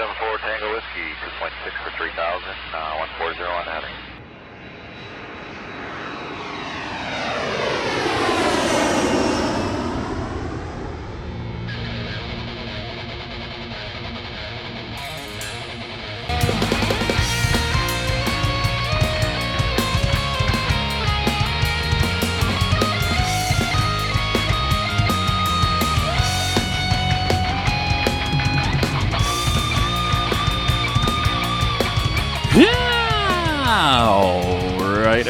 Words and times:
74 0.00 0.38
Tango 0.38 0.72
Whiskey, 0.72 1.12
2.6 1.44 1.76
for 1.84 1.92
3000, 2.00 2.16
uh, 2.72 3.04
140 3.20 3.44
on 3.44 3.64
heading. 3.68 4.19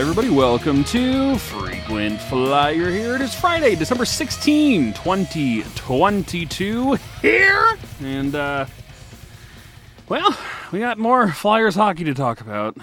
Everybody, 0.00 0.30
welcome 0.30 0.82
to 0.82 1.36
Frequent 1.36 2.18
Flyer 2.22 2.90
here. 2.90 3.16
It 3.16 3.20
is 3.20 3.34
Friday, 3.34 3.74
December 3.74 4.06
16, 4.06 4.94
2022 4.94 6.94
here. 7.20 7.78
And, 8.02 8.34
uh, 8.34 8.64
well, 10.08 10.34
we 10.72 10.78
got 10.78 10.96
more 10.96 11.30
Flyers 11.30 11.74
hockey 11.74 12.04
to 12.04 12.14
talk 12.14 12.40
about. 12.40 12.78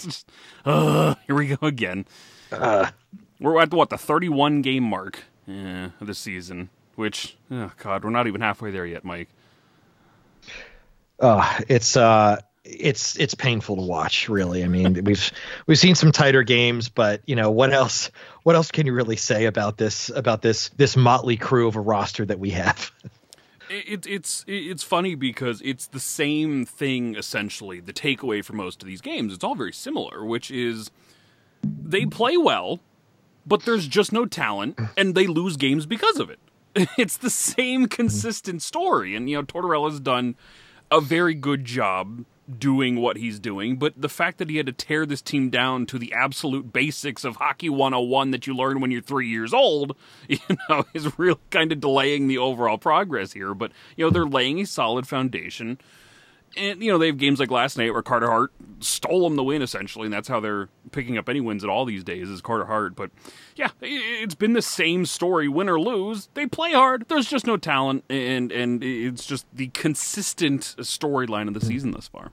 just, 0.00 0.30
uh, 0.64 1.16
here 1.26 1.36
we 1.36 1.48
go 1.48 1.66
again. 1.66 2.06
Uh, 2.50 2.90
we're 3.38 3.60
at, 3.60 3.70
what, 3.70 3.90
the 3.90 3.98
31 3.98 4.62
game 4.62 4.84
mark 4.84 5.24
uh, 5.46 5.90
of 6.00 6.06
the 6.06 6.14
season, 6.14 6.70
which, 6.94 7.36
oh, 7.50 7.70
God, 7.76 8.02
we're 8.02 8.08
not 8.08 8.26
even 8.26 8.40
halfway 8.40 8.70
there 8.70 8.86
yet, 8.86 9.04
Mike. 9.04 9.28
Uh, 11.18 11.60
it's, 11.68 11.98
uh, 11.98 12.40
it's 12.78 13.16
it's 13.18 13.34
painful 13.34 13.76
to 13.76 13.82
watch 13.82 14.28
really. 14.28 14.64
I 14.64 14.68
mean 14.68 15.04
we've 15.04 15.32
we've 15.66 15.78
seen 15.78 15.94
some 15.94 16.12
tighter 16.12 16.42
games 16.42 16.88
but 16.88 17.22
you 17.26 17.36
know 17.36 17.50
what 17.50 17.72
else 17.72 18.10
what 18.42 18.56
else 18.56 18.70
can 18.70 18.86
you 18.86 18.92
really 18.92 19.16
say 19.16 19.46
about 19.46 19.76
this 19.76 20.10
about 20.10 20.42
this 20.42 20.70
this 20.70 20.96
motley 20.96 21.36
crew 21.36 21.68
of 21.68 21.76
a 21.76 21.80
roster 21.80 22.24
that 22.24 22.38
we 22.38 22.50
have? 22.50 22.90
It, 23.72 24.04
it's 24.04 24.44
it's 24.48 24.82
funny 24.82 25.14
because 25.14 25.62
it's 25.64 25.86
the 25.86 26.00
same 26.00 26.66
thing 26.66 27.14
essentially 27.14 27.78
the 27.78 27.92
takeaway 27.92 28.44
for 28.44 28.52
most 28.52 28.82
of 28.82 28.88
these 28.88 29.00
games. 29.00 29.32
It's 29.32 29.44
all 29.44 29.54
very 29.54 29.72
similar 29.72 30.24
which 30.24 30.50
is 30.50 30.90
they 31.62 32.04
play 32.04 32.36
well 32.36 32.80
but 33.46 33.64
there's 33.66 33.86
just 33.86 34.10
no 34.10 34.26
talent 34.26 34.76
and 34.96 35.14
they 35.14 35.28
lose 35.28 35.56
games 35.56 35.86
because 35.86 36.18
of 36.18 36.30
it. 36.30 36.40
It's 36.98 37.16
the 37.16 37.30
same 37.30 37.82
mm-hmm. 37.82 37.94
consistent 37.94 38.60
story 38.60 39.14
and 39.14 39.30
you 39.30 39.36
know 39.36 39.42
tortorella's 39.42 40.00
done 40.00 40.34
a 40.90 41.00
very 41.00 41.34
good 41.34 41.64
job 41.64 42.24
doing 42.58 42.96
what 42.96 43.16
he's 43.16 43.38
doing, 43.38 43.76
but 43.76 43.94
the 43.96 44.08
fact 44.08 44.38
that 44.38 44.50
he 44.50 44.56
had 44.56 44.66
to 44.66 44.72
tear 44.72 45.06
this 45.06 45.22
team 45.22 45.50
down 45.50 45.86
to 45.86 45.98
the 45.98 46.12
absolute 46.12 46.72
basics 46.72 47.24
of 47.24 47.36
hockey 47.36 47.68
101 47.68 48.30
that 48.30 48.46
you 48.46 48.54
learn 48.54 48.80
when 48.80 48.90
you're 48.90 49.02
three 49.02 49.28
years 49.28 49.52
old, 49.52 49.96
you 50.28 50.38
know, 50.68 50.84
is 50.94 51.18
really 51.18 51.40
kind 51.50 51.72
of 51.72 51.80
delaying 51.80 52.28
the 52.28 52.38
overall 52.38 52.78
progress 52.78 53.32
here. 53.32 53.54
But, 53.54 53.72
you 53.96 54.04
know, 54.04 54.10
they're 54.10 54.24
laying 54.24 54.60
a 54.60 54.66
solid 54.66 55.06
foundation. 55.06 55.78
And, 56.56 56.82
you 56.82 56.90
know, 56.90 56.98
they 56.98 57.06
have 57.06 57.18
games 57.18 57.38
like 57.38 57.50
last 57.50 57.78
night 57.78 57.92
where 57.92 58.02
Carter 58.02 58.28
Hart 58.28 58.50
stole 58.80 59.22
them 59.22 59.36
the 59.36 59.44
win, 59.44 59.62
essentially, 59.62 60.06
and 60.06 60.12
that's 60.12 60.26
how 60.26 60.40
they're 60.40 60.68
picking 60.90 61.16
up 61.16 61.28
any 61.28 61.40
wins 61.40 61.62
at 61.62 61.70
all 61.70 61.84
these 61.84 62.02
days 62.02 62.28
is 62.28 62.40
Carter 62.40 62.64
Hart. 62.64 62.96
But, 62.96 63.12
yeah, 63.54 63.68
it's 63.80 64.34
been 64.34 64.54
the 64.54 64.62
same 64.62 65.06
story, 65.06 65.46
win 65.46 65.68
or 65.68 65.78
lose. 65.78 66.28
They 66.34 66.46
play 66.46 66.72
hard. 66.72 67.06
There's 67.08 67.28
just 67.28 67.46
no 67.46 67.56
talent, 67.56 68.04
and, 68.10 68.50
and 68.50 68.82
it's 68.82 69.26
just 69.26 69.46
the 69.52 69.68
consistent 69.68 70.74
storyline 70.78 71.46
of 71.46 71.54
the 71.54 71.60
hmm. 71.60 71.68
season 71.68 71.90
thus 71.92 72.08
far. 72.08 72.32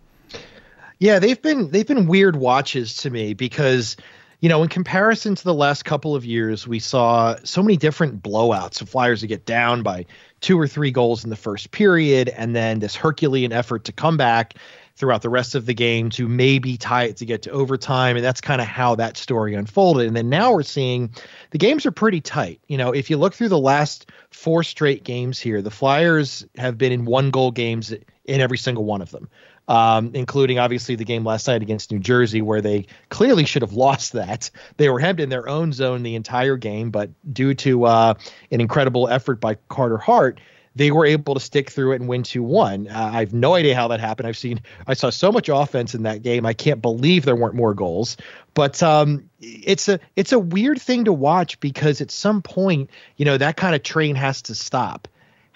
Yeah, 1.00 1.20
they've 1.20 1.42
been 1.42 1.70
they've 1.70 1.88
been 1.88 2.08
weird 2.08 2.36
watches 2.36 2.98
to 2.98 3.10
me 3.10 3.34
because 3.34 3.98
you 4.40 4.50
know, 4.50 4.62
in 4.62 4.70
comparison 4.70 5.34
to 5.34 5.44
the 5.44 5.54
last 5.54 5.84
couple 5.84 6.16
of 6.16 6.24
years, 6.24 6.68
we 6.68 6.80
saw 6.80 7.36
so 7.44 7.64
many 7.64 7.76
different 7.76 8.22
blowouts 8.22 8.82
of 8.82 8.90
Flyers 8.90 9.22
to 9.22 9.28
get 9.28 9.46
down 9.46 9.82
by 9.82 10.06
two 10.42 10.60
or 10.60 10.68
three 10.68 10.92
goals 10.92 11.24
in 11.24 11.32
the 11.32 11.36
first 11.36 11.72
period, 11.72 12.30
and 12.30 12.56
then 12.56 12.80
this 12.80 12.96
Herculean 12.96 13.52
effort 13.52 13.86
to 13.86 13.92
come 13.92 14.16
back 14.16 14.54
throughout 14.96 15.24
the 15.24 15.30
rest 15.30 15.56
of 15.56 15.66
the 15.66 15.74
game 15.74 16.10
to 16.10 16.28
maybe 16.28 16.78
tie 16.78 17.06
it 17.06 17.18
to 17.18 17.26
get 17.26 17.44
to 17.44 17.52
overtime. 17.52 18.16
And 18.16 18.26
that's 18.26 18.42
kind 18.42 18.62
of 18.62 18.68
how 18.68 18.96
that 18.96 19.18
story 19.18 19.56
unfolded. 19.56 20.08
And 20.08 20.16
then 20.16 20.30
now 20.30 20.52
we're 20.54 20.64
seeing 20.64 21.12
the 21.52 21.60
games 21.60 21.86
are 21.86 21.92
pretty 21.92 22.22
tight. 22.22 22.60
You 22.68 22.78
know, 22.78 22.92
if 22.92 23.10
you 23.10 23.18
look 23.18 23.34
through 23.34 23.50
the 23.50 23.60
last 23.60 24.12
four 24.32 24.64
straight 24.64 25.04
games 25.04 25.40
here, 25.40 25.62
the 25.62 25.72
Flyers 25.72 26.46
have 26.58 26.78
been 26.78 26.92
in 26.92 27.06
one 27.06 27.32
goal 27.32 27.52
games 27.52 27.92
in 27.92 28.42
every 28.42 28.58
single 28.58 28.86
one 28.86 29.02
of 29.02 29.12
them 29.12 29.30
um, 29.68 30.12
including 30.14 30.60
obviously 30.60 30.96
the 30.96 31.06
game 31.06 31.26
last 31.26 31.48
night 31.48 31.62
against 31.62 31.92
New 31.92 32.00
Jersey, 32.00 32.42
where 32.42 32.62
they 32.62 32.88
clearly 33.10 33.46
should 33.46 33.62
have 33.62 33.74
lost 33.74 34.14
that. 34.14 34.50
They 34.78 34.90
were 34.90 35.00
hemmed 35.00 35.20
in 35.20 35.30
their 35.30 35.48
own 35.50 35.74
zone 35.74 36.04
the 36.04 36.16
entire 36.16 36.58
game, 36.58 36.92
but 36.92 37.10
due 37.34 37.54
to 37.56 37.86
uh, 37.86 38.14
an 38.52 38.62
incredible 38.62 39.08
effort 39.08 39.40
by 39.40 39.56
Carter 39.70 39.98
Hart, 39.98 40.40
they 40.78 40.92
were 40.92 41.06
able 41.06 41.34
to 41.34 41.40
stick 41.40 41.72
through 41.72 41.94
it 41.94 42.02
and 42.02 42.08
win 42.08 42.22
2-1. 42.22 42.90
Uh, 42.90 42.94
I 42.94 43.20
have 43.20 43.34
no 43.34 43.56
idea 43.56 43.76
how 43.76 43.88
that 43.88 44.00
happened. 44.00 44.28
I've 44.28 44.38
seen 44.38 44.62
I 44.86 44.94
saw 44.94 45.10
so 45.10 45.32
much 45.32 45.50
offense 45.50 45.96
in 45.96 46.04
that 46.04 46.22
game. 46.22 46.46
I 46.46 46.54
can't 46.54 46.82
believe 46.82 47.26
there 47.26 47.36
weren't 47.36 47.56
more 47.56 47.74
goals. 47.74 48.16
But 48.54 48.82
um, 48.84 49.30
it's 49.40 49.90
a 49.90 50.00
it's 50.16 50.32
a 50.32 50.40
weird 50.40 50.80
thing 50.80 51.06
to 51.06 51.14
watch 51.14 51.60
because 51.60 52.00
at 52.00 52.12
some 52.12 52.44
point, 52.44 52.92
you 53.16 53.26
know, 53.26 53.38
that 53.38 53.58
kind 53.58 53.76
of 53.76 53.82
train 53.82 54.16
has 54.16 54.44
to 54.44 54.56
stop 54.56 55.08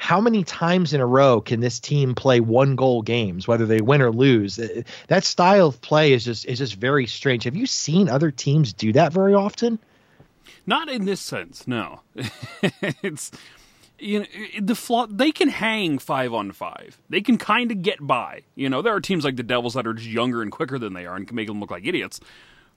how 0.02 0.20
many 0.20 0.44
times 0.44 0.94
in 0.94 1.00
a 1.00 1.06
row 1.06 1.40
can 1.42 1.60
this 1.60 1.80
team 1.80 2.16
play 2.16 2.40
one 2.40 2.76
goal 2.76 3.04
games, 3.04 3.48
whether 3.48 3.68
they 3.68 3.82
win 3.82 4.02
or 4.02 4.12
lose? 4.12 4.58
Uh, 4.58 4.82
that 5.10 5.24
style 5.24 5.68
of 5.68 5.80
play 5.80 6.14
is 6.14 6.26
just 6.26 6.44
is 6.48 6.58
just 6.58 6.74
very 6.74 7.06
strange. 7.06 7.44
Have 7.44 7.56
you 7.56 7.68
seen 7.68 8.10
other 8.10 8.32
teams 8.32 8.74
do 8.74 8.92
that 8.94 9.14
very 9.14 9.36
often? 9.36 9.78
Not 10.66 10.90
in 10.90 11.06
this 11.06 11.22
sense, 11.22 11.68
no. 11.68 12.02
it's 13.04 13.30
you 14.00 14.22
know 14.22 14.26
the 14.60 14.74
flaw 14.74 15.06
they 15.06 15.32
can 15.32 15.50
hang 15.50 16.00
five 16.00 16.34
on 16.34 16.52
five. 16.52 16.98
They 17.08 17.22
can 17.22 17.38
kind 17.38 17.72
of 17.72 17.84
get 17.84 18.06
by. 18.06 18.42
You 18.56 18.70
know, 18.70 18.82
there 18.82 18.96
are 18.96 19.02
teams 19.02 19.24
like 19.24 19.36
the 19.36 19.44
Devils 19.44 19.76
that 19.76 19.86
are 19.86 19.94
just 19.94 20.10
younger 20.10 20.42
and 20.42 20.52
quicker 20.52 20.80
than 20.80 20.94
they 20.94 21.06
are 21.06 21.16
and 21.16 21.28
can 21.28 21.36
make 21.36 21.46
them 21.46 21.60
look 21.60 21.70
like 21.70 21.86
idiots 21.86 22.20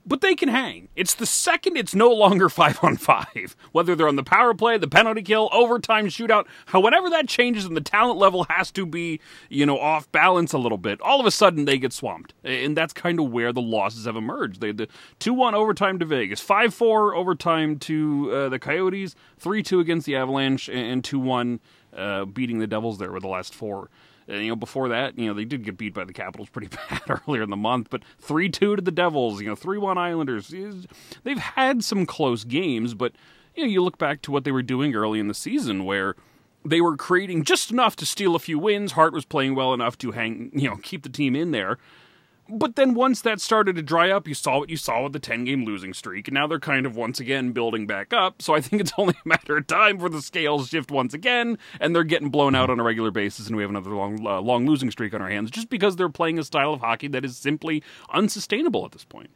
but 0.05 0.21
they 0.21 0.35
can 0.35 0.49
hang. 0.49 0.89
It's 0.95 1.15
the 1.15 1.25
second 1.25 1.77
it's 1.77 1.95
no 1.95 2.09
longer 2.09 2.49
five 2.55 2.79
on 2.83 2.97
five, 2.97 3.55
whether 3.71 3.95
they're 3.95 4.07
on 4.07 4.15
the 4.15 4.23
power 4.23 4.53
play, 4.53 4.77
the 4.77 4.87
penalty 4.87 5.21
kill, 5.21 5.49
overtime 5.51 6.07
shootout, 6.07 6.45
whenever 6.73 7.09
that 7.09 7.27
changes 7.27 7.65
and 7.65 7.75
the 7.75 7.81
talent 7.81 8.19
level 8.19 8.45
has 8.49 8.71
to 8.71 8.85
be, 8.85 9.19
you 9.49 9.65
know, 9.65 9.79
off 9.79 10.11
balance 10.11 10.53
a 10.53 10.57
little 10.57 10.77
bit, 10.77 11.01
all 11.01 11.19
of 11.19 11.25
a 11.25 11.31
sudden 11.31 11.65
they 11.65 11.77
get 11.77 11.93
swamped. 11.93 12.33
And 12.43 12.75
that's 12.75 12.93
kind 12.93 13.19
of 13.19 13.31
where 13.31 13.51
the 13.51 13.61
losses 13.61 14.05
have 14.05 14.15
emerged. 14.15 14.61
They 14.61 14.71
the 14.71 14.87
2 15.19 15.33
1 15.33 15.55
overtime 15.55 15.99
to 15.99 16.05
Vegas, 16.05 16.39
5 16.41 16.73
4 16.73 17.15
overtime 17.15 17.79
to 17.79 18.31
uh, 18.31 18.49
the 18.49 18.59
Coyotes, 18.59 19.15
3 19.39 19.63
2 19.63 19.79
against 19.79 20.05
the 20.05 20.15
Avalanche, 20.15 20.69
and 20.69 21.03
2 21.03 21.19
1 21.19 21.59
uh, 21.95 22.25
beating 22.25 22.59
the 22.59 22.67
Devils 22.67 22.97
there 22.97 23.11
with 23.11 23.23
the 23.23 23.29
last 23.29 23.53
four. 23.53 23.89
And, 24.27 24.41
you 24.41 24.49
know, 24.49 24.55
before 24.55 24.89
that, 24.89 25.17
you 25.17 25.27
know, 25.27 25.33
they 25.33 25.45
did 25.45 25.63
get 25.63 25.77
beat 25.77 25.93
by 25.93 26.03
the 26.03 26.13
Capitals 26.13 26.49
pretty 26.49 26.67
bad 26.89 27.01
earlier 27.27 27.43
in 27.43 27.49
the 27.49 27.55
month, 27.55 27.89
but 27.89 28.01
3 28.19 28.49
2 28.49 28.77
to 28.77 28.81
the 28.81 28.91
Devils, 28.91 29.41
you 29.41 29.47
know, 29.47 29.55
3 29.55 29.77
1 29.77 29.97
Islanders. 29.97 30.53
They've 31.23 31.37
had 31.37 31.83
some 31.83 32.05
close 32.05 32.43
games, 32.43 32.93
but, 32.93 33.13
you 33.55 33.63
know, 33.63 33.69
you 33.69 33.83
look 33.83 33.97
back 33.97 34.21
to 34.23 34.31
what 34.31 34.43
they 34.43 34.51
were 34.51 34.63
doing 34.63 34.95
early 34.95 35.19
in 35.19 35.27
the 35.27 35.33
season 35.33 35.85
where 35.85 36.15
they 36.63 36.81
were 36.81 36.97
creating 36.97 37.43
just 37.43 37.71
enough 37.71 37.95
to 37.97 38.05
steal 38.05 38.35
a 38.35 38.39
few 38.39 38.57
wins. 38.57 38.93
Hart 38.93 39.13
was 39.13 39.25
playing 39.25 39.53
well 39.55 39.73
enough 39.73 39.97
to 39.99 40.11
hang, 40.11 40.49
you 40.53 40.69
know, 40.69 40.77
keep 40.77 41.03
the 41.03 41.09
team 41.09 41.35
in 41.35 41.51
there. 41.51 41.77
But 42.47 42.75
then 42.75 42.93
once 42.93 43.21
that 43.21 43.41
started 43.41 43.75
to 43.75 43.81
dry 43.81 44.11
up, 44.11 44.27
you 44.27 44.35
saw 44.35 44.59
what 44.59 44.69
you 44.69 44.77
saw 44.77 45.03
with 45.03 45.13
the 45.13 45.19
10 45.19 45.45
game 45.45 45.65
losing 45.65 45.93
streak, 45.93 46.27
and 46.27 46.35
now 46.35 46.45
they're 46.45 46.59
kind 46.59 46.85
of 46.85 46.95
once 46.95 47.19
again 47.19 47.53
building 47.53 47.87
back 47.87 48.13
up. 48.13 48.41
So 48.41 48.53
I 48.53 48.61
think 48.61 48.81
it's 48.81 48.93
only 48.97 49.15
a 49.25 49.27
matter 49.27 49.57
of 49.57 49.67
time 49.67 49.99
for 49.99 50.09
the 50.09 50.21
scales 50.21 50.69
shift 50.69 50.91
once 50.91 51.13
again, 51.13 51.57
and 51.79 51.95
they're 51.95 52.03
getting 52.03 52.29
blown 52.29 52.53
out 52.53 52.69
on 52.69 52.79
a 52.79 52.83
regular 52.83 53.11
basis, 53.11 53.47
and 53.47 53.55
we 53.55 53.63
have 53.63 53.71
another 53.71 53.91
long, 53.91 54.25
uh, 54.25 54.41
long 54.41 54.67
losing 54.67 54.91
streak 54.91 55.13
on 55.13 55.21
our 55.21 55.29
hands 55.29 55.49
just 55.49 55.69
because 55.69 55.95
they're 55.95 56.09
playing 56.09 56.37
a 56.37 56.43
style 56.43 56.73
of 56.73 56.81
hockey 56.81 57.07
that 57.07 57.25
is 57.25 57.37
simply 57.37 57.81
unsustainable 58.13 58.85
at 58.85 58.91
this 58.91 59.05
point. 59.05 59.29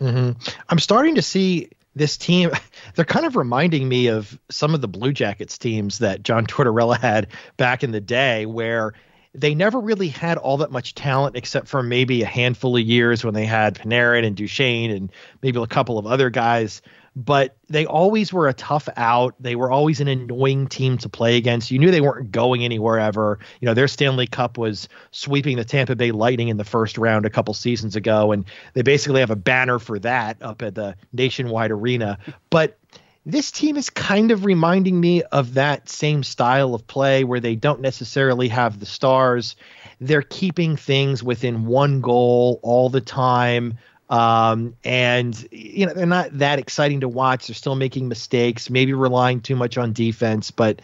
Mm-hmm. 0.00 0.38
I'm 0.68 0.78
starting 0.78 1.14
to 1.16 1.22
see 1.22 1.70
this 1.96 2.16
team 2.16 2.50
they're 2.94 3.04
kind 3.04 3.26
of 3.26 3.34
reminding 3.34 3.88
me 3.88 4.06
of 4.08 4.38
some 4.50 4.74
of 4.74 4.80
the 4.80 4.88
blue 4.88 5.12
jackets 5.12 5.58
teams 5.58 5.98
that 5.98 6.22
john 6.22 6.46
tortorella 6.46 7.00
had 7.00 7.26
back 7.56 7.82
in 7.82 7.90
the 7.90 8.00
day 8.00 8.46
where 8.46 8.92
they 9.36 9.54
never 9.54 9.78
really 9.78 10.08
had 10.08 10.38
all 10.38 10.58
that 10.58 10.70
much 10.70 10.94
talent 10.94 11.36
except 11.36 11.68
for 11.68 11.82
maybe 11.82 12.22
a 12.22 12.26
handful 12.26 12.76
of 12.76 12.82
years 12.82 13.24
when 13.24 13.34
they 13.34 13.44
had 13.44 13.74
Panarin 13.74 14.26
and 14.26 14.36
Duchene 14.36 14.90
and 14.90 15.12
maybe 15.42 15.60
a 15.60 15.66
couple 15.66 15.98
of 15.98 16.06
other 16.06 16.30
guys. 16.30 16.82
But 17.14 17.56
they 17.68 17.86
always 17.86 18.30
were 18.30 18.46
a 18.46 18.52
tough 18.52 18.90
out. 18.96 19.34
They 19.40 19.56
were 19.56 19.70
always 19.70 20.00
an 20.00 20.08
annoying 20.08 20.66
team 20.66 20.98
to 20.98 21.08
play 21.08 21.38
against. 21.38 21.70
You 21.70 21.78
knew 21.78 21.90
they 21.90 22.02
weren't 22.02 22.30
going 22.30 22.62
anywhere 22.62 22.98
ever. 22.98 23.38
You 23.60 23.66
know, 23.66 23.72
their 23.72 23.88
Stanley 23.88 24.26
Cup 24.26 24.58
was 24.58 24.86
sweeping 25.12 25.56
the 25.56 25.64
Tampa 25.64 25.96
Bay 25.96 26.10
Lightning 26.10 26.48
in 26.48 26.58
the 26.58 26.64
first 26.64 26.98
round 26.98 27.24
a 27.24 27.30
couple 27.30 27.54
seasons 27.54 27.96
ago, 27.96 28.32
and 28.32 28.44
they 28.74 28.82
basically 28.82 29.20
have 29.20 29.30
a 29.30 29.36
banner 29.36 29.78
for 29.78 29.98
that 30.00 30.42
up 30.42 30.60
at 30.60 30.74
the 30.74 30.94
Nationwide 31.14 31.70
Arena. 31.70 32.18
But 32.50 32.78
this 33.26 33.50
team 33.50 33.76
is 33.76 33.90
kind 33.90 34.30
of 34.30 34.44
reminding 34.44 35.00
me 35.00 35.22
of 35.24 35.54
that 35.54 35.88
same 35.88 36.22
style 36.22 36.74
of 36.74 36.86
play 36.86 37.24
where 37.24 37.40
they 37.40 37.56
don't 37.56 37.80
necessarily 37.80 38.46
have 38.46 38.78
the 38.78 38.86
stars. 38.86 39.56
They're 40.00 40.22
keeping 40.22 40.76
things 40.76 41.24
within 41.24 41.66
one 41.66 42.00
goal 42.00 42.60
all 42.62 42.88
the 42.88 43.00
time. 43.00 43.78
Um, 44.08 44.76
and 44.84 45.36
you 45.50 45.86
know, 45.86 45.92
they're 45.92 46.06
not 46.06 46.38
that 46.38 46.60
exciting 46.60 47.00
to 47.00 47.08
watch. 47.08 47.48
They're 47.48 47.54
still 47.54 47.74
making 47.74 48.06
mistakes, 48.06 48.70
maybe 48.70 48.92
relying 48.92 49.40
too 49.40 49.56
much 49.56 49.76
on 49.76 49.92
defense, 49.92 50.52
but 50.52 50.80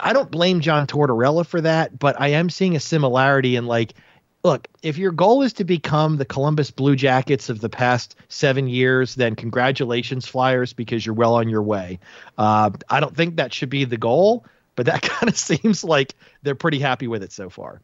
I 0.00 0.12
don't 0.12 0.30
blame 0.30 0.60
John 0.60 0.86
Tortorella 0.86 1.44
for 1.44 1.60
that, 1.60 1.98
but 1.98 2.18
I 2.20 2.28
am 2.28 2.48
seeing 2.48 2.76
a 2.76 2.80
similarity 2.80 3.56
in 3.56 3.66
like 3.66 3.94
look, 4.42 4.68
if 4.82 4.98
your 4.98 5.12
goal 5.12 5.42
is 5.42 5.52
to 5.54 5.64
become 5.64 6.16
the 6.16 6.24
Columbus 6.24 6.70
Blue 6.70 6.96
Jackets 6.96 7.48
of 7.48 7.60
the 7.60 7.68
past 7.68 8.16
seven 8.28 8.68
years, 8.68 9.14
then 9.14 9.36
congratulations, 9.36 10.26
Flyers, 10.26 10.72
because 10.72 11.04
you're 11.04 11.14
well 11.14 11.34
on 11.34 11.48
your 11.48 11.62
way. 11.62 11.98
Uh, 12.38 12.70
I 12.88 13.00
don't 13.00 13.16
think 13.16 13.36
that 13.36 13.52
should 13.52 13.70
be 13.70 13.84
the 13.84 13.98
goal, 13.98 14.44
but 14.76 14.86
that 14.86 15.02
kind 15.02 15.28
of 15.28 15.36
seems 15.36 15.84
like 15.84 16.14
they're 16.42 16.54
pretty 16.54 16.80
happy 16.80 17.06
with 17.06 17.22
it 17.22 17.32
so 17.32 17.50
far. 17.50 17.80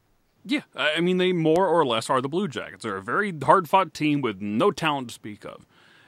Yeah, 0.49 0.63
I 0.77 1.01
mean, 1.01 1.19
they 1.19 1.33
more 1.33 1.67
or 1.67 1.85
less 1.85 2.09
are 2.09 2.21
the 2.21 2.29
Blue 2.29 2.47
Jackets. 2.47 2.85
They're 2.85 2.97
a 2.97 3.03
very 3.03 3.37
hard 3.43 3.69
fought 3.69 3.93
team 3.93 4.21
with 4.21 4.41
no 4.41 4.71
talent 4.71 5.09
to 5.09 5.15
speak 5.15 5.45
of. 5.45 5.67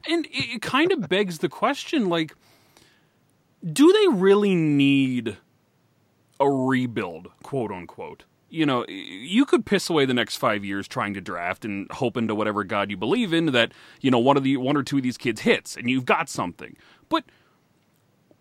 And 0.09 0.27
it, 0.27 0.55
it 0.55 0.63
kind 0.63 0.93
of 0.93 1.09
begs 1.09 1.39
the 1.39 1.49
question 1.49 2.09
like, 2.09 2.35
do 3.65 3.93
they 3.93 4.17
really 4.17 4.55
need 4.55 5.37
a 6.39 6.49
rebuild, 6.49 7.33
quote 7.43 7.73
unquote? 7.73 8.25
You 8.51 8.65
know, 8.65 8.85
you 8.89 9.45
could 9.45 9.67
piss 9.67 9.91
away 9.91 10.05
the 10.07 10.15
next 10.15 10.37
five 10.37 10.65
years 10.65 10.89
trying 10.89 11.15
to 11.15 11.21
draft 11.21 11.65
and 11.65 11.91
hoping 11.91 12.29
to 12.29 12.35
whatever 12.35 12.65
God 12.65 12.91
you 12.91 12.97
believe 12.97 13.33
in 13.33 13.47
that, 13.47 13.73
you 14.01 14.11
know, 14.11 14.19
one 14.19 14.37
of 14.37 14.43
the 14.43 14.57
one 14.57 14.77
or 14.77 14.83
two 14.83 14.99
of 14.99 15.03
these 15.03 15.19
kids 15.19 15.43
hits 15.43 15.77
and 15.77 15.91
you've 15.91 16.07
got 16.07 16.29
something. 16.29 16.77
But 17.09 17.25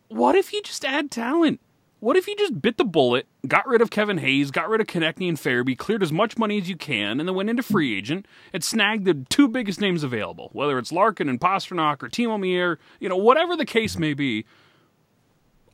what 0.07 0.35
if 0.35 0.53
you 0.53 0.61
just 0.61 0.85
add 0.85 1.11
talent? 1.11 1.59
What 1.99 2.15
if 2.15 2.27
you 2.27 2.35
just 2.35 2.61
bit 2.61 2.77
the 2.77 2.85
bullet, 2.85 3.25
got 3.47 3.67
rid 3.67 3.81
of 3.81 3.89
Kevin 3.89 4.19
Hayes, 4.19 4.51
got 4.51 4.69
rid 4.69 4.81
of 4.81 4.87
Konecny 4.87 5.27
and 5.27 5.37
Farabee, 5.37 5.75
cleared 5.75 6.03
as 6.03 6.11
much 6.11 6.37
money 6.37 6.59
as 6.59 6.69
you 6.69 6.77
can, 6.77 7.19
and 7.19 7.27
then 7.27 7.35
went 7.35 7.49
into 7.49 7.63
free 7.63 7.97
agent 7.97 8.27
and 8.53 8.63
snagged 8.63 9.05
the 9.05 9.25
two 9.29 9.47
biggest 9.47 9.81
names 9.81 10.03
available, 10.03 10.49
whether 10.53 10.77
it's 10.77 10.91
Larkin 10.91 11.27
and 11.27 11.41
Pastrnak 11.41 12.03
or 12.03 12.09
Timo 12.09 12.39
Meier, 12.39 12.77
you 12.99 13.09
know, 13.09 13.17
whatever 13.17 13.55
the 13.55 13.65
case 13.65 13.97
may 13.97 14.13
be. 14.13 14.45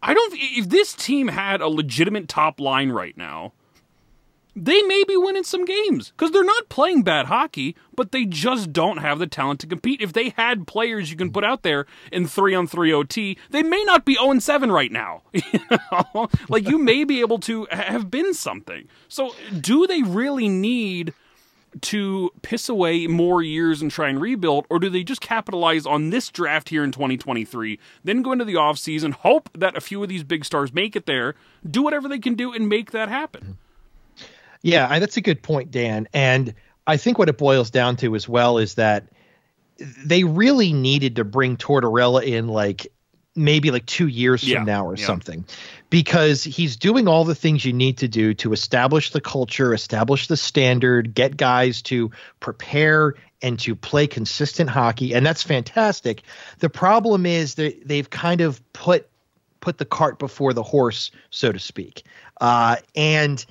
I 0.02 0.14
don't. 0.14 0.34
If 0.36 0.70
this 0.70 0.94
team 0.94 1.28
had 1.28 1.60
a 1.60 1.68
legitimate 1.68 2.30
top 2.30 2.60
line 2.60 2.92
right 2.92 3.18
now, 3.18 3.52
they 4.56 4.82
may 4.84 5.04
be 5.04 5.18
winning 5.18 5.44
some 5.44 5.66
games 5.66 6.12
because 6.12 6.32
they're 6.32 6.44
not 6.44 6.70
playing 6.70 7.04
bad 7.04 7.26
hockey, 7.26 7.76
but 7.96 8.12
they 8.12 8.26
just 8.26 8.72
don't 8.72 8.98
have 8.98 9.20
the 9.20 9.28
talent 9.28 9.60
to 9.62 9.68
compete. 9.68 10.02
If 10.02 10.14
they 10.14 10.30
had 10.30 10.68
players 10.68 11.10
you 11.10 11.18
can 11.18 11.32
put 11.32 11.44
out 11.44 11.64
there 11.64 11.86
in 12.12 12.28
three 12.28 12.54
on 12.54 12.68
three 12.68 12.94
OT, 12.94 13.38
they 13.50 13.64
may 13.64 13.84
not 13.84 14.06
be 14.06 14.16
0 14.16 14.40
7 14.40 14.72
right 14.72 14.92
now. 14.92 15.24
You 15.54 15.78
know? 15.92 16.30
like 16.50 16.68
you 16.68 16.78
may 16.78 17.04
be 17.04 17.20
able 17.20 17.40
to 17.40 17.68
have 17.72 18.10
been 18.10 18.34
something. 18.34 18.88
So, 19.08 19.36
do 19.60 19.86
they 19.86 20.02
really 20.02 20.50
need 20.50 21.14
to 21.82 22.32
piss 22.42 22.70
away 22.70 23.08
more 23.08 23.42
years 23.42 23.82
and 23.82 23.92
try 23.92 24.10
and 24.10 24.22
rebuild, 24.22 24.66
or 24.70 24.80
do 24.80 24.90
they 24.90 25.04
just 25.04 25.22
capitalize 25.22 25.86
on 25.86 26.10
this 26.10 26.30
draft 26.30 26.70
here 26.70 26.84
in 26.84 26.92
2023, 26.92 27.80
then 28.04 28.22
go 28.22 28.32
into 28.32 28.46
the 28.46 28.54
offseason, 28.56 29.14
hope 29.14 29.50
that 29.54 29.78
a 29.78 29.82
few 29.82 30.02
of 30.02 30.10
these 30.10 30.24
big 30.24 30.46
stars 30.46 30.74
make 30.74 30.96
it 30.96 31.06
there, 31.06 31.36
do 31.70 31.82
whatever 31.82 32.08
they 32.08 32.20
can 32.20 32.36
do, 32.36 32.54
and 32.54 32.70
make 32.70 32.92
that 32.92 33.10
happen? 33.10 33.58
Yeah, 34.64 34.98
that's 35.00 35.18
a 35.18 35.22
good 35.22 35.44
point, 35.44 35.70
Dan. 35.70 36.08
And 36.14 36.56
I 36.88 36.98
think 36.98 37.20
what 37.20 37.30
it 37.30 37.38
boils 37.38 37.70
down 37.70 37.98
to 37.98 38.16
as 38.16 38.28
well 38.28 38.58
is 38.58 38.76
that 38.76 39.10
they 39.78 40.24
really 40.24 40.74
needed 40.74 41.18
to 41.18 41.24
bring 41.24 41.58
Tortorella 41.58 42.24
in 42.24 42.48
like 42.48 42.88
maybe 43.36 43.72
like 43.72 43.86
two 43.86 44.08
years 44.08 44.44
yeah, 44.44 44.58
from 44.58 44.66
now 44.66 44.86
or 44.86 44.96
yeah. 44.96 45.06
something 45.06 45.46
because 45.90 46.44
he's 46.44 46.76
doing 46.76 47.08
all 47.08 47.24
the 47.24 47.36
things 47.36 47.66
you 47.66 47.74
need 47.74 47.98
to 47.98 48.08
do 48.08 48.34
to 48.34 48.54
establish 48.54 49.10
the 49.10 49.22
culture 49.22 49.74
establish 49.74 50.28
the 50.28 50.38
standard 50.38 51.16
get 51.16 51.36
guys 51.36 51.82
to 51.82 52.12
prepare 52.40 53.16
and 53.42 53.60
to 53.60 53.76
play 53.76 54.06
consistent 54.06 54.70
hockey 54.70 55.16
and 55.16 55.26
that's 55.26 55.42
fantastic 55.42 56.22
the 56.60 56.70
problem 56.70 57.26
is 57.26 57.56
that 57.56 57.88
they've 57.88 58.12
kind 58.12 58.42
of 58.42 58.62
put 58.72 59.10
put 59.62 59.80
the 59.80 59.86
cart 59.86 60.20
before 60.20 60.54
the 60.54 60.64
horse 60.64 61.10
so 61.32 61.52
to 61.52 61.60
speak 61.60 62.04
uh, 62.40 62.76
and 62.96 63.46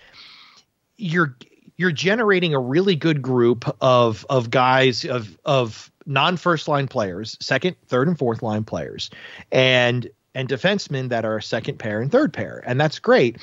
you're 1.02 1.36
you're 1.76 1.92
generating 1.92 2.54
a 2.54 2.60
really 2.60 2.94
good 2.94 3.20
group 3.22 3.64
of 3.80 4.24
of 4.30 4.50
guys 4.50 5.04
of 5.04 5.36
of 5.44 5.90
non 6.06 6.36
first 6.36 6.68
line 6.68 6.88
players, 6.88 7.36
second, 7.40 7.76
third, 7.88 8.08
and 8.08 8.18
fourth 8.18 8.42
line 8.42 8.64
players, 8.64 9.10
and 9.50 10.08
and 10.34 10.48
defensemen 10.48 11.08
that 11.08 11.24
are 11.24 11.40
second 11.40 11.78
pair 11.78 12.00
and 12.00 12.10
third 12.10 12.32
pair, 12.32 12.62
and 12.66 12.80
that's 12.80 12.98
great. 12.98 13.36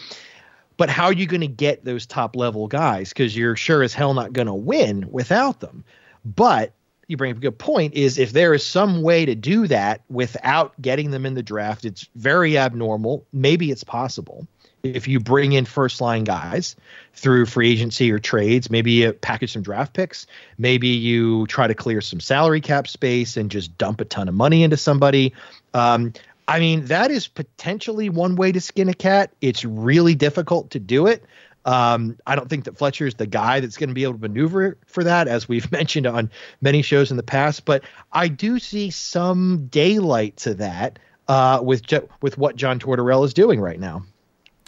But 0.77 0.89
how 0.89 1.05
are 1.05 1.13
you 1.13 1.27
going 1.27 1.41
to 1.41 1.47
get 1.47 1.83
those 1.83 2.05
top 2.05 2.37
level 2.37 2.67
guys? 2.67 3.09
Because 3.09 3.35
you're 3.35 3.57
sure 3.57 3.83
as 3.83 3.93
hell 3.93 4.13
not 4.13 4.31
going 4.31 4.47
to 4.47 4.53
win 4.53 5.05
without 5.11 5.59
them. 5.59 5.83
But 6.23 6.71
you 7.07 7.17
bring 7.17 7.31
up 7.31 7.37
a 7.37 7.41
good 7.41 7.57
point 7.57 7.93
is 7.95 8.17
if 8.17 8.31
there 8.31 8.53
is 8.53 8.65
some 8.65 9.01
way 9.01 9.25
to 9.25 9.35
do 9.35 9.67
that 9.67 10.01
without 10.09 10.79
getting 10.81 11.11
them 11.11 11.25
in 11.25 11.33
the 11.33 11.43
draft, 11.43 11.83
it's 11.83 12.07
very 12.15 12.57
abnormal. 12.57 13.25
Maybe 13.33 13.71
it's 13.71 13.83
possible 13.83 14.47
if 14.83 15.07
you 15.07 15.19
bring 15.19 15.53
in 15.53 15.65
first 15.65 16.01
line 16.01 16.23
guys 16.23 16.75
through 17.13 17.45
free 17.45 17.71
agency 17.71 18.11
or 18.11 18.19
trades, 18.19 18.69
maybe 18.69 18.91
you 18.91 19.13
package 19.13 19.53
some 19.53 19.61
draft 19.61 19.93
picks, 19.93 20.25
maybe 20.57 20.87
you 20.87 21.45
try 21.47 21.67
to 21.67 21.73
clear 21.73 22.01
some 22.01 22.19
salary 22.19 22.61
cap 22.61 22.87
space 22.87 23.37
and 23.37 23.51
just 23.51 23.77
dump 23.77 24.01
a 24.01 24.05
ton 24.05 24.27
of 24.27 24.35
money 24.35 24.63
into 24.63 24.77
somebody. 24.77 25.33
Um, 25.73 26.13
I 26.47 26.59
mean, 26.59 26.85
that 26.85 27.11
is 27.11 27.27
potentially 27.27 28.09
one 28.09 28.35
way 28.35 28.51
to 28.51 28.61
skin 28.61 28.89
a 28.89 28.93
cat. 28.93 29.31
It's 29.41 29.63
really 29.63 30.15
difficult 30.15 30.71
to 30.71 30.79
do 30.79 31.07
it. 31.07 31.23
Um, 31.65 32.17
I 32.25 32.35
don't 32.35 32.49
think 32.49 32.63
that 32.63 32.77
Fletcher 32.77 33.05
is 33.05 33.15
the 33.15 33.27
guy 33.27 33.59
that's 33.59 33.77
going 33.77 33.89
to 33.89 33.93
be 33.93 34.03
able 34.03 34.13
to 34.13 34.21
maneuver 34.21 34.77
for 34.87 35.03
that, 35.03 35.27
as 35.27 35.47
we've 35.47 35.69
mentioned 35.73 36.07
on 36.07 36.31
many 36.61 36.81
shows 36.81 37.11
in 37.11 37.17
the 37.17 37.23
past. 37.23 37.65
But 37.65 37.83
I 38.11 38.29
do 38.29 38.59
see 38.59 38.89
some 38.89 39.67
daylight 39.67 40.37
to 40.37 40.53
that 40.55 40.97
uh, 41.27 41.59
with 41.61 41.83
with 42.21 42.37
what 42.37 42.55
John 42.55 42.79
Tortorella 42.79 43.25
is 43.25 43.33
doing 43.33 43.59
right 43.59 43.79
now 43.79 44.03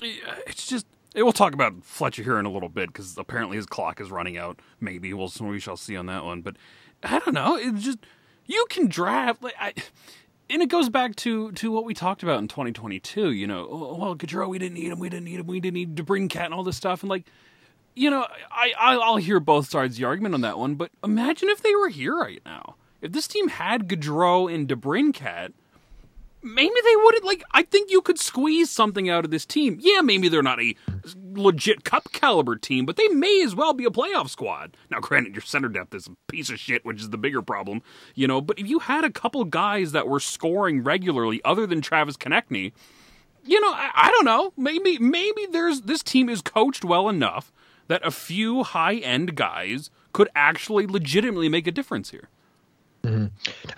Uh, 0.01 0.36
it's 0.48 0.65
just 0.65 0.86
eh, 1.15 1.21
we'll 1.21 1.31
talk 1.31 1.53
about 1.53 1.83
Fletcher 1.83 2.24
here 2.24 2.39
in 2.39 2.45
a 2.45 2.51
little 2.51 2.69
bit 2.69 2.88
because 2.88 3.18
apparently 3.18 3.57
his 3.57 3.65
clock 3.65 4.01
is 4.01 4.12
running 4.12 4.38
out. 4.38 4.59
Maybe 4.80 5.13
we'll 5.13 5.31
we 5.42 5.59
shall 5.59 5.77
see 5.77 5.95
on 5.95 6.07
that 6.07 6.24
one. 6.24 6.42
But 6.42 6.57
I 7.03 7.19
don't 7.19 7.33
know. 7.33 7.56
It's 7.56 7.83
just 7.83 8.00
you 8.45 8.65
can 8.69 8.88
draft. 8.88 9.44
Like, 9.44 9.56
I, 9.59 9.74
and 10.50 10.62
it 10.62 10.69
goes 10.69 10.89
back 10.89 11.15
to 11.18 11.51
to 11.53 11.71
what 11.71 11.86
we 11.86 11.94
talked 11.94 12.24
about 12.24 12.39
in 12.39 12.48
2022. 12.48 13.31
You 13.31 13.48
know, 13.48 13.68
oh, 13.69 13.92
oh, 13.92 13.98
well, 13.98 14.15
Gaudreau, 14.15 14.48
we 14.50 14.59
didn't 14.59 14.75
need 14.75 14.92
him. 14.92 15.00
We 15.00 15.09
didn't 15.09 15.25
need 15.25 15.39
him. 15.39 15.48
We 15.48 15.59
didn't 15.59 15.75
need 15.75 15.95
DeBrincat 15.95 16.45
and 16.45 16.53
all 16.53 16.63
this 16.63 16.77
stuff. 16.77 17.03
And 17.03 17.09
like, 17.09 17.27
you 17.95 18.09
know, 18.09 18.25
I 18.51 18.74
I'll 18.77 19.18
hear 19.18 19.39
both 19.39 19.70
sides 19.70 19.96
of 19.96 20.00
the 20.00 20.05
argument 20.05 20.34
on 20.34 20.41
that 20.41 20.58
one. 20.58 20.75
But 20.75 20.91
imagine 21.03 21.50
if 21.50 21.62
they 21.62 21.75
were 21.75 21.89
here 21.89 22.17
right 22.17 22.41
now. 22.46 22.75
If 23.01 23.13
this 23.13 23.27
team 23.27 23.48
had 23.48 23.88
Gaudreau 23.88 24.53
and 24.53 24.67
DeBrincat, 24.67 25.53
maybe 26.43 26.74
they 26.83 26.95
wouldn't 26.95 27.24
like 27.24 27.43
i 27.51 27.63
think 27.63 27.91
you 27.91 28.01
could 28.01 28.19
squeeze 28.19 28.69
something 28.69 29.10
out 29.10 29.25
of 29.25 29.31
this 29.31 29.45
team. 29.45 29.77
Yeah 29.81 30.01
maybe 30.01 30.27
they're 30.27 30.41
not 30.41 30.62
a 30.62 30.75
legit 31.33 31.83
cup 31.83 32.12
caliber 32.12 32.55
team 32.55 32.86
but 32.86 32.95
they 32.95 33.07
may 33.10 33.41
as 33.43 33.55
well 33.55 33.74
be 33.74 33.86
a 33.86 33.89
playoff 33.89 34.29
squad. 34.29 34.75
Now 34.89 35.00
granted 35.00 35.33
your 35.33 35.41
center 35.43 35.69
depth 35.69 35.93
is 35.93 36.07
a 36.07 36.31
piece 36.31 36.50
of 36.50 36.60
shit 36.60 36.86
which 36.86 37.01
is 37.01 37.10
the 37.10 37.17
bigger 37.17 37.41
problem 37.41 37.81
you 38.15 38.27
know 38.27 38.41
but 38.41 38.60
if 38.60 38.67
you 38.67 38.79
had 38.79 39.03
a 39.03 39.12
couple 39.12 39.43
guys 39.45 39.91
that 39.91 40.07
were 40.07 40.19
scoring 40.19 40.83
regularly 40.83 41.41
other 41.43 41.65
than 41.65 41.81
travis 41.81 42.17
konecny 42.17 42.74
you 43.43 43.60
know 43.60 43.74
I, 43.74 43.89
I 43.93 44.12
don't 44.12 44.25
know. 44.25 44.53
Maybe 44.57 44.98
maybe 45.00 45.48
there's 45.51 45.81
this 45.81 46.03
team 46.03 46.29
is 46.29 46.41
coached 46.41 46.83
well 46.86 47.10
enough 47.10 47.51
that 47.88 48.05
a 48.05 48.12
few 48.12 48.63
high 48.63 48.95
end 48.95 49.36
guys 49.36 49.89
could 50.13 50.29
actually 50.36 50.88
legitimately 50.88 51.50
make 51.50 51.67
a 51.67 51.71
difference 51.71 52.12
here. 52.12 52.29
Mm-hmm. 53.03 53.25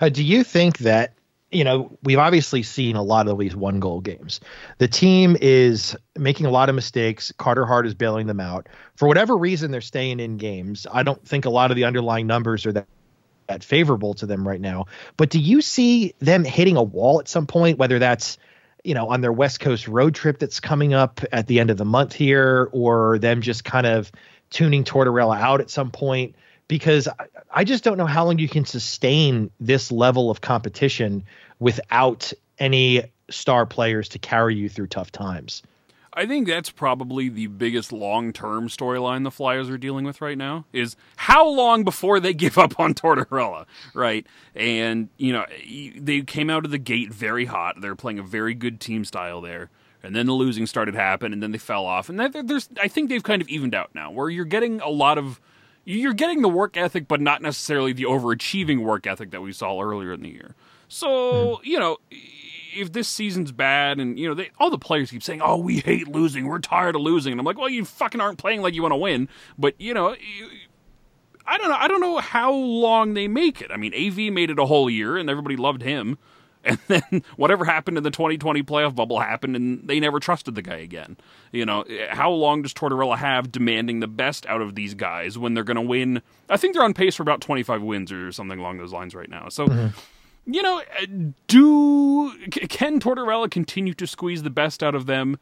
uh, 0.00 0.08
do 0.10 0.22
you 0.22 0.44
think 0.44 0.78
that 0.78 1.14
you 1.50 1.62
know, 1.62 1.96
we've 2.02 2.18
obviously 2.18 2.62
seen 2.62 2.96
a 2.96 3.02
lot 3.02 3.28
of 3.28 3.38
these 3.38 3.54
one 3.54 3.78
goal 3.78 4.00
games. 4.00 4.40
The 4.78 4.88
team 4.88 5.36
is 5.40 5.96
making 6.16 6.46
a 6.46 6.50
lot 6.50 6.68
of 6.68 6.74
mistakes. 6.74 7.32
Carter 7.38 7.64
Hart 7.64 7.86
is 7.86 7.94
bailing 7.94 8.26
them 8.26 8.40
out. 8.40 8.68
For 8.96 9.06
whatever 9.06 9.36
reason, 9.36 9.70
they're 9.70 9.80
staying 9.80 10.20
in 10.20 10.36
games. 10.36 10.86
I 10.90 11.04
don't 11.04 11.24
think 11.26 11.44
a 11.44 11.50
lot 11.50 11.70
of 11.70 11.76
the 11.76 11.84
underlying 11.84 12.26
numbers 12.26 12.66
are 12.66 12.72
that, 12.72 12.88
that 13.46 13.62
favorable 13.62 14.14
to 14.14 14.26
them 14.26 14.46
right 14.46 14.60
now. 14.60 14.86
But 15.16 15.30
do 15.30 15.38
you 15.38 15.60
see 15.60 16.14
them 16.18 16.44
hitting 16.44 16.76
a 16.76 16.82
wall 16.82 17.20
at 17.20 17.28
some 17.28 17.46
point, 17.46 17.78
whether 17.78 17.98
that's 17.98 18.36
you 18.82 18.94
know 18.94 19.08
on 19.08 19.20
their 19.20 19.32
West 19.32 19.60
Coast 19.60 19.86
road 19.86 20.14
trip 20.14 20.38
that's 20.38 20.60
coming 20.60 20.92
up 20.92 21.20
at 21.32 21.46
the 21.46 21.60
end 21.60 21.70
of 21.70 21.76
the 21.76 21.84
month 21.84 22.12
here, 22.12 22.68
or 22.72 23.18
them 23.18 23.42
just 23.42 23.64
kind 23.64 23.86
of 23.86 24.10
tuning 24.50 24.82
Tortorella 24.82 25.40
out 25.40 25.60
at 25.60 25.70
some 25.70 25.90
point? 25.90 26.34
Because 26.66 27.08
I 27.54 27.62
just 27.64 27.84
don't 27.84 27.96
know 27.96 28.06
how 28.06 28.24
long 28.24 28.38
you 28.38 28.48
can 28.48 28.64
sustain 28.64 29.50
this 29.60 29.92
level 29.92 30.30
of 30.30 30.40
competition 30.40 31.24
without 31.60 32.32
any 32.58 33.04
star 33.30 33.64
players 33.64 34.08
to 34.10 34.18
carry 34.18 34.56
you 34.56 34.68
through 34.68 34.88
tough 34.88 35.12
times. 35.12 35.62
I 36.16 36.26
think 36.26 36.46
that's 36.46 36.70
probably 36.70 37.28
the 37.28 37.48
biggest 37.48 37.92
long-term 37.92 38.68
storyline 38.68 39.24
the 39.24 39.30
Flyers 39.30 39.68
are 39.68 39.78
dealing 39.78 40.04
with 40.04 40.20
right 40.20 40.38
now 40.38 40.64
is 40.72 40.96
how 41.16 41.48
long 41.48 41.84
before 41.84 42.20
they 42.20 42.34
give 42.34 42.58
up 42.58 42.78
on 42.78 42.94
Tortorella, 42.94 43.66
right? 43.94 44.26
And 44.54 45.08
you 45.16 45.32
know, 45.32 45.46
they 45.96 46.22
came 46.22 46.50
out 46.50 46.64
of 46.64 46.72
the 46.72 46.78
gate 46.78 47.12
very 47.12 47.46
hot. 47.46 47.80
They're 47.80 47.96
playing 47.96 48.18
a 48.18 48.24
very 48.24 48.54
good 48.54 48.80
team 48.80 49.04
style 49.04 49.40
there. 49.40 49.70
And 50.02 50.14
then 50.14 50.26
the 50.26 50.32
losing 50.32 50.66
started 50.66 50.94
happening, 50.94 51.32
and 51.32 51.42
then 51.42 51.52
they 51.52 51.58
fell 51.58 51.86
off. 51.86 52.10
And 52.10 52.20
there's, 52.20 52.68
I 52.78 52.88
think 52.88 53.08
they've 53.08 53.22
kind 53.22 53.40
of 53.40 53.48
evened 53.48 53.74
out 53.74 53.94
now, 53.94 54.10
where 54.10 54.28
you're 54.28 54.44
getting 54.44 54.82
a 54.82 54.90
lot 54.90 55.16
of, 55.16 55.40
you're 55.84 56.14
getting 56.14 56.42
the 56.42 56.48
work 56.48 56.76
ethic, 56.76 57.08
but 57.08 57.20
not 57.20 57.42
necessarily 57.42 57.92
the 57.92 58.04
overachieving 58.04 58.82
work 58.82 59.06
ethic 59.06 59.30
that 59.30 59.42
we 59.42 59.52
saw 59.52 59.80
earlier 59.80 60.12
in 60.12 60.22
the 60.22 60.30
year. 60.30 60.54
So 60.88 61.08
mm-hmm. 61.08 61.66
you 61.66 61.78
know, 61.78 61.98
if 62.10 62.92
this 62.92 63.08
season's 63.08 63.52
bad 63.52 64.00
and 64.00 64.18
you 64.18 64.28
know 64.28 64.34
they, 64.34 64.50
all 64.58 64.70
the 64.70 64.78
players 64.78 65.10
keep 65.10 65.22
saying, 65.22 65.40
"Oh, 65.42 65.56
we 65.56 65.78
hate 65.80 66.08
losing. 66.08 66.46
We're 66.46 66.58
tired 66.58 66.94
of 66.94 67.02
losing," 67.02 67.32
and 67.32 67.40
I'm 67.40 67.46
like, 67.46 67.58
"Well, 67.58 67.68
you 67.68 67.84
fucking 67.84 68.20
aren't 68.20 68.38
playing 68.38 68.62
like 68.62 68.74
you 68.74 68.82
want 68.82 68.92
to 68.92 68.96
win." 68.96 69.28
But 69.58 69.80
you 69.80 69.94
know. 69.94 70.16
I 71.46 71.58
don't 71.58 71.68
know. 71.68 71.76
I 71.76 71.88
don't 71.88 72.00
know 72.00 72.16
how 72.20 72.54
long 72.54 73.12
they 73.12 73.28
make 73.28 73.60
it. 73.60 73.70
I 73.70 73.76
mean, 73.76 73.92
AV 73.92 74.32
made 74.32 74.48
it 74.48 74.58
a 74.58 74.64
whole 74.64 74.88
year, 74.88 75.18
and 75.18 75.28
everybody 75.28 75.56
loved 75.56 75.82
him. 75.82 76.16
And 76.64 76.78
then 76.88 77.22
whatever 77.36 77.64
happened 77.64 77.98
in 77.98 78.02
the 78.02 78.10
2020 78.10 78.62
playoff 78.62 78.94
bubble 78.94 79.20
happened, 79.20 79.56
and 79.56 79.86
they 79.86 80.00
never 80.00 80.20
trusted 80.20 80.54
the 80.54 80.62
guy 80.62 80.76
again. 80.76 81.16
You 81.52 81.66
know, 81.66 81.84
how 82.10 82.30
long 82.30 82.62
does 82.62 82.74
Tortorella 82.74 83.18
have 83.18 83.52
demanding 83.52 84.00
the 84.00 84.08
best 84.08 84.46
out 84.46 84.60
of 84.60 84.74
these 84.74 84.94
guys 84.94 85.38
when 85.38 85.54
they're 85.54 85.64
going 85.64 85.76
to 85.76 85.82
win? 85.82 86.22
I 86.48 86.56
think 86.56 86.74
they're 86.74 86.84
on 86.84 86.94
pace 86.94 87.14
for 87.14 87.22
about 87.22 87.40
25 87.40 87.82
wins 87.82 88.10
or 88.10 88.32
something 88.32 88.58
along 88.58 88.78
those 88.78 88.92
lines 88.92 89.14
right 89.14 89.30
now. 89.30 89.48
So. 89.48 89.66
Mm-hmm 89.66 89.98
you 90.46 90.62
know, 90.62 90.82
uh, 91.00 91.06
do 91.46 92.36
can 92.50 93.00
Tortorella 93.00 93.50
continue 93.50 93.94
to 93.94 94.06
squeeze 94.06 94.42
the 94.42 94.50
best 94.50 94.82
out 94.82 94.94
of 94.94 95.06
them 95.06 95.38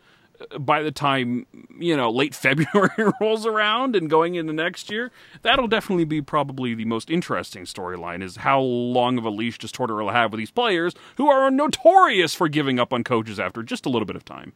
by 0.59 0.83
the 0.83 0.93
time 0.93 1.47
you 1.79 1.97
know 1.97 2.11
late 2.11 2.35
February 2.43 3.13
rolls 3.21 3.47
around 3.47 3.97
and 3.97 4.09
going 4.09 4.35
into 4.35 4.53
next 4.53 4.91
year? 4.91 5.11
That'll 5.43 5.69
definitely 5.69 6.05
be 6.05 6.23
probably 6.23 6.75
the 6.75 6.85
most 6.85 7.11
interesting 7.11 7.65
storyline. 7.65 8.23
Is 8.23 8.37
how 8.37 8.61
long 8.61 9.19
of 9.19 9.25
a 9.25 9.31
leash 9.31 9.59
does 9.59 9.73
Tortorella 9.73 10.13
have 10.13 10.33
with 10.33 10.39
these 10.39 10.51
players 10.51 10.95
who 11.17 11.29
are 11.29 11.51
notorious 11.51 12.35
for 12.35 12.49
giving 12.49 12.79
up 12.79 12.93
on 12.93 13.05
coaches 13.05 13.41
after 13.41 13.63
just 13.63 13.87
a 13.87 13.89
little 13.89 14.07
bit 14.07 14.17
of 14.17 14.25
time? 14.25 14.53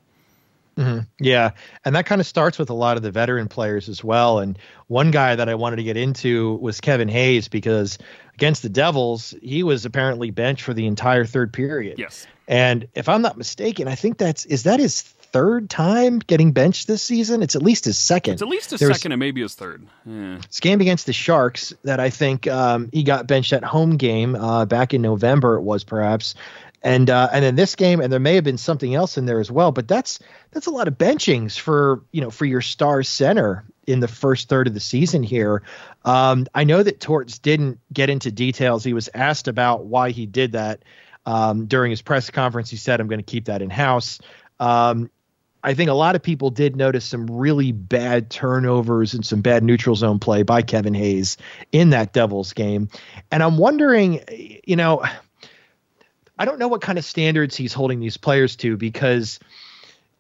Mm-hmm. 0.77 1.01
Yeah. 1.21 1.51
And 1.85 1.95
that 1.97 2.07
kind 2.07 2.21
of 2.21 2.27
starts 2.27 2.59
with 2.59 2.69
a 2.69 2.75
lot 2.75 2.97
of 2.97 3.03
the 3.03 3.11
veteran 3.11 3.49
players 3.49 3.89
as 3.89 4.05
well. 4.05 4.39
And 4.39 4.59
one 4.89 5.11
guy 5.11 5.35
that 5.35 5.49
I 5.49 5.55
wanted 5.55 5.77
to 5.77 5.83
get 5.83 5.97
into 5.97 6.57
was 6.57 6.81
Kevin 6.81 7.09
Hayes 7.09 7.49
because 7.49 7.99
against 8.35 8.63
the 8.63 8.69
Devils, 8.69 9.35
he 9.43 9.63
was 9.63 9.87
apparently 9.87 10.31
benched 10.31 10.63
for 10.63 10.75
the 10.75 10.87
entire 10.87 11.25
third 11.25 11.53
period. 11.53 11.99
Yes. 11.99 12.27
And 12.47 12.87
if 12.95 13.09
I'm 13.09 13.23
not 13.23 13.39
mistaken, 13.39 13.89
I 13.89 13.95
think 13.95 14.19
that's 14.19 14.45
is 14.47 14.65
that 14.65 14.79
his 14.79 15.01
third 15.37 15.69
time 15.69 16.19
getting 16.21 16.53
benched 16.53 16.87
this 16.87 17.03
season? 17.03 17.43
It's 17.43 17.57
at 17.57 17.63
least 17.63 17.85
his 17.85 17.99
second. 17.99 18.35
It's 18.35 18.43
at 18.43 18.49
least 18.49 18.71
his 18.71 18.81
There's, 18.81 18.97
second 18.97 19.13
and 19.13 19.21
maybe 19.21 19.43
his 19.43 19.55
third. 19.55 19.87
Yeah. 20.07 20.39
Game 20.63 20.81
against 20.81 21.05
the 21.05 21.13
Sharks 21.13 21.75
that 21.85 22.01
I 22.01 22.09
think 22.09 22.47
um, 22.47 22.89
he 22.91 23.03
got 23.03 23.27
benched 23.27 23.53
at 23.53 23.63
home 23.63 23.99
game 23.99 24.35
uh, 24.35 24.65
back 24.65 24.95
in 24.95 25.03
November. 25.03 25.57
It 25.57 25.61
was 25.61 25.85
perhaps 25.85 26.35
and 26.83 27.11
uh, 27.11 27.29
and 27.33 27.45
then 27.45 27.55
this 27.55 27.75
game, 27.75 28.01
and 28.01 28.11
there 28.11 28.21
may 28.21 28.37
have 28.37 28.45
been 28.45 28.57
something 28.57 28.95
else 28.95 29.19
in 29.19 29.27
there 29.27 29.41
as 29.41 29.51
well. 29.51 29.73
But 29.73 29.89
that's 29.89 30.21
that's 30.53 30.67
a 30.67 30.71
lot 30.71 30.89
of 30.89 30.97
benchings 30.97 31.59
for 31.59 32.03
you 32.13 32.23
know 32.23 32.31
for 32.31 32.47
your 32.47 32.63
star 32.63 33.03
center 33.03 33.65
in 33.87 34.01
the 34.01 34.09
first 34.09 34.49
third 34.49 34.69
of 34.69 34.75
the 34.75 34.81
season 34.81 35.23
here. 35.23 35.63
Um, 36.05 36.47
I 36.55 36.65
know 36.65 36.83
that 36.83 37.01
Torts 37.01 37.39
didn't 37.39 37.79
get 37.93 38.09
into 38.09 38.31
details. 38.31 38.85
He 38.85 38.95
was 38.95 39.11
asked 39.13 39.49
about 39.49 39.85
why 39.85 40.13
he 40.13 40.25
did 40.25 40.53
that 40.53 40.83
um, 41.27 41.67
during 41.67 41.91
his 41.91 42.01
press 42.01 42.31
conference. 42.31 42.71
He 42.71 42.77
said, 42.79 43.01
"I'm 43.01 43.09
going 43.09 43.19
to 43.19 43.25
keep 43.25 43.47
that 43.47 43.61
in 43.61 43.69
house." 43.69 44.19
Um, 44.59 45.11
I 45.67 45.75
think 45.75 45.91
a 45.91 45.95
lot 45.95 46.15
of 46.15 46.23
people 46.23 46.51
did 46.51 46.77
notice 46.77 47.05
some 47.05 47.27
really 47.27 47.73
bad 47.73 48.31
turnovers 48.31 49.15
and 49.15 49.27
some 49.27 49.41
bad 49.41 49.65
neutral 49.65 49.97
zone 49.97 50.21
play 50.21 50.45
by 50.45 50.63
Kevin 50.63 50.95
Hayes 50.95 51.37
in 51.73 51.91
that 51.91 52.13
Devils 52.13 52.53
game. 52.53 52.89
And 53.33 53.43
I'm 53.43 53.59
wondering, 53.59 54.21
you 54.65 54.77
know, 54.77 55.05
I 56.39 56.45
don't 56.45 56.61
know 56.61 56.69
what 56.69 56.83
kind 56.83 56.99
of 56.99 57.05
standards 57.05 57.57
he's 57.57 57.73
holding 57.73 57.99
these 57.99 58.17
players 58.17 58.55
to 58.57 58.77
because 58.77 59.41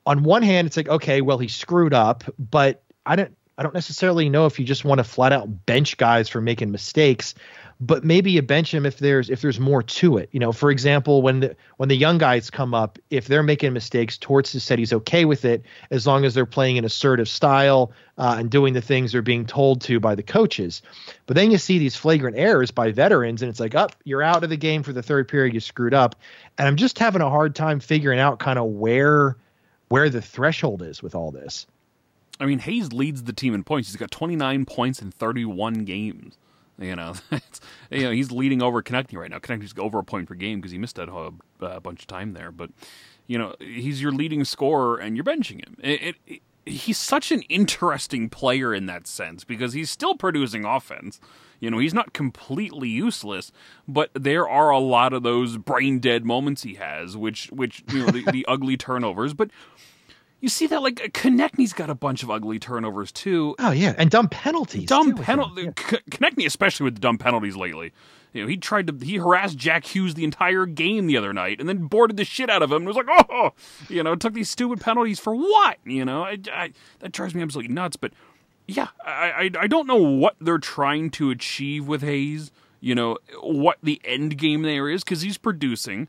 on 0.04 0.24
one 0.24 0.42
hand 0.42 0.66
it's 0.66 0.76
like 0.76 0.88
okay, 0.88 1.20
well 1.20 1.38
he 1.38 1.46
screwed 1.46 1.94
up, 1.94 2.24
but 2.40 2.82
I 3.06 3.14
don't 3.14 3.36
I 3.56 3.62
don't 3.62 3.74
necessarily 3.74 4.28
know 4.28 4.46
if 4.46 4.58
you 4.58 4.66
just 4.66 4.84
want 4.84 4.98
to 4.98 5.04
flat 5.04 5.32
out 5.32 5.64
bench 5.64 5.96
guys 5.96 6.28
for 6.28 6.40
making 6.40 6.72
mistakes 6.72 7.34
but 7.78 8.04
maybe 8.04 8.30
you 8.30 8.40
bench 8.40 8.72
him 8.72 8.86
if 8.86 8.98
there's 8.98 9.28
if 9.28 9.42
there's 9.42 9.60
more 9.60 9.82
to 9.82 10.16
it. 10.16 10.30
You 10.32 10.40
know, 10.40 10.52
for 10.52 10.70
example, 10.70 11.20
when 11.20 11.40
the 11.40 11.56
when 11.76 11.88
the 11.88 11.96
young 11.96 12.16
guys 12.16 12.48
come 12.48 12.72
up, 12.72 12.98
if 13.10 13.26
they're 13.26 13.42
making 13.42 13.72
mistakes, 13.74 14.16
Torts 14.16 14.54
has 14.54 14.64
said 14.64 14.78
he's 14.78 14.92
okay 14.92 15.26
with 15.26 15.44
it 15.44 15.62
as 15.90 16.06
long 16.06 16.24
as 16.24 16.32
they're 16.32 16.46
playing 16.46 16.78
an 16.78 16.84
assertive 16.84 17.28
style 17.28 17.92
uh, 18.16 18.36
and 18.38 18.50
doing 18.50 18.72
the 18.72 18.80
things 18.80 19.12
they're 19.12 19.20
being 19.20 19.44
told 19.44 19.82
to 19.82 20.00
by 20.00 20.14
the 20.14 20.22
coaches. 20.22 20.80
But 21.26 21.36
then 21.36 21.50
you 21.50 21.58
see 21.58 21.78
these 21.78 21.96
flagrant 21.96 22.38
errors 22.38 22.70
by 22.70 22.92
veterans, 22.92 23.42
and 23.42 23.50
it's 23.50 23.60
like, 23.60 23.74
up, 23.74 23.92
oh, 23.94 24.00
you're 24.04 24.22
out 24.22 24.42
of 24.42 24.48
the 24.48 24.56
game 24.56 24.82
for 24.82 24.94
the 24.94 25.02
third 25.02 25.28
period. 25.28 25.52
You 25.52 25.60
screwed 25.60 25.94
up, 25.94 26.16
and 26.56 26.66
I'm 26.66 26.76
just 26.76 26.98
having 26.98 27.20
a 27.20 27.28
hard 27.28 27.54
time 27.54 27.80
figuring 27.80 28.20
out 28.20 28.38
kind 28.38 28.58
of 28.58 28.66
where 28.66 29.36
where 29.88 30.08
the 30.08 30.22
threshold 30.22 30.82
is 30.82 31.02
with 31.02 31.14
all 31.14 31.30
this. 31.30 31.66
I 32.40 32.46
mean, 32.46 32.58
Hayes 32.60 32.92
leads 32.92 33.22
the 33.22 33.32
team 33.32 33.54
in 33.54 33.64
points. 33.64 33.88
He's 33.88 33.96
got 33.96 34.10
29 34.10 34.64
points 34.64 35.00
in 35.00 35.10
31 35.10 35.84
games. 35.84 36.36
You 36.78 36.96
know, 36.96 37.14
you 37.90 38.02
know 38.02 38.10
he's 38.10 38.30
leading 38.30 38.62
over 38.62 38.82
Konecny 38.82 39.14
right 39.16 39.30
now. 39.30 39.38
Konecny's 39.38 39.74
over 39.78 39.98
a 39.98 40.04
point 40.04 40.28
per 40.28 40.34
game 40.34 40.60
because 40.60 40.72
he 40.72 40.78
missed 40.78 40.96
that 40.96 41.08
a, 41.08 41.32
a 41.64 41.80
bunch 41.80 42.02
of 42.02 42.06
time 42.06 42.32
there. 42.32 42.50
But 42.50 42.70
you 43.26 43.38
know, 43.38 43.54
he's 43.58 44.02
your 44.02 44.12
leading 44.12 44.44
scorer, 44.44 44.98
and 44.98 45.16
you're 45.16 45.24
benching 45.24 45.64
him. 45.64 45.76
It, 45.82 46.02
it, 46.02 46.16
it, 46.26 46.42
he's 46.66 46.98
such 46.98 47.32
an 47.32 47.42
interesting 47.42 48.28
player 48.28 48.74
in 48.74 48.86
that 48.86 49.06
sense 49.06 49.44
because 49.44 49.72
he's 49.72 49.90
still 49.90 50.16
producing 50.16 50.64
offense. 50.64 51.20
You 51.60 51.70
know, 51.70 51.78
he's 51.78 51.94
not 51.94 52.12
completely 52.12 52.88
useless, 52.88 53.50
but 53.88 54.10
there 54.12 54.46
are 54.46 54.70
a 54.70 54.78
lot 54.78 55.14
of 55.14 55.22
those 55.22 55.56
brain 55.56 56.00
dead 56.00 56.24
moments 56.24 56.64
he 56.64 56.74
has, 56.74 57.16
which 57.16 57.46
which 57.46 57.82
you 57.90 58.00
know 58.00 58.06
the, 58.06 58.30
the 58.30 58.44
ugly 58.48 58.76
turnovers. 58.76 59.32
But 59.32 59.50
you 60.40 60.48
see 60.48 60.66
that 60.66 60.82
like 60.82 60.96
Konecny's 61.12 61.72
got 61.72 61.90
a 61.90 61.94
bunch 61.94 62.22
of 62.22 62.30
ugly 62.30 62.58
turnovers 62.58 63.10
too. 63.10 63.54
Oh 63.58 63.70
yeah, 63.70 63.94
and 63.96 64.10
dumb 64.10 64.28
penalties. 64.28 64.88
Dumb 64.88 65.14
penalty. 65.14 65.62
Yeah. 65.62 65.70
Konecny, 65.70 66.46
especially 66.46 66.84
with 66.84 66.94
the 66.94 67.00
dumb 67.00 67.18
penalties 67.18 67.56
lately. 67.56 67.92
You 68.32 68.42
know, 68.42 68.48
he 68.48 68.58
tried 68.58 68.86
to 68.88 69.04
he 69.04 69.16
harassed 69.16 69.56
Jack 69.56 69.86
Hughes 69.86 70.14
the 70.14 70.24
entire 70.24 70.66
game 70.66 71.06
the 71.06 71.16
other 71.16 71.32
night, 71.32 71.58
and 71.58 71.68
then 71.68 71.86
boarded 71.86 72.18
the 72.18 72.24
shit 72.24 72.50
out 72.50 72.62
of 72.62 72.70
him. 72.70 72.78
and 72.78 72.86
was 72.86 72.96
like, 72.96 73.06
oh, 73.08 73.52
you 73.88 74.02
know, 74.02 74.14
took 74.14 74.34
these 74.34 74.50
stupid 74.50 74.80
penalties 74.80 75.18
for 75.18 75.34
what? 75.34 75.78
You 75.84 76.04
know, 76.04 76.22
I, 76.22 76.38
I, 76.52 76.72
that 76.98 77.12
drives 77.12 77.34
me 77.34 77.40
absolutely 77.40 77.72
nuts. 77.72 77.96
But 77.96 78.12
yeah, 78.66 78.88
I, 79.04 79.10
I 79.10 79.50
I 79.60 79.66
don't 79.66 79.86
know 79.86 79.96
what 79.96 80.36
they're 80.38 80.58
trying 80.58 81.10
to 81.12 81.30
achieve 81.30 81.88
with 81.88 82.02
Hayes. 82.02 82.50
You 82.80 82.94
know 82.94 83.16
what 83.40 83.78
the 83.82 84.02
end 84.04 84.36
game 84.36 84.62
there 84.62 84.88
is 84.90 85.02
because 85.02 85.22
he's 85.22 85.38
producing 85.38 86.08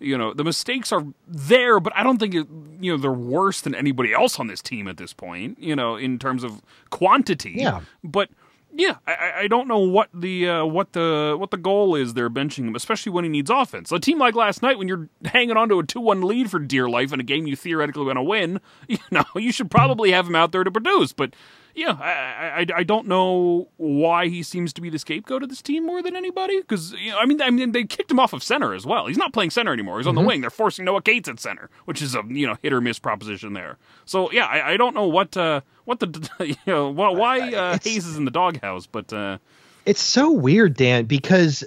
you 0.00 0.18
know 0.18 0.34
the 0.34 0.44
mistakes 0.44 0.92
are 0.92 1.04
there 1.26 1.80
but 1.80 1.94
i 1.96 2.02
don't 2.02 2.18
think 2.18 2.34
it, 2.34 2.46
you 2.80 2.92
know 2.92 2.96
they're 2.96 3.12
worse 3.12 3.60
than 3.60 3.74
anybody 3.74 4.12
else 4.12 4.38
on 4.38 4.46
this 4.46 4.60
team 4.60 4.88
at 4.88 4.96
this 4.96 5.12
point 5.12 5.58
you 5.60 5.74
know 5.74 5.96
in 5.96 6.18
terms 6.18 6.44
of 6.44 6.62
quantity. 6.90 7.54
Yeah. 7.56 7.80
But 8.02 8.30
yeah 8.76 8.96
i, 9.06 9.32
I 9.42 9.48
don't 9.48 9.68
know 9.68 9.78
what 9.78 10.08
the 10.12 10.48
uh, 10.48 10.64
what 10.64 10.92
the 10.94 11.36
what 11.38 11.52
the 11.52 11.56
goal 11.56 11.94
is 11.94 12.14
they're 12.14 12.28
benching 12.28 12.66
him 12.66 12.74
especially 12.74 13.12
when 13.12 13.24
he 13.24 13.30
needs 13.30 13.50
offense. 13.50 13.92
A 13.92 14.00
team 14.00 14.18
like 14.18 14.34
last 14.34 14.62
night 14.62 14.78
when 14.78 14.88
you're 14.88 15.08
hanging 15.24 15.56
on 15.56 15.68
to 15.68 15.78
a 15.78 15.84
2-1 15.84 16.24
lead 16.24 16.50
for 16.50 16.58
dear 16.58 16.88
life 16.88 17.12
in 17.12 17.20
a 17.20 17.24
game 17.24 17.46
you 17.46 17.56
theoretically 17.56 18.04
want 18.04 18.16
to 18.16 18.22
win 18.22 18.60
you 18.88 18.98
know 19.10 19.24
you 19.36 19.52
should 19.52 19.70
probably 19.70 20.10
have 20.10 20.26
him 20.26 20.34
out 20.34 20.52
there 20.52 20.64
to 20.64 20.70
produce 20.70 21.12
but 21.12 21.34
yeah, 21.74 21.96
I, 22.00 22.60
I, 22.60 22.66
I 22.76 22.82
don't 22.84 23.06
know 23.06 23.68
why 23.76 24.28
he 24.28 24.42
seems 24.42 24.72
to 24.74 24.80
be 24.80 24.90
the 24.90 24.98
scapegoat 24.98 25.42
of 25.42 25.48
this 25.48 25.60
team 25.60 25.84
more 25.84 26.02
than 26.02 26.14
anybody. 26.14 26.60
Because 26.60 26.92
you 26.92 27.10
know, 27.10 27.18
I 27.18 27.26
mean, 27.26 27.42
I 27.42 27.50
mean, 27.50 27.72
they 27.72 27.84
kicked 27.84 28.10
him 28.10 28.20
off 28.20 28.32
of 28.32 28.42
center 28.42 28.74
as 28.74 28.86
well. 28.86 29.06
He's 29.06 29.16
not 29.16 29.32
playing 29.32 29.50
center 29.50 29.72
anymore. 29.72 29.98
He's 29.98 30.06
on 30.06 30.14
mm-hmm. 30.14 30.22
the 30.22 30.28
wing. 30.28 30.40
They're 30.40 30.50
forcing 30.50 30.84
Noah 30.84 31.02
Cates 31.02 31.28
at 31.28 31.40
center, 31.40 31.70
which 31.84 32.00
is 32.00 32.14
a 32.14 32.22
you 32.28 32.46
know 32.46 32.56
hit 32.62 32.72
or 32.72 32.80
miss 32.80 32.98
proposition 32.98 33.54
there. 33.54 33.76
So 34.04 34.30
yeah, 34.30 34.46
I, 34.46 34.72
I 34.72 34.76
don't 34.76 34.94
know 34.94 35.08
what 35.08 35.36
uh, 35.36 35.62
what 35.84 36.00
the 36.00 36.30
you 36.40 36.56
know 36.66 36.90
why 36.90 37.52
uh, 37.52 37.78
Hayes 37.82 38.06
is 38.06 38.16
in 38.16 38.24
the 38.24 38.30
doghouse, 38.30 38.86
but. 38.86 39.12
Uh, 39.12 39.38
it's 39.86 40.00
so 40.00 40.30
weird, 40.30 40.78
Dan, 40.78 41.04
because, 41.04 41.62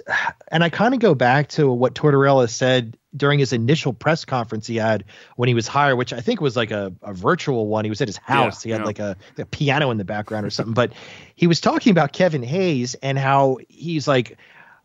and 0.48 0.64
I 0.64 0.70
kind 0.70 0.92
of 0.92 0.98
go 0.98 1.14
back 1.14 1.50
to 1.50 1.70
what 1.70 1.94
Tortorella 1.94 2.50
said 2.50 2.97
during 3.16 3.38
his 3.38 3.52
initial 3.52 3.92
press 3.92 4.24
conference 4.24 4.66
he 4.66 4.76
had 4.76 5.04
when 5.36 5.48
he 5.48 5.54
was 5.54 5.66
hired, 5.66 5.96
which 5.96 6.12
I 6.12 6.20
think 6.20 6.40
was 6.40 6.56
like 6.56 6.70
a, 6.70 6.92
a 7.02 7.14
virtual 7.14 7.66
one. 7.66 7.84
He 7.84 7.90
was 7.90 8.00
at 8.00 8.08
his 8.08 8.18
house. 8.18 8.64
Yeah, 8.64 8.68
he 8.68 8.72
had 8.72 8.80
yeah. 8.80 8.86
like 8.86 8.98
a, 8.98 9.16
a, 9.38 9.46
piano 9.46 9.90
in 9.90 9.98
the 9.98 10.04
background 10.04 10.44
or 10.44 10.50
something. 10.50 10.74
But 10.74 10.92
he 11.34 11.46
was 11.46 11.60
talking 11.60 11.90
about 11.90 12.12
Kevin 12.12 12.42
Hayes 12.42 12.94
and 13.02 13.18
how 13.18 13.58
he's 13.68 14.06
like, 14.06 14.36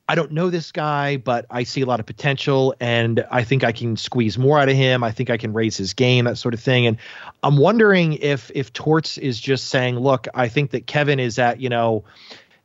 I 0.07 0.15
don't 0.15 0.31
know 0.33 0.49
this 0.49 0.71
guy, 0.71 1.17
but 1.17 1.45
I 1.49 1.63
see 1.63 1.81
a 1.81 1.85
lot 1.85 1.99
of 1.99 2.05
potential 2.05 2.75
and 2.79 3.25
I 3.31 3.43
think 3.43 3.63
I 3.63 3.71
can 3.71 3.95
squeeze 3.95 4.37
more 4.37 4.59
out 4.59 4.67
of 4.67 4.75
him. 4.75 5.03
I 5.03 5.11
think 5.11 5.29
I 5.29 5.37
can 5.37 5.53
raise 5.53 5.77
his 5.77 5.93
game, 5.93 6.25
that 6.25 6.37
sort 6.37 6.53
of 6.53 6.59
thing. 6.59 6.87
And 6.87 6.97
I'm 7.41 7.57
wondering 7.57 8.13
if 8.13 8.51
if 8.53 8.73
Torts 8.73 9.17
is 9.17 9.39
just 9.39 9.67
saying, 9.67 9.97
look, 9.97 10.27
I 10.33 10.49
think 10.49 10.71
that 10.71 10.87
Kevin 10.87 11.19
is 11.19 11.39
at, 11.39 11.61
you 11.61 11.69
know, 11.69 12.03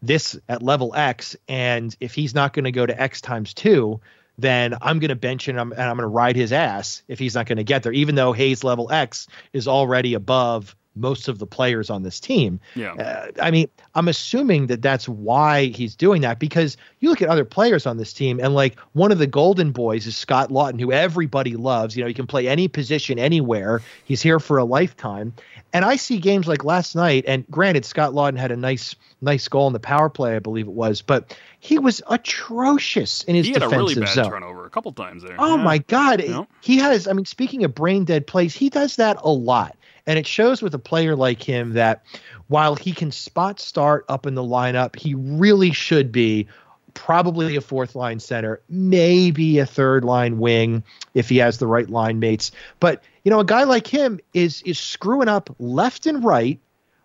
this 0.02 0.38
at 0.48 0.62
level 0.62 0.94
X, 0.94 1.36
and 1.48 1.96
if 2.00 2.14
he's 2.14 2.34
not 2.34 2.52
going 2.52 2.64
to 2.64 2.72
go 2.72 2.86
to 2.86 3.00
X 3.00 3.20
times 3.20 3.54
two, 3.54 4.00
then 4.38 4.76
I'm 4.80 5.00
going 5.00 5.08
to 5.08 5.16
bench 5.16 5.48
him 5.48 5.58
and 5.58 5.60
I'm, 5.60 5.72
and 5.72 5.82
I'm 5.82 5.96
going 5.96 6.04
to 6.04 6.08
ride 6.08 6.36
his 6.36 6.52
ass 6.52 7.02
if 7.08 7.18
he's 7.18 7.34
not 7.34 7.46
going 7.46 7.58
to 7.58 7.64
get 7.64 7.82
there, 7.82 7.92
even 7.92 8.14
though 8.14 8.32
Hayes 8.32 8.64
level 8.64 8.90
X 8.90 9.26
is 9.52 9.66
already 9.66 10.14
above 10.14 10.76
most 10.98 11.28
of 11.28 11.38
the 11.38 11.46
players 11.46 11.90
on 11.90 12.02
this 12.02 12.20
team. 12.20 12.60
Yeah. 12.74 12.94
Uh, 12.94 13.30
I 13.40 13.50
mean, 13.50 13.68
I'm 13.94 14.08
assuming 14.08 14.66
that 14.66 14.82
that's 14.82 15.08
why 15.08 15.66
he's 15.66 15.94
doing 15.94 16.22
that 16.22 16.38
because 16.38 16.76
you 17.00 17.08
look 17.08 17.22
at 17.22 17.28
other 17.28 17.44
players 17.44 17.86
on 17.86 17.96
this 17.96 18.12
team 18.12 18.40
and 18.40 18.54
like 18.54 18.78
one 18.92 19.12
of 19.12 19.18
the 19.18 19.26
golden 19.26 19.70
boys 19.70 20.06
is 20.06 20.16
Scott 20.16 20.50
Laughton 20.50 20.80
who 20.80 20.92
everybody 20.92 21.56
loves. 21.56 21.96
You 21.96 22.02
know, 22.02 22.08
he 22.08 22.14
can 22.14 22.26
play 22.26 22.48
any 22.48 22.68
position 22.68 23.18
anywhere. 23.18 23.80
He's 24.04 24.22
here 24.22 24.40
for 24.40 24.58
a 24.58 24.64
lifetime. 24.64 25.34
And 25.72 25.84
I 25.84 25.96
see 25.96 26.18
games 26.18 26.48
like 26.48 26.64
last 26.64 26.96
night, 26.96 27.24
and 27.26 27.46
granted, 27.50 27.84
Scott 27.84 28.12
Laughton 28.12 28.38
had 28.38 28.50
a 28.50 28.56
nice, 28.56 28.94
nice 29.20 29.46
goal 29.48 29.66
in 29.66 29.74
the 29.74 29.80
power 29.80 30.08
play, 30.08 30.34
I 30.34 30.38
believe 30.38 30.66
it 30.66 30.72
was, 30.72 31.02
but 31.02 31.36
he 31.60 31.78
was 31.78 32.00
atrocious 32.08 33.22
in 33.24 33.34
his 33.34 33.46
he 33.46 33.52
had 33.52 33.62
a 33.62 33.68
really 33.68 33.94
bad 33.94 34.08
zone. 34.08 34.30
turnover 34.30 34.64
a 34.64 34.70
couple 34.70 34.92
times 34.92 35.22
there. 35.22 35.36
Oh 35.38 35.56
Yeah. 35.56 35.62
my 35.62 35.78
God. 35.78 36.22
You 36.22 36.28
know? 36.28 36.46
He 36.62 36.78
has, 36.78 37.06
I 37.06 37.12
mean, 37.12 37.26
speaking 37.26 37.64
of 37.64 37.74
brain 37.74 38.04
dead 38.04 38.26
plays, 38.26 38.54
he 38.54 38.70
does 38.70 38.96
that 38.96 39.18
a 39.22 39.30
lot. 39.30 39.76
And 40.06 40.18
it 40.18 40.26
shows 40.26 40.62
with 40.62 40.74
a 40.74 40.78
player 40.78 41.14
like 41.14 41.42
him 41.42 41.74
that 41.74 42.02
while 42.46 42.74
he 42.74 42.92
can 42.92 43.10
spot 43.10 43.60
start 43.60 44.06
up 44.08 44.24
in 44.26 44.34
the 44.34 44.42
lineup, 44.42 44.96
he 44.96 45.14
really 45.14 45.72
should 45.72 46.10
be 46.10 46.48
probably 46.94 47.56
a 47.56 47.60
fourth 47.60 47.94
line 47.94 48.20
center, 48.20 48.60
maybe 48.68 49.58
a 49.58 49.66
third 49.66 50.04
line 50.04 50.38
wing 50.38 50.82
if 51.14 51.28
he 51.28 51.38
has 51.38 51.58
the 51.58 51.66
right 51.66 51.88
line 51.88 52.18
mates. 52.18 52.50
But, 52.80 53.02
you 53.24 53.30
know, 53.30 53.40
a 53.40 53.44
guy 53.44 53.64
like 53.64 53.86
him 53.86 54.20
is 54.34 54.62
is 54.62 54.78
screwing 54.78 55.28
up 55.28 55.54
left 55.58 56.06
and 56.06 56.24
right 56.24 56.60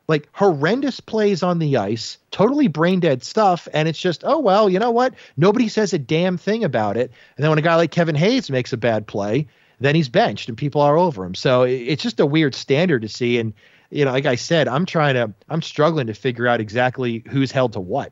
like 0.08 0.28
horrendous 0.34 1.00
plays 1.00 1.44
on 1.44 1.60
the 1.60 1.78
ice, 1.78 2.18
totally 2.32 2.68
brain 2.68 3.00
dead 3.00 3.24
stuff. 3.24 3.68
And 3.74 3.88
it's 3.88 4.00
just, 4.00 4.24
oh, 4.26 4.40
well, 4.40 4.70
you 4.70 4.80
know 4.80 4.92
what? 4.92 5.14
Nobody 5.38 5.70
says 5.70 5.94
a 5.94 6.00
damn 6.00 6.38
thing 6.38 6.64
about 6.64 6.98
it. 6.98 7.12
And 7.38 7.44
then 7.44 7.50
when 7.50 7.60
a 7.60 7.64
guy 7.64 7.76
like 7.76 7.92
Kevin 7.92 8.16
Hayes 8.16 8.50
makes 8.50 8.74
a 8.74 8.78
bad 8.78 9.08
play, 9.08 9.48
then 9.80 9.96
he's 9.96 10.10
benched 10.10 10.50
and 10.50 10.58
people 10.58 10.82
are 10.82 10.98
over 10.98 11.24
him. 11.24 11.36
So 11.36 11.64
it's 11.64 12.04
just 12.04 12.20
a 12.20 12.26
weird 12.26 12.54
standard 12.54 13.02
to 13.04 13.10
see. 13.10 13.40
And, 13.40 13.54
you 13.90 14.06
know, 14.06 14.12
like 14.12 14.26
I 14.26 14.36
said, 14.36 14.68
I'm 14.68 14.86
trying 14.86 15.16
to, 15.16 15.34
I'm 15.50 15.62
struggling 15.62 16.08
to 16.08 16.14
figure 16.14 16.48
out 16.48 16.60
exactly 16.60 17.24
who's 17.30 17.52
held 17.52 17.74
to 17.74 17.80
what. 17.80 18.12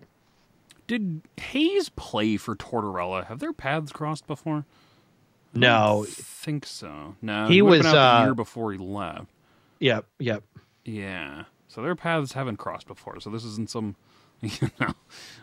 Did 0.92 1.22
Hayes 1.40 1.88
play 1.88 2.36
for 2.36 2.54
Tortorella? 2.54 3.26
Have 3.28 3.40
their 3.40 3.54
paths 3.54 3.94
crossed 3.94 4.28
before? 4.28 4.66
No. 5.54 6.04
I 6.04 6.12
think 6.12 6.66
so. 6.66 7.16
No, 7.22 7.48
He 7.48 7.62
would've 7.62 7.86
was, 7.86 7.94
out 7.94 7.96
uh, 7.96 8.20
the 8.20 8.26
year 8.26 8.36
before 8.36 8.74
he 8.74 8.78
left. 8.78 9.28
Yep. 9.80 10.06
Yep. 10.20 10.44
Yeah, 10.84 11.46
so 11.70 11.82
their 11.82 11.96
paths 11.96 12.34
haven't 12.34 12.58
crossed 12.58 12.88
before. 12.88 13.22
So 13.22 13.30
this 13.30 13.46
isn't 13.46 13.70
some 13.70 13.96
you 14.42 14.70
know 14.80 14.94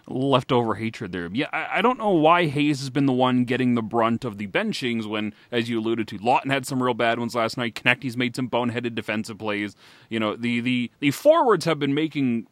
leftover 0.09 0.75
hatred 0.75 1.13
there. 1.13 1.31
Yeah, 1.33 1.49
I, 1.53 1.79
I 1.79 1.83
don't 1.83 1.99
know 1.99 2.11
why 2.11 2.47
Hayes 2.47 2.81
has 2.81 2.91
been 2.91 3.07
the 3.07 3.13
one 3.13 3.45
getting 3.45 3.75
the 3.75 3.83
brunt 3.83 4.25
of 4.25 4.37
the 4.37 4.49
benchings 4.49 5.07
when, 5.07 5.33
as 5.53 5.71
you 5.71 5.79
alluded 5.79 6.09
to, 6.09 6.19
Laughton 6.19 6.51
had 6.51 6.67
some 6.67 6.83
real 6.83 6.95
bad 6.95 7.19
ones 7.21 7.35
last 7.35 7.57
night. 7.57 7.75
Konecny's 7.75 8.17
made 8.17 8.35
some 8.35 8.51
boneheaded 8.51 8.95
defensive 8.95 9.39
plays. 9.39 9.77
You 10.11 10.19
know, 10.19 10.35
the 10.35 10.61
the 10.61 10.91
the 10.99 11.13
forwards 11.13 11.65
have 11.65 11.79
been 11.79 11.95
making 11.95 12.49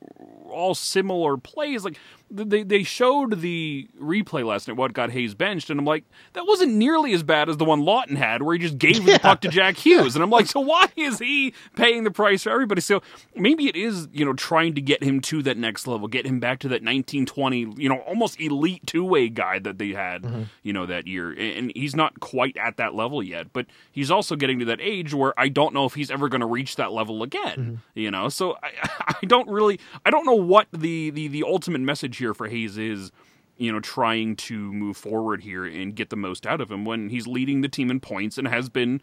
all 0.48 0.74
similar 0.74 1.36
plays. 1.36 1.84
Like 1.84 1.98
they 2.30 2.62
they 2.62 2.82
showed 2.82 3.40
the 3.40 3.88
replay 4.00 4.44
last 4.44 4.66
night 4.66 4.76
what 4.76 4.92
got 4.92 5.10
Hayes 5.10 5.34
benched, 5.34 5.70
and 5.70 5.78
I'm 5.78 5.84
like, 5.86 6.04
that 6.32 6.46
wasn't 6.46 6.74
nearly 6.74 7.12
as 7.12 7.22
bad 7.22 7.48
as 7.48 7.56
the 7.56 7.64
one 7.64 7.82
Laughton 7.82 8.16
had, 8.16 8.42
where 8.42 8.54
he 8.54 8.58
just 8.58 8.78
gave 8.78 9.04
the 9.04 9.18
puck 9.18 9.40
to 9.42 9.48
Jack 9.48 9.76
Hughes, 9.76 10.16
and 10.16 10.22
I'm 10.22 10.30
like, 10.30 10.46
so 10.46 10.60
why 10.60 10.88
is 10.96 11.18
he 11.18 11.54
paying 11.76 12.04
the 12.04 12.10
price 12.10 12.42
for 12.42 12.50
everybody? 12.50 12.80
So 12.80 13.02
maybe 13.34 13.68
it 13.68 13.76
is 13.76 14.08
you 14.12 14.24
know 14.24 14.32
trying 14.32 14.74
to 14.74 14.80
get 14.80 15.02
him 15.02 15.20
to 15.22 15.42
that 15.42 15.56
next 15.56 15.86
level, 15.86 16.08
get 16.08 16.26
him 16.26 16.40
back 16.40 16.58
to 16.60 16.68
that 16.68 16.82
1920 16.82 17.74
you 17.76 17.88
know 17.88 17.98
almost 18.00 18.40
elite 18.40 18.86
two 18.86 19.04
way 19.04 19.28
guy 19.28 19.58
that 19.60 19.78
they 19.78 19.90
had 19.90 20.22
mm-hmm. 20.22 20.42
you 20.62 20.72
know 20.72 20.86
that 20.86 21.06
year, 21.06 21.30
and 21.32 21.72
he's 21.76 21.94
not 21.94 22.18
quite 22.20 22.56
at 22.56 22.76
that 22.76 22.94
level 22.94 23.22
yet, 23.22 23.52
but 23.52 23.66
he's 23.92 24.10
also 24.10 24.34
getting 24.34 24.58
to 24.58 24.64
that 24.64 24.80
age 24.80 25.14
where 25.14 25.38
I 25.38 25.48
don't 25.48 25.72
know 25.72 25.84
if 25.84 25.94
he's 25.94 26.10
ever 26.10 26.28
going 26.28 26.40
to 26.40 26.46
reach 26.46 26.76
that 26.76 26.92
level 26.92 27.22
again. 27.22 27.58
Mm-hmm. 27.58 27.74
You 27.94 28.10
know, 28.10 28.28
so 28.28 28.56
I, 28.62 28.72
I 29.22 29.26
don't 29.26 29.48
really 29.48 29.78
I 30.04 30.10
don't 30.10 30.26
know 30.26 30.34
what 30.34 30.66
the 30.72 31.10
the 31.10 31.28
the 31.28 31.44
ultimate 31.44 31.80
message 31.80 32.15
here 32.16 32.34
for 32.34 32.48
Hayes 32.48 32.78
is. 32.78 33.12
You 33.58 33.72
know, 33.72 33.80
trying 33.80 34.36
to 34.36 34.70
move 34.70 34.98
forward 34.98 35.42
here 35.42 35.64
and 35.64 35.94
get 35.94 36.10
the 36.10 36.16
most 36.16 36.46
out 36.46 36.60
of 36.60 36.70
him 36.70 36.84
when 36.84 37.08
he's 37.08 37.26
leading 37.26 37.62
the 37.62 37.70
team 37.70 37.90
in 37.90 38.00
points 38.00 38.36
and 38.36 38.46
has 38.46 38.68
been, 38.68 39.00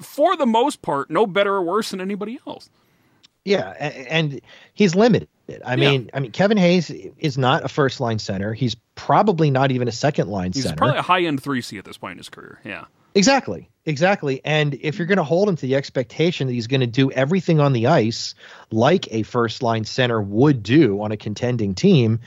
for 0.00 0.38
the 0.38 0.46
most 0.46 0.80
part, 0.80 1.10
no 1.10 1.26
better 1.26 1.56
or 1.56 1.62
worse 1.62 1.90
than 1.90 2.00
anybody 2.00 2.40
else. 2.46 2.70
Yeah, 3.44 3.68
and 3.72 4.40
he's 4.72 4.94
limited. 4.94 5.28
I 5.66 5.76
mean, 5.76 6.08
I 6.14 6.20
mean, 6.20 6.32
Kevin 6.32 6.56
Hayes 6.56 6.88
is 6.88 7.36
not 7.36 7.62
a 7.62 7.68
first 7.68 8.00
line 8.00 8.18
center. 8.18 8.54
He's 8.54 8.74
probably 8.94 9.50
not 9.50 9.70
even 9.70 9.86
a 9.86 9.92
second 9.92 10.28
line 10.28 10.52
He's 10.54 10.62
center. 10.62 10.76
He's 10.76 10.78
probably 10.78 10.98
a 10.98 11.02
high 11.02 11.24
end 11.24 11.42
three 11.42 11.60
C 11.60 11.76
at 11.76 11.84
this 11.84 11.98
point 11.98 12.12
in 12.12 12.18
his 12.18 12.30
career. 12.30 12.58
Yeah. 12.64 12.86
Exactly. 13.14 13.68
Exactly. 13.84 14.40
And 14.44 14.78
if 14.80 14.98
you're 14.98 15.06
going 15.06 15.18
to 15.18 15.24
hold 15.24 15.48
him 15.48 15.56
to 15.56 15.62
the 15.66 15.74
expectation 15.74 16.46
that 16.46 16.52
he's 16.54 16.68
going 16.68 16.80
to 16.80 16.86
do 16.86 17.10
everything 17.10 17.60
on 17.60 17.72
the 17.74 17.88
ice 17.88 18.34
like 18.70 19.12
a 19.12 19.24
first 19.24 19.62
line 19.62 19.84
center 19.84 20.22
would 20.22 20.62
do 20.62 21.02
on 21.02 21.12
a 21.12 21.16
contending 21.16 21.74
team, 21.74 22.20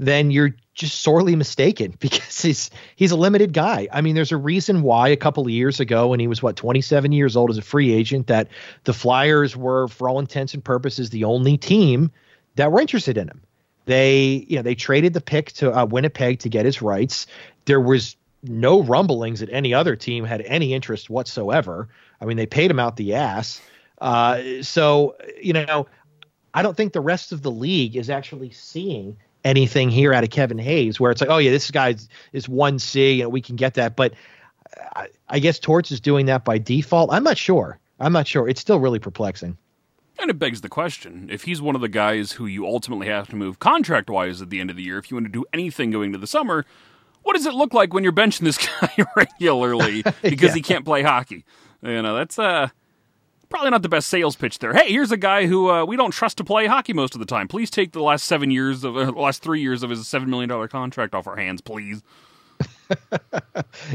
then 0.00 0.30
you're 0.30 0.54
just 0.74 1.02
sorely 1.02 1.36
mistaken 1.36 1.94
because 2.00 2.42
he's 2.42 2.70
he's 2.96 3.10
a 3.10 3.16
limited 3.16 3.52
guy. 3.52 3.86
I 3.92 4.00
mean, 4.00 4.14
there's 4.14 4.32
a 4.32 4.36
reason 4.36 4.82
why 4.82 5.08
a 5.08 5.16
couple 5.16 5.44
of 5.44 5.50
years 5.50 5.80
ago 5.80 6.08
when 6.08 6.20
he 6.20 6.26
was 6.26 6.42
what 6.42 6.56
27 6.56 7.12
years 7.12 7.36
old 7.36 7.50
as 7.50 7.58
a 7.58 7.62
free 7.62 7.92
agent 7.92 8.28
that 8.28 8.48
the 8.84 8.94
Flyers 8.94 9.56
were 9.56 9.88
for 9.88 10.08
all 10.08 10.18
intents 10.18 10.54
and 10.54 10.64
purposes 10.64 11.10
the 11.10 11.24
only 11.24 11.58
team 11.58 12.10
that 12.56 12.72
were 12.72 12.80
interested 12.80 13.18
in 13.18 13.28
him. 13.28 13.42
They, 13.86 14.46
you 14.48 14.56
know, 14.56 14.62
they 14.62 14.74
traded 14.74 15.14
the 15.14 15.20
pick 15.20 15.52
to 15.54 15.76
uh, 15.76 15.84
Winnipeg 15.84 16.40
to 16.40 16.48
get 16.48 16.64
his 16.64 16.80
rights. 16.80 17.26
There 17.64 17.80
was 17.80 18.16
no 18.42 18.82
rumblings 18.82 19.40
that 19.40 19.50
any 19.50 19.74
other 19.74 19.96
team 19.96 20.24
had 20.24 20.40
any 20.42 20.72
interest 20.72 21.10
whatsoever. 21.10 21.88
I 22.20 22.24
mean, 22.24 22.36
they 22.36 22.46
paid 22.46 22.70
him 22.70 22.78
out 22.78 22.96
the 22.96 23.14
ass. 23.14 23.60
Uh, 24.00 24.62
so, 24.62 25.16
you 25.42 25.52
know, 25.52 25.86
I 26.54 26.62
don't 26.62 26.76
think 26.76 26.92
the 26.92 27.00
rest 27.00 27.32
of 27.32 27.42
the 27.42 27.50
league 27.50 27.96
is 27.96 28.10
actually 28.10 28.50
seeing 28.50 29.16
anything 29.44 29.90
here 29.90 30.12
out 30.12 30.24
of 30.24 30.30
Kevin 30.30 30.58
Hayes 30.58 31.00
where 31.00 31.10
it's 31.10 31.20
like, 31.20 31.30
oh 31.30 31.38
yeah, 31.38 31.50
this 31.50 31.70
guy 31.70 31.94
is 32.32 32.48
one 32.48 32.78
C 32.78 33.22
and 33.22 33.32
we 33.32 33.40
can 33.40 33.56
get 33.56 33.74
that. 33.74 33.96
But 33.96 34.14
I, 34.96 35.08
I 35.28 35.38
guess 35.38 35.58
Torts 35.58 35.90
is 35.90 36.00
doing 36.00 36.26
that 36.26 36.44
by 36.44 36.58
default. 36.58 37.12
I'm 37.12 37.24
not 37.24 37.38
sure. 37.38 37.78
I'm 37.98 38.12
not 38.12 38.26
sure. 38.26 38.48
It's 38.48 38.60
still 38.60 38.78
really 38.80 38.98
perplexing. 38.98 39.56
And 40.18 40.30
it 40.30 40.38
begs 40.38 40.60
the 40.60 40.68
question 40.68 41.28
if 41.30 41.44
he's 41.44 41.62
one 41.62 41.74
of 41.74 41.80
the 41.80 41.88
guys 41.88 42.32
who 42.32 42.44
you 42.46 42.66
ultimately 42.66 43.06
have 43.06 43.28
to 43.28 43.36
move 43.36 43.58
contract 43.58 44.10
wise 44.10 44.42
at 44.42 44.50
the 44.50 44.60
end 44.60 44.68
of 44.70 44.76
the 44.76 44.82
year, 44.82 44.98
if 44.98 45.10
you 45.10 45.16
want 45.16 45.26
to 45.26 45.32
do 45.32 45.44
anything 45.52 45.90
going 45.90 46.12
to 46.12 46.18
the 46.18 46.26
summer, 46.26 46.66
what 47.22 47.34
does 47.36 47.46
it 47.46 47.54
look 47.54 47.72
like 47.72 47.94
when 47.94 48.02
you're 48.04 48.12
benching 48.12 48.40
this 48.40 48.58
guy 48.80 49.06
regularly 49.16 50.02
because 50.22 50.48
Yeah. 50.50 50.54
he 50.54 50.62
can't 50.62 50.84
play 50.84 51.02
hockey? 51.02 51.44
You 51.82 52.02
know, 52.02 52.14
that's 52.14 52.38
uh, 52.38 52.68
probably 53.50 53.70
not 53.70 53.82
the 53.82 53.88
best 53.88 54.08
sales 54.08 54.36
pitch 54.36 54.58
there. 54.60 54.72
Hey, 54.72 54.90
here's 54.90 55.12
a 55.12 55.16
guy 55.18 55.46
who 55.46 55.70
uh, 55.70 55.84
we 55.84 55.96
don't 55.96 56.12
trust 56.12 56.38
to 56.38 56.44
play 56.44 56.66
hockey 56.66 56.92
most 56.94 57.14
of 57.14 57.18
the 57.18 57.26
time. 57.26 57.48
Please 57.48 57.70
take 57.70 57.92
the 57.92 58.02
last 58.02 58.24
seven 58.24 58.50
years 58.50 58.84
of 58.84 58.96
uh, 58.96 59.10
last 59.12 59.42
three 59.42 59.60
years 59.60 59.82
of 59.82 59.90
his 59.90 60.06
seven 60.08 60.30
million 60.30 60.48
dollar 60.48 60.68
contract 60.68 61.14
off 61.14 61.26
our 61.26 61.36
hands, 61.36 61.60
please. 61.60 62.02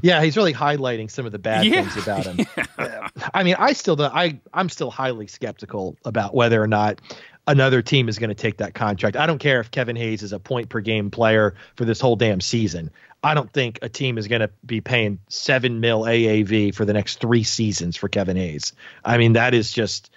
Yeah, 0.01 0.23
he's 0.23 0.37
really 0.37 0.53
highlighting 0.53 1.11
some 1.11 1.25
of 1.25 1.31
the 1.33 1.39
bad 1.39 1.65
Yeah. 1.65 1.83
things 1.87 2.03
about 2.03 2.25
him. 2.25 2.45
Uh, 2.77 3.07
I 3.33 3.43
mean, 3.43 3.55
I 3.57 3.71
still 3.73 3.95
don't, 3.95 4.13
I 4.13 4.37
I'm 4.53 4.67
still 4.67 4.91
highly 4.91 5.27
skeptical 5.27 5.95
about 6.03 6.35
whether 6.35 6.61
or 6.61 6.67
not 6.67 6.99
another 7.47 7.81
team 7.81 8.09
is 8.09 8.19
going 8.19 8.29
to 8.29 8.35
take 8.35 8.57
that 8.57 8.73
contract. 8.73 9.15
I 9.15 9.25
don't 9.25 9.39
care 9.39 9.61
if 9.61 9.71
Kevin 9.71 9.95
Hayes 9.95 10.21
is 10.21 10.33
a 10.33 10.39
point 10.39 10.67
per 10.67 10.81
game 10.81 11.09
player 11.09 11.55
for 11.77 11.85
this 11.85 12.01
whole 12.01 12.17
damn 12.17 12.41
season. 12.41 12.91
I 13.25 13.33
don't 13.33 13.51
think 13.51 13.79
a 13.81 13.89
team 13.89 14.19
is 14.19 14.27
going 14.27 14.41
to 14.41 14.51
be 14.63 14.81
paying 14.81 15.17
7 15.29 15.79
mil 15.79 16.01
AAV 16.01 16.75
for 16.75 16.85
the 16.85 16.93
next 16.93 17.19
3 17.19 17.41
seasons 17.43 17.97
for 17.97 18.07
Kevin 18.07 18.37
Hayes. 18.37 18.73
I 19.03 19.17
mean, 19.17 19.33
that 19.33 19.55
is 19.55 19.71
just 19.71 20.11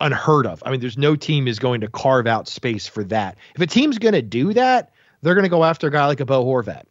unheard 0.00 0.46
of. 0.46 0.62
I 0.64 0.70
mean, 0.70 0.78
there's 0.78 0.96
no 0.96 1.16
team 1.16 1.48
is 1.48 1.58
going 1.58 1.80
to 1.80 1.88
carve 1.88 2.28
out 2.28 2.46
space 2.46 2.86
for 2.86 3.02
that. 3.04 3.38
If 3.56 3.60
a 3.60 3.66
team's 3.66 3.98
going 3.98 4.14
to 4.14 4.22
do 4.22 4.52
that, 4.54 4.92
they're 5.22 5.34
going 5.34 5.42
to 5.42 5.50
go 5.50 5.64
after 5.64 5.88
a 5.88 5.90
guy 5.90 6.06
like 6.06 6.20
a 6.20 6.24
Bo 6.24 6.44
Horvat 6.44 6.84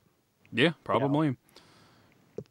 Yeah, 0.52 0.72
probably. 0.84 1.38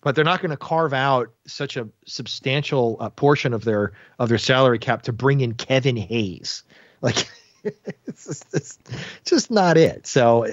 but 0.01 0.15
they're 0.15 0.25
not 0.25 0.41
going 0.41 0.51
to 0.51 0.57
carve 0.57 0.95
out 0.95 1.29
such 1.47 1.77
a 1.77 1.87
substantial 2.07 2.97
uh, 2.99 3.11
portion 3.11 3.53
of 3.53 3.63
their 3.63 3.93
of 4.19 4.31
their 4.31 4.39
salary 4.39 4.79
cap 4.79 5.03
to 5.03 5.13
bring 5.13 5.43
in 5.43 5.53
Kevin 5.53 5.97
Hayes. 5.97 6.65
Like 7.03 7.29
it's 8.07 8.27
just, 8.27 8.47
it's 8.53 8.79
just 9.25 9.51
not 9.51 9.77
it. 9.77 10.07
So 10.07 10.47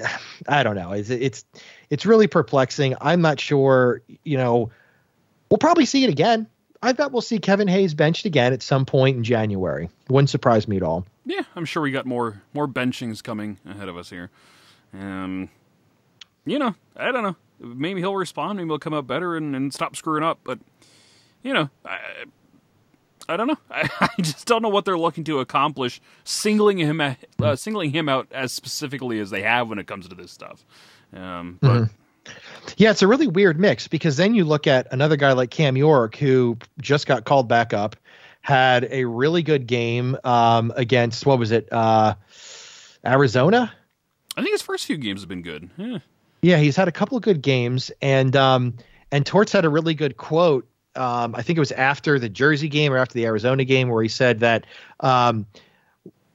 I 0.48 0.62
don't 0.62 0.76
know. 0.76 0.92
It's 0.92 1.10
it's 1.10 1.44
it's 1.90 2.06
really 2.06 2.26
perplexing. 2.26 2.94
I'm 3.00 3.20
not 3.20 3.40
sure. 3.40 4.02
You 4.24 4.36
know, 4.36 4.70
we'll 5.50 5.58
probably 5.58 5.86
see 5.86 6.04
it 6.04 6.10
again. 6.10 6.46
I 6.82 6.92
bet 6.92 7.10
we'll 7.10 7.22
see 7.22 7.38
Kevin 7.38 7.68
Hayes 7.68 7.94
benched 7.94 8.26
again 8.26 8.52
at 8.52 8.62
some 8.62 8.84
point 8.84 9.16
in 9.16 9.24
January. 9.24 9.88
Wouldn't 10.08 10.30
surprise 10.30 10.68
me 10.68 10.76
at 10.76 10.82
all. 10.82 11.06
Yeah, 11.24 11.42
I'm 11.56 11.64
sure 11.64 11.82
we 11.82 11.90
got 11.90 12.06
more 12.06 12.42
more 12.54 12.68
benchings 12.68 13.22
coming 13.22 13.58
ahead 13.64 13.88
of 13.88 13.96
us 13.96 14.10
here. 14.10 14.30
Um, 14.92 15.48
you 16.44 16.58
know, 16.58 16.74
I 16.96 17.12
don't 17.12 17.22
know. 17.22 17.36
Maybe 17.58 18.00
he'll 18.00 18.14
respond. 18.14 18.58
Maybe 18.58 18.68
he'll 18.68 18.78
come 18.78 18.94
out 18.94 19.06
better 19.06 19.36
and, 19.36 19.56
and 19.56 19.72
stop 19.72 19.96
screwing 19.96 20.22
up. 20.22 20.40
But 20.44 20.58
you 21.42 21.52
know, 21.52 21.70
I, 21.84 21.98
I 23.28 23.36
don't 23.36 23.46
know. 23.48 23.58
I, 23.70 23.88
I 24.00 24.22
just 24.22 24.46
don't 24.46 24.62
know 24.62 24.68
what 24.68 24.84
they're 24.84 24.98
looking 24.98 25.24
to 25.24 25.40
accomplish, 25.40 26.00
singling 26.24 26.78
him 26.78 27.00
a- 27.00 27.16
uh, 27.40 27.56
singling 27.56 27.90
him 27.90 28.08
out 28.08 28.28
as 28.30 28.52
specifically 28.52 29.18
as 29.20 29.30
they 29.30 29.42
have 29.42 29.68
when 29.68 29.78
it 29.78 29.86
comes 29.86 30.08
to 30.08 30.14
this 30.14 30.30
stuff. 30.30 30.64
Um, 31.14 31.58
but 31.60 31.88
Yeah, 32.76 32.90
it's 32.90 33.02
a 33.02 33.06
really 33.06 33.26
weird 33.28 33.58
mix 33.60 33.88
because 33.88 34.16
then 34.16 34.34
you 34.34 34.44
look 34.44 34.66
at 34.66 34.88
another 34.92 35.16
guy 35.16 35.32
like 35.32 35.50
Cam 35.50 35.76
York 35.76 36.16
who 36.16 36.56
just 36.80 37.06
got 37.06 37.24
called 37.24 37.48
back 37.48 37.72
up, 37.72 37.96
had 38.40 38.88
a 38.90 39.04
really 39.04 39.42
good 39.42 39.66
game 39.66 40.16
um, 40.24 40.72
against 40.76 41.24
what 41.26 41.38
was 41.38 41.52
it, 41.52 41.68
uh, 41.72 42.14
Arizona? 43.04 43.72
I 44.36 44.42
think 44.42 44.52
his 44.52 44.62
first 44.62 44.86
few 44.86 44.96
games 44.98 45.22
have 45.22 45.28
been 45.28 45.42
good. 45.42 45.70
Yeah. 45.76 45.98
Yeah, 46.42 46.58
he's 46.58 46.76
had 46.76 46.88
a 46.88 46.92
couple 46.92 47.16
of 47.16 47.22
good 47.22 47.40
games, 47.42 47.90
and 48.02 48.36
um, 48.36 48.74
and 49.10 49.24
Torts 49.24 49.52
had 49.52 49.64
a 49.64 49.68
really 49.68 49.94
good 49.94 50.16
quote. 50.16 50.68
Um, 50.96 51.34
I 51.34 51.42
think 51.42 51.56
it 51.56 51.60
was 51.60 51.72
after 51.72 52.18
the 52.18 52.28
Jersey 52.28 52.68
game 52.68 52.92
or 52.92 52.98
after 52.98 53.14
the 53.14 53.26
Arizona 53.26 53.64
game 53.64 53.88
where 53.88 54.02
he 54.02 54.08
said 54.08 54.40
that 54.40 54.66
um, 55.00 55.46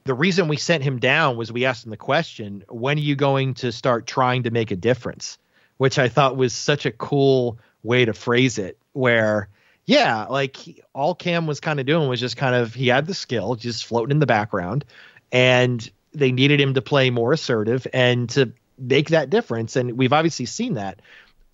the 0.04 0.14
reason 0.14 0.48
we 0.48 0.56
sent 0.56 0.82
him 0.82 0.98
down 0.98 1.36
was 1.36 1.52
we 1.52 1.64
asked 1.64 1.84
him 1.84 1.90
the 1.90 1.96
question, 1.96 2.64
"When 2.68 2.98
are 2.98 3.00
you 3.00 3.16
going 3.16 3.54
to 3.54 3.72
start 3.72 4.06
trying 4.06 4.44
to 4.44 4.50
make 4.50 4.70
a 4.70 4.76
difference?" 4.76 5.38
Which 5.78 5.98
I 5.98 6.08
thought 6.08 6.36
was 6.36 6.52
such 6.52 6.86
a 6.86 6.90
cool 6.90 7.58
way 7.82 8.04
to 8.04 8.12
phrase 8.12 8.58
it. 8.58 8.78
Where 8.92 9.48
yeah, 9.84 10.26
like 10.26 10.84
all 10.94 11.14
Cam 11.14 11.46
was 11.46 11.60
kind 11.60 11.80
of 11.80 11.86
doing 11.86 12.08
was 12.08 12.20
just 12.20 12.36
kind 12.36 12.54
of 12.54 12.74
he 12.74 12.88
had 12.88 13.06
the 13.06 13.14
skill, 13.14 13.54
just 13.56 13.84
floating 13.84 14.12
in 14.12 14.18
the 14.18 14.26
background, 14.26 14.84
and 15.30 15.88
they 16.14 16.32
needed 16.32 16.60
him 16.60 16.74
to 16.74 16.82
play 16.82 17.10
more 17.10 17.32
assertive 17.32 17.86
and 17.92 18.28
to 18.30 18.52
make 18.78 19.10
that 19.10 19.30
difference. 19.30 19.76
And 19.76 19.96
we've 19.96 20.12
obviously 20.12 20.46
seen 20.46 20.74
that 20.74 21.00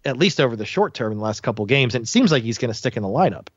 at 0.05 0.17
least 0.17 0.41
over 0.41 0.57
the 0.57 0.65
short 0.65 0.95
term 0.95 1.13
in 1.13 1.19
the 1.19 1.25
last 1.25 1.43
couple 1.43 1.65
games. 1.67 1.95
And 1.95 2.05
it 2.05 2.09
seems 2.09 2.31
like 2.33 2.43
he's 2.43 2.59
going 2.59 2.71
to 2.71 2.75
stick 2.79 2.97
in 2.97 3.03
the 3.03 3.09
lineup. 3.09 3.49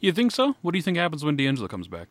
You 0.00 0.12
think 0.12 0.30
so? 0.32 0.54
What 0.62 0.72
do 0.72 0.78
you 0.78 0.82
think 0.82 0.96
happens 0.96 1.24
when 1.24 1.36
DeAngelo 1.36 1.68
comes 1.68 1.88
back? 1.88 2.08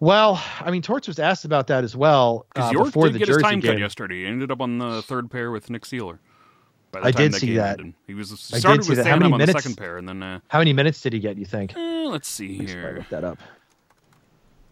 Well, 0.00 0.42
I 0.60 0.70
mean, 0.70 0.82
Torts 0.82 1.08
was 1.08 1.18
asked 1.18 1.44
about 1.44 1.66
that 1.68 1.82
as 1.84 1.96
well 1.96 2.46
uh, 2.54 2.70
York 2.72 2.86
before 2.86 3.04
did 3.06 3.14
the 3.14 3.18
get 3.20 3.26
Jersey 3.26 3.38
his 3.38 3.42
time 3.42 3.60
game. 3.60 3.72
cut 3.72 3.80
yesterday. 3.80 4.20
He 4.20 4.26
ended 4.26 4.50
up 4.52 4.60
on 4.60 4.78
the 4.78 5.02
third 5.02 5.30
pair 5.30 5.50
with 5.50 5.70
Nick 5.70 5.82
Seeler. 5.82 6.18
By 6.92 7.00
the 7.00 7.06
I 7.08 7.10
time 7.10 7.22
did 7.22 7.32
that 7.32 7.40
see 7.40 7.56
that. 7.56 7.80
ended. 7.80 7.94
He 8.06 8.14
was 8.14 8.32
I 8.52 8.58
started 8.58 8.78
did 8.78 8.84
see 8.84 8.90
with. 8.92 8.98
How 8.98 9.04
Sam 9.04 9.18
many 9.18 9.32
on 9.32 9.38
the 9.40 9.46
minutes- 9.46 9.62
second 9.62 9.76
pair, 9.76 9.98
and 9.98 10.08
then 10.08 10.22
uh, 10.22 10.40
How 10.48 10.58
many 10.60 10.72
minutes 10.72 11.00
did 11.02 11.12
he 11.12 11.18
get? 11.18 11.36
You 11.36 11.44
think? 11.46 11.76
eh, 11.76 12.04
let's 12.08 12.28
see 12.28 12.58
Let 12.60 12.68
here. 12.68 12.94
look 12.98 13.08
that 13.10 13.24
up. 13.24 13.38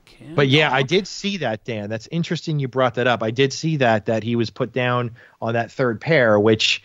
Cam 0.06 0.34
But 0.36 0.48
yeah, 0.48 0.72
I 0.72 0.82
did 0.82 1.06
see 1.08 1.38
that, 1.38 1.64
Dan. 1.64 1.90
That's 1.90 2.06
interesting 2.12 2.58
you 2.60 2.68
brought 2.68 2.94
that 2.94 3.06
up. 3.08 3.22
I 3.22 3.30
did 3.32 3.52
see 3.52 3.76
that 3.78 4.06
that 4.06 4.22
he 4.22 4.36
was 4.36 4.48
put 4.50 4.72
down 4.72 5.10
on 5.42 5.54
that 5.54 5.70
third 5.72 6.00
pair, 6.00 6.38
which 6.38 6.82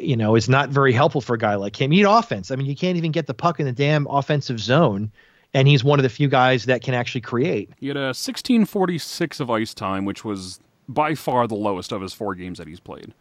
you 0.00 0.16
know 0.16 0.34
is 0.36 0.48
not 0.48 0.70
very 0.70 0.92
helpful 0.92 1.20
for 1.20 1.34
a 1.34 1.38
guy 1.38 1.54
like 1.54 1.80
him. 1.80 1.92
You 1.92 2.04
need 2.04 2.10
offense. 2.10 2.50
I 2.50 2.56
mean, 2.56 2.66
you 2.66 2.76
can't 2.76 2.96
even 2.96 3.12
get 3.12 3.26
the 3.26 3.34
puck 3.34 3.60
in 3.60 3.66
the 3.66 3.72
damn 3.72 4.06
offensive 4.08 4.60
zone, 4.60 5.10
and 5.54 5.68
he's 5.68 5.84
one 5.84 5.98
of 5.98 6.02
the 6.02 6.08
few 6.08 6.28
guys 6.28 6.64
that 6.64 6.82
can 6.82 6.94
actually 6.94 7.20
create. 7.20 7.70
He 7.78 7.88
had 7.88 7.96
a 7.96 8.10
1646 8.10 9.40
of 9.40 9.50
ice 9.50 9.74
time, 9.74 10.04
which 10.04 10.24
was 10.24 10.60
by 10.88 11.14
far 11.14 11.46
the 11.46 11.54
lowest 11.54 11.92
of 11.92 12.02
his 12.02 12.12
four 12.12 12.34
games 12.34 12.58
that 12.58 12.66
he's 12.66 12.80
played. 12.80 13.12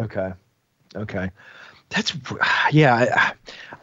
Okay. 0.00 0.32
Okay. 0.96 1.30
That's 1.90 2.16
yeah. 2.72 2.94
I, 2.94 3.32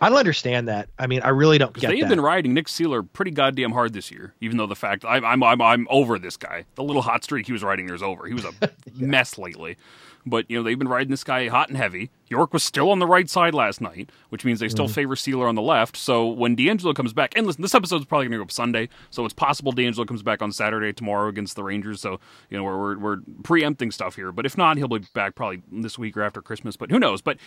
I 0.02 0.10
don't 0.10 0.18
understand 0.18 0.68
that. 0.68 0.90
I 0.98 1.08
mean, 1.08 1.22
I 1.22 1.30
really 1.30 1.58
don't 1.58 1.74
get 1.74 1.90
they've 1.90 2.02
that. 2.02 2.10
been 2.10 2.20
riding 2.20 2.54
Nick 2.54 2.68
Seeler 2.68 3.08
pretty 3.14 3.32
goddamn 3.32 3.72
hard 3.72 3.94
this 3.94 4.12
year. 4.12 4.34
Even 4.42 4.58
though 4.58 4.68
the 4.68 4.76
fact 4.76 5.06
I'm 5.06 5.24
I'm 5.24 5.44
I'm, 5.44 5.62
I'm 5.62 5.88
over 5.90 6.18
this 6.18 6.36
guy. 6.36 6.66
The 6.76 6.84
little 6.84 7.02
hot 7.04 7.24
streak 7.24 7.46
he 7.46 7.54
was 7.54 7.64
riding 7.64 7.86
there 7.86 7.96
is 7.96 8.04
over. 8.04 8.28
He 8.28 8.34
was 8.34 8.46
a 8.46 8.54
mess 8.96 9.38
lately. 9.38 9.78
But 10.26 10.50
you 10.50 10.58
know 10.58 10.64
they've 10.64 10.78
been 10.78 10.88
riding 10.88 11.10
this 11.10 11.24
guy 11.24 11.48
hot 11.48 11.70
and 11.70 11.78
heavy. 11.78 12.12
York 12.28 12.54
was 12.54 12.64
still 12.64 12.92
on 12.92 13.00
the 13.00 13.08
right 13.08 13.30
side 13.30 13.54
last 13.54 13.82
night, 13.82 14.10
which 14.30 14.46
means 14.46 14.60
they 14.60 14.70
still 14.70 14.86
Mm-hmm. 14.86 14.94
favor 14.94 15.16
Seeler 15.16 15.48
on 15.48 15.56
the 15.56 15.62
left. 15.62 15.98
So 15.98 16.28
when 16.28 16.56
DeAngelo 16.56 16.96
comes 16.96 17.12
back, 17.14 17.34
and 17.36 17.46
listen, 17.48 17.62
this 17.62 17.76
episode's 17.76 18.06
probably 18.06 18.26
going 18.26 18.34
to 18.34 18.38
go 18.38 18.44
up 18.44 18.52
Sunday, 18.52 18.90
so 19.10 19.26
it's 19.26 19.34
possible 19.34 19.74
DeAngelo 19.74 20.08
comes 20.08 20.24
back 20.24 20.42
on 20.42 20.52
Saturday 20.52 20.94
tomorrow 20.94 21.28
against 21.28 21.56
the 21.56 21.64
Rangers. 21.64 22.02
So 22.02 22.20
you 22.50 22.58
know 22.58 22.64
we're 22.64 22.78
we're, 22.78 22.98
we're 23.00 23.18
preempting 23.44 23.92
stuff 23.92 24.16
here. 24.16 24.32
But 24.32 24.46
if 24.46 24.58
not, 24.58 24.78
he'll 24.78 24.88
be 24.88 25.00
back 25.14 25.36
probably 25.36 25.62
this 25.72 25.98
week 25.98 26.16
or 26.16 26.24
after 26.24 26.42
Christmas. 26.42 26.78
But 26.78 26.92
who 26.92 27.00
knows? 27.00 27.22
But 27.22 27.38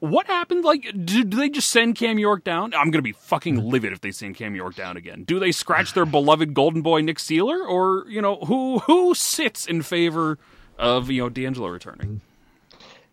what 0.00 0.26
happened? 0.28 0.64
Like, 0.64 0.82
do, 1.04 1.24
do 1.24 1.36
they 1.36 1.48
just 1.48 1.70
send 1.72 1.96
Cam 1.96 2.20
York 2.20 2.44
down? 2.44 2.72
I'm 2.72 2.92
going 2.92 2.98
to 2.98 3.02
be 3.02 3.10
fucking 3.12 3.56
livid 3.68 3.92
if 3.92 4.00
they 4.00 4.12
send 4.12 4.36
Cam 4.36 4.54
York 4.54 4.76
down 4.76 4.96
again. 4.96 5.24
Do 5.24 5.40
they 5.40 5.50
scratch 5.50 5.92
their 5.92 6.06
beloved 6.18 6.54
golden 6.54 6.82
boy 6.82 7.00
Nick 7.00 7.18
Seeler, 7.18 7.66
or 7.66 8.04
you 8.08 8.22
know 8.22 8.36
who 8.36 8.78
who 8.80 9.14
sits 9.14 9.66
in 9.66 9.82
favor 9.82 10.38
of 10.78 11.10
you 11.10 11.22
know 11.22 11.30
DeAngelo 11.30 11.70
returning? 11.72 12.20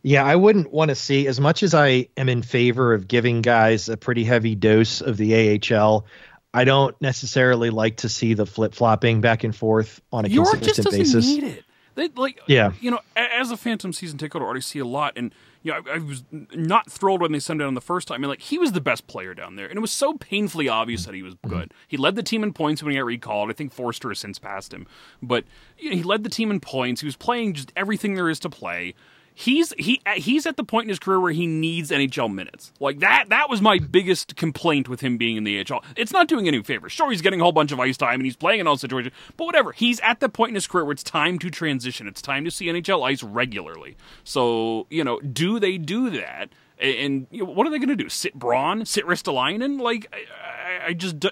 Yeah, 0.03 0.23
I 0.23 0.35
wouldn't 0.35 0.71
want 0.71 0.89
to 0.89 0.95
see 0.95 1.25
as 1.27 1.39
much 1.39 1.63
as 1.63 1.73
I 1.73 2.07
am 2.15 2.29
in 2.29 2.43
favor 2.43 2.93
of 2.93 3.07
giving 3.07 3.41
guys 3.41 3.89
a 3.89 3.97
pretty 3.97 4.23
heavy 4.23 4.53
dose 4.53 5.01
of 5.01 5.17
the 5.17 5.59
AHL. 5.73 6.05
I 6.53 6.63
don't 6.63 6.99
necessarily 7.01 7.71
like 7.71 7.97
to 7.97 8.09
see 8.09 8.33
the 8.35 8.45
flip 8.45 8.75
flopping 8.75 9.19
back 9.21 9.43
and 9.43 9.55
forth 9.55 10.01
on 10.13 10.25
a 10.25 10.27
York 10.29 10.47
just 10.61 10.75
consistent 10.75 10.85
doesn't 10.85 10.99
basis. 11.21 11.25
need 11.25 11.43
it. 11.43 11.63
They, 11.95 12.09
like, 12.09 12.39
Yeah. 12.47 12.73
you 12.81 12.91
know, 12.91 12.99
as 13.15 13.49
a 13.51 13.57
Phantom 13.57 13.91
season 13.93 14.17
ticket 14.17 14.41
I 14.41 14.45
already 14.45 14.61
see 14.61 14.79
a 14.79 14.85
lot, 14.85 15.13
and 15.15 15.33
you 15.65 15.71
know, 15.71 15.81
I, 15.91 15.95
I 15.95 15.97
was 15.97 16.23
not 16.31 16.91
thrilled 16.91 17.21
when 17.21 17.31
they 17.31 17.39
sent 17.39 17.59
him 17.59 17.65
down 17.65 17.73
the 17.73 17.81
first 17.81 18.07
time. 18.07 18.15
I 18.15 18.17
mean, 18.19 18.29
like, 18.29 18.41
he 18.41 18.59
was 18.59 18.73
the 18.73 18.81
best 18.81 19.07
player 19.07 19.33
down 19.33 19.55
there, 19.55 19.65
and 19.65 19.75
it 19.75 19.81
was 19.81 19.91
so 19.91 20.13
painfully 20.13 20.69
obvious 20.69 21.05
that 21.05 21.15
he 21.15 21.23
was 21.23 21.33
mm-hmm. 21.33 21.49
good. 21.49 21.73
He 21.87 21.97
led 21.97 22.15
the 22.15 22.21
team 22.21 22.43
in 22.43 22.53
points 22.53 22.83
when 22.83 22.91
he 22.91 22.99
got 22.99 23.05
recalled. 23.05 23.49
I 23.49 23.53
think 23.53 23.73
Foerster 23.73 24.09
has 24.09 24.19
since 24.19 24.37
passed 24.37 24.71
him, 24.71 24.85
but 25.23 25.43
you 25.79 25.89
know, 25.89 25.95
he 25.95 26.03
led 26.03 26.23
the 26.23 26.29
team 26.29 26.51
in 26.51 26.59
points. 26.59 27.01
He 27.01 27.07
was 27.07 27.15
playing 27.15 27.55
just 27.55 27.73
everything 27.75 28.13
there 28.13 28.29
is 28.29 28.39
to 28.41 28.49
play. 28.49 28.93
He's 29.37 29.73
he 29.77 30.01
he's 30.15 30.45
at 30.45 30.55
the 30.55 30.63
point 30.63 30.85
in 30.85 30.89
his 30.89 30.97
career 30.97 31.19
where 31.19 31.33
he 31.33 31.45
needs 31.45 31.91
NHL 31.91 32.33
minutes. 32.33 32.71
Like 32.79 32.99
that 32.99 33.27
that 33.29 33.49
was 33.49 33.61
my 33.61 33.79
biggest 33.79 34.37
complaint 34.37 34.87
with 34.87 35.01
him 35.01 35.17
being 35.17 35.35
in 35.35 35.43
the 35.43 35.59
AHL. 35.59 35.83
It's 35.97 36.13
not 36.13 36.29
doing 36.29 36.47
any 36.47 36.63
favors. 36.63 36.93
Sure, 36.93 37.11
he's 37.11 37.21
getting 37.21 37.41
a 37.41 37.43
whole 37.43 37.51
bunch 37.51 37.73
of 37.73 37.79
ice 37.79 37.97
time 37.97 38.15
and 38.15 38.23
he's 38.23 38.37
playing 38.37 38.61
in 38.61 38.67
all 38.67 38.77
situations, 38.77 39.13
but 39.35 39.43
whatever. 39.43 39.73
He's 39.73 39.99
at 39.99 40.21
the 40.21 40.29
point 40.29 40.51
in 40.51 40.55
his 40.55 40.67
career 40.67 40.85
where 40.85 40.93
it's 40.93 41.03
time 41.03 41.37
to 41.39 41.49
transition. 41.49 42.07
It's 42.07 42.21
time 42.21 42.45
to 42.45 42.51
see 42.51 42.67
NHL 42.67 43.05
ice 43.05 43.23
regularly. 43.23 43.97
So 44.23 44.87
you 44.89 45.03
know, 45.03 45.19
do 45.19 45.59
they 45.59 45.77
do 45.77 46.09
that? 46.11 46.49
And, 46.77 47.27
you 47.31 47.45
know, 47.45 47.51
what 47.51 47.65
are 47.65 47.69
they 47.69 47.77
going 47.77 47.87
to 47.89 47.95
do? 47.95 48.09
Sit 48.09 48.33
Braun? 48.33 48.85
Sit 48.85 49.05
Ristolainen? 49.05 49.79
Like 49.79 50.13
I, 50.13 50.87
I, 50.87 50.93
just 50.93 51.25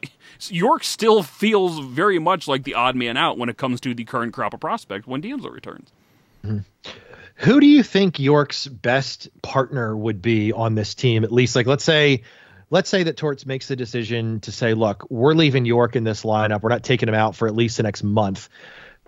York 0.50 0.84
still 0.84 1.22
feels 1.22 1.80
very 1.80 2.18
much 2.18 2.48
like 2.48 2.64
the 2.64 2.74
odd 2.74 2.96
man 2.96 3.18
out 3.18 3.38
when 3.38 3.50
it 3.50 3.58
comes 3.58 3.82
to 3.82 3.94
the 3.94 4.06
current 4.06 4.34
crop 4.34 4.54
of 4.54 4.62
prospect 4.62 5.06
when 5.06 5.22
DeAngelo 5.22 5.52
returns. 5.52 5.92
Mm-hmm. 6.46 6.90
Who 7.44 7.60
do 7.60 7.68
you 7.68 7.84
think 7.84 8.20
York's 8.20 8.68
best 8.68 9.28
partner 9.42 9.98
would 9.98 10.22
be 10.22 10.54
on 10.54 10.76
this 10.76 10.96
team? 10.96 11.26
At 11.26 11.32
least, 11.32 11.58
like, 11.58 11.68
let's 11.68 11.84
say, 11.84 12.24
let's 12.70 12.90
say 12.90 13.04
that 13.04 13.18
Torts 13.18 13.46
makes 13.46 13.68
the 13.68 13.76
decision 13.76 14.40
to 14.42 14.52
say, 14.52 14.74
"Look, 14.74 15.06
we're 15.10 15.34
leaving 15.34 15.66
York 15.66 15.98
in 15.98 16.06
this 16.06 16.24
lineup. 16.24 16.62
We're 16.62 16.70
not 16.70 16.84
taking 16.84 17.10
him 17.10 17.16
out 17.16 17.36
for 17.36 17.48
at 17.48 17.56
least 17.56 17.76
the 17.78 17.84
next 17.84 18.02
month." 18.02 18.48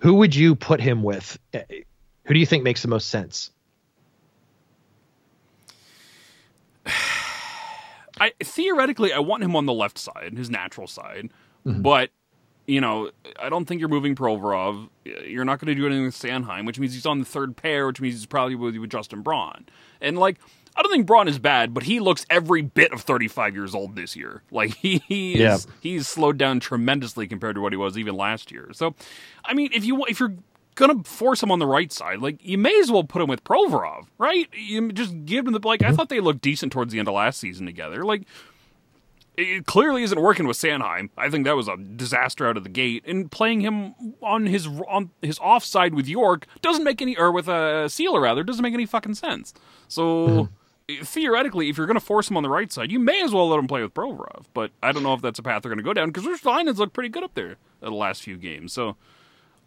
Who 0.02 0.16
would 0.16 0.36
you 0.36 0.56
put 0.56 0.82
him 0.82 1.02
with? 1.02 1.40
Eh, 1.54 1.64
Who 2.26 2.34
do 2.34 2.40
you 2.40 2.46
think 2.46 2.66
makes 2.66 2.82
the 2.82 2.90
most 2.90 3.08
sense? 3.10 3.52
I 8.20 8.34
theoretically 8.44 9.14
I 9.14 9.20
want 9.20 9.44
him 9.44 9.56
on 9.56 9.66
the 9.66 9.74
left 9.74 9.98
side, 9.98 10.34
his 10.36 10.50
natural 10.50 10.88
side, 10.88 11.30
but 11.66 12.10
you 12.66 12.82
know 12.82 13.12
I 13.40 13.50
don't 13.50 13.66
think 13.66 13.80
you're 13.80 13.90
moving 13.90 14.16
Provorov. 14.16 14.90
You're 15.04 15.46
not 15.46 15.60
going 15.60 15.68
to 15.68 15.76
do 15.76 15.86
anything 15.86 16.06
with 16.06 16.18
Sanheim, 16.18 16.66
which 16.66 16.80
means 16.80 16.94
he's 16.94 17.06
on 17.06 17.20
the 17.20 17.26
third 17.26 17.56
pair, 17.56 17.88
which 17.88 18.02
means 18.02 18.16
he's 18.16 18.26
probably 18.26 18.56
with, 18.56 18.76
with 18.78 18.90
Justin 18.90 19.22
Braun. 19.22 19.66
And 20.02 20.18
like 20.18 20.38
I 20.76 20.82
don't 20.82 20.92
think 20.92 21.06
Braun 21.06 21.28
is 21.28 21.40
bad, 21.40 21.74
but 21.74 21.84
he 21.84 22.00
looks 22.00 22.26
every 22.30 22.62
bit 22.62 22.92
of 22.92 23.02
35 23.02 23.56
years 23.56 23.74
old 23.74 23.96
this 23.96 24.16
year. 24.16 24.42
Like 24.52 24.76
he, 24.76 25.02
he 25.08 25.34
is 25.34 25.40
Yeah. 25.66 25.72
he's 25.82 26.08
slowed 26.08 26.38
down 26.38 26.60
tremendously 26.60 27.28
compared 27.28 27.56
to 27.56 27.62
what 27.62 27.74
he 27.74 27.78
was 27.78 27.98
even 27.98 28.16
last 28.16 28.52
year. 28.52 28.70
So 28.74 28.96
I 29.44 29.54
mean, 29.54 29.70
if 29.74 29.86
you 29.86 30.06
if 30.06 30.20
you're 30.20 30.36
gonna 30.76 31.04
force 31.04 31.42
him 31.42 31.52
on 31.52 31.60
the 31.60 31.66
right 31.66 31.92
side, 31.92 32.20
like 32.20 32.38
you 32.42 32.58
may 32.58 32.80
as 32.80 32.92
well 32.92 33.04
put 33.04 33.22
him 33.22 33.28
with 33.28 33.44
Provorov, 33.44 34.08
right? 34.18 34.48
You 34.54 34.92
just 34.92 35.26
give 35.26 35.48
him 35.48 35.54
the 35.54 35.60
like. 35.64 35.82
I 35.82 35.88
mm-hmm. 35.88 35.96
thought 35.96 36.10
they 36.10 36.20
looked 36.20 36.42
decent 36.42 36.72
towards 36.72 36.94
the 36.94 37.00
end 37.00 37.08
of 37.08 37.14
last 37.14 37.40
season 37.40 37.66
together. 37.66 38.06
Like 38.06 38.24
it 39.38 39.66
clearly 39.66 40.04
isn't 40.04 40.20
working 40.20 40.48
with 40.48 40.58
Sanheim. 40.58 41.10
I 41.18 41.30
think 41.30 41.46
that 41.46 41.56
was 41.56 41.68
a 41.68 41.78
disaster 41.78 42.48
out 42.48 42.58
of 42.58 42.64
the 42.64 42.70
gate. 42.70 43.04
And 43.06 43.32
playing 43.32 43.62
him 43.62 43.96
on 44.22 44.46
his 44.46 44.68
on 44.68 45.12
his 45.22 45.40
offside 45.40 45.94
with 45.94 46.08
York 46.08 46.46
doesn't 46.62 46.84
make 46.84 47.02
any, 47.02 47.18
or 47.18 47.32
with 47.32 47.48
a 47.48 47.88
Seeler 47.88 48.22
rather, 48.22 48.44
doesn't 48.44 48.64
make 48.64 48.74
any 48.74 48.86
fucking 48.86 49.16
sense. 49.16 49.54
So 49.88 50.50
mm-hmm. 50.90 51.04
theoretically, 51.04 51.70
if 51.70 51.78
you're 51.78 51.88
going 51.88 52.00
to 52.00 52.06
force 52.06 52.30
him 52.30 52.38
on 52.38 52.44
the 52.44 52.50
right 52.50 52.72
side, 52.72 52.92
you 52.92 53.00
may 53.00 53.24
as 53.24 53.34
well 53.34 53.50
let 53.50 53.60
him 53.60 53.68
play 53.68 53.82
with 53.82 53.94
Provorov. 53.94 54.46
But 54.54 54.72
I 54.82 54.92
don't 54.92 55.04
know 55.04 55.14
if 55.14 55.22
that's 55.22 55.40
a 55.40 55.44
path 55.44 55.64
they're 55.64 55.70
going 55.70 55.78
to 55.78 55.84
go 55.84 55.94
down 55.94 56.10
because 56.12 56.24
Ristolainen's 56.24 56.80
looked 56.80 56.94
pretty 56.94 57.10
good 57.10 57.24
up 57.24 57.34
there 57.36 57.56
the 57.82 57.92
last 57.92 58.24
few 58.24 58.38
games. 58.38 58.74
So 58.74 58.96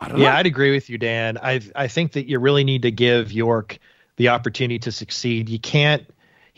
I 0.00 0.08
don't 0.08 0.18
Yeah, 0.18 0.30
know. 0.30 0.36
I'd 0.36 0.46
agree 0.46 0.72
with 0.72 0.90
you, 0.90 0.98
Dan. 0.98 1.38
I 1.38 1.60
I 1.74 1.88
think 1.88 2.12
that 2.12 2.28
you 2.28 2.38
really 2.38 2.64
need 2.64 2.82
to 2.82 2.90
give 2.90 3.32
York 3.32 3.78
the 4.16 4.28
opportunity 4.28 4.78
to 4.80 4.92
succeed. 4.92 5.48
You 5.48 5.58
can't. 5.58 6.04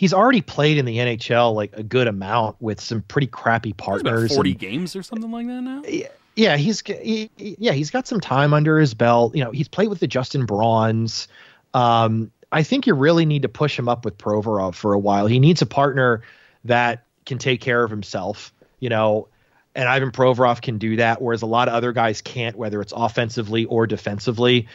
He's 0.00 0.14
already 0.14 0.40
played 0.40 0.78
in 0.78 0.86
the 0.86 0.96
NHL 0.96 1.54
like 1.54 1.74
a 1.74 1.82
good 1.82 2.06
amount 2.06 2.56
with 2.58 2.80
some 2.80 3.02
pretty 3.02 3.26
crappy 3.26 3.74
partners. 3.74 4.34
forty 4.34 4.52
and- 4.52 4.58
games 4.58 4.96
or 4.96 5.02
something 5.02 5.30
like 5.30 5.46
that 5.46 5.60
now. 5.60 5.82
yeah, 5.86 6.08
yeah 6.36 6.56
he's 6.56 6.80
he, 6.80 7.28
yeah 7.36 7.72
he's 7.72 7.90
got 7.90 8.08
some 8.08 8.18
time 8.18 8.54
under 8.54 8.78
his 8.78 8.94
belt. 8.94 9.36
You 9.36 9.44
know, 9.44 9.50
he's 9.50 9.68
played 9.68 9.88
with 9.88 10.00
the 10.00 10.06
Justin 10.06 10.46
Brauns. 10.46 11.28
Um, 11.74 12.30
I 12.50 12.62
think 12.62 12.86
you 12.86 12.94
really 12.94 13.26
need 13.26 13.42
to 13.42 13.50
push 13.50 13.78
him 13.78 13.90
up 13.90 14.06
with 14.06 14.16
Provorov 14.16 14.74
for 14.74 14.94
a 14.94 14.98
while. 14.98 15.26
He 15.26 15.38
needs 15.38 15.60
a 15.60 15.66
partner 15.66 16.22
that 16.64 17.04
can 17.26 17.36
take 17.36 17.60
care 17.60 17.84
of 17.84 17.90
himself. 17.90 18.54
You 18.78 18.88
know, 18.88 19.28
and 19.74 19.86
Ivan 19.86 20.12
Provorov 20.12 20.62
can 20.62 20.78
do 20.78 20.96
that, 20.96 21.20
whereas 21.20 21.42
a 21.42 21.46
lot 21.46 21.68
of 21.68 21.74
other 21.74 21.92
guys 21.92 22.22
can't, 22.22 22.56
whether 22.56 22.80
it's 22.80 22.94
offensively 22.96 23.66
or 23.66 23.86
defensively. 23.86 24.66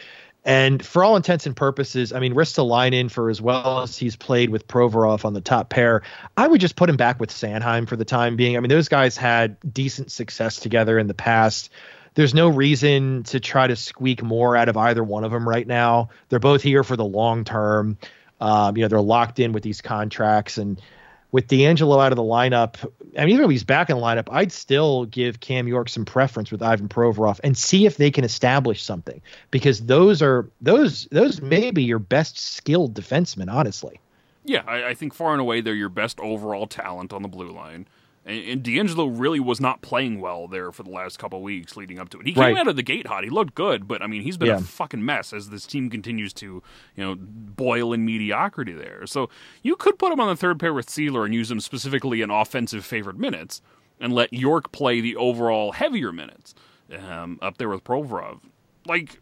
And 0.46 0.86
for 0.86 1.02
all 1.02 1.16
intents 1.16 1.44
and 1.46 1.56
purposes, 1.56 2.12
I 2.12 2.20
mean, 2.20 2.32
Ristolainen, 2.32 3.10
for 3.10 3.30
as 3.30 3.42
well 3.42 3.82
as 3.82 3.98
he's 3.98 4.14
played 4.14 4.48
with 4.48 4.68
Provorov 4.68 5.24
on 5.24 5.34
the 5.34 5.40
top 5.40 5.70
pair, 5.70 6.02
I 6.36 6.46
would 6.46 6.60
just 6.60 6.76
put 6.76 6.88
him 6.88 6.96
back 6.96 7.18
with 7.18 7.30
Sanheim 7.30 7.88
for 7.88 7.96
the 7.96 8.04
time 8.04 8.36
being. 8.36 8.56
I 8.56 8.60
mean, 8.60 8.68
those 8.68 8.88
guys 8.88 9.16
had 9.16 9.56
decent 9.74 10.12
success 10.12 10.60
together 10.60 11.00
in 11.00 11.08
the 11.08 11.14
past. 11.14 11.70
There's 12.14 12.32
no 12.32 12.48
reason 12.48 13.24
to 13.24 13.40
try 13.40 13.66
to 13.66 13.74
squeak 13.74 14.22
more 14.22 14.56
out 14.56 14.68
of 14.68 14.76
either 14.76 15.02
one 15.02 15.24
of 15.24 15.32
them 15.32 15.48
right 15.48 15.66
now. 15.66 16.10
They're 16.28 16.38
both 16.38 16.62
here 16.62 16.84
for 16.84 16.96
the 16.96 17.04
long 17.04 17.44
term. 17.44 17.98
Um, 18.40 18.76
you 18.76 18.84
know, 18.84 18.88
they're 18.88 19.00
locked 19.00 19.40
in 19.40 19.50
with 19.50 19.64
these 19.64 19.80
contracts. 19.80 20.58
And 20.58 20.80
with 21.36 21.48
DeAngelo 21.48 22.02
out 22.02 22.12
of 22.12 22.16
the 22.16 22.22
lineup, 22.22 22.76
I 23.18 23.26
mean, 23.26 23.34
even 23.34 23.44
if 23.44 23.50
he's 23.50 23.62
back 23.62 23.90
in 23.90 23.98
the 23.98 24.02
lineup, 24.02 24.26
I'd 24.32 24.50
still 24.50 25.04
give 25.04 25.40
Cam 25.40 25.68
York 25.68 25.90
some 25.90 26.06
preference 26.06 26.50
with 26.50 26.62
Ivan 26.62 26.88
Provorov 26.88 27.40
and 27.44 27.58
see 27.58 27.84
if 27.84 27.98
they 27.98 28.10
can 28.10 28.24
establish 28.24 28.82
something 28.82 29.20
because 29.50 29.80
those 29.80 30.22
are 30.22 30.48
those 30.62 31.06
those 31.12 31.42
may 31.42 31.72
be 31.72 31.82
your 31.82 31.98
best 31.98 32.38
skilled 32.38 32.94
defensemen, 32.94 33.52
honestly. 33.52 34.00
Yeah, 34.46 34.62
I, 34.66 34.84
I 34.84 34.94
think 34.94 35.12
far 35.12 35.32
and 35.32 35.40
away 35.42 35.60
they're 35.60 35.74
your 35.74 35.90
best 35.90 36.18
overall 36.20 36.66
talent 36.66 37.12
on 37.12 37.20
the 37.20 37.28
blue 37.28 37.50
line. 37.50 37.86
And, 38.26 38.44
and 38.48 38.62
DeAngelo 38.62 39.08
really 39.18 39.38
was 39.40 39.60
not 39.60 39.80
playing 39.82 40.20
well 40.20 40.48
there 40.48 40.72
for 40.72 40.82
the 40.82 40.90
last 40.90 41.18
couple 41.18 41.40
weeks 41.42 41.76
leading 41.76 41.98
up 41.98 42.08
to 42.10 42.18
it. 42.18 42.26
He 42.26 42.32
came 42.34 42.42
Right. 42.42 42.58
out 42.58 42.66
of 42.68 42.74
the 42.76 42.82
gate 42.82 43.06
hot. 43.06 43.22
He 43.24 43.30
looked 43.30 43.54
good, 43.54 43.86
but 43.86 44.02
I 44.02 44.06
mean, 44.08 44.22
he's 44.22 44.36
been 44.36 44.48
Yeah. 44.48 44.56
a 44.56 44.60
fucking 44.60 45.04
mess 45.04 45.32
as 45.32 45.50
this 45.50 45.64
team 45.64 45.88
continues 45.88 46.32
to, 46.34 46.46
you 46.96 47.04
know, 47.04 47.14
boil 47.16 47.92
in 47.92 48.04
mediocrity 48.04 48.72
there. 48.72 49.06
So 49.06 49.30
you 49.62 49.76
could 49.76 49.98
put 49.98 50.12
him 50.12 50.20
on 50.20 50.28
the 50.28 50.36
third 50.36 50.58
pair 50.58 50.74
with 50.74 50.88
Seeler 50.88 51.24
and 51.24 51.32
use 51.32 51.50
him 51.50 51.60
specifically 51.60 52.20
in 52.20 52.30
offensive 52.30 52.84
favored 52.84 53.18
minutes 53.18 53.62
and 54.00 54.12
let 54.12 54.32
York 54.32 54.72
play 54.72 55.00
the 55.00 55.16
overall 55.16 55.72
heavier 55.72 56.12
minutes 56.12 56.54
um, 57.08 57.38
up 57.40 57.58
there 57.58 57.68
with 57.68 57.82
Provorov. 57.84 58.40
Like, 58.86 59.20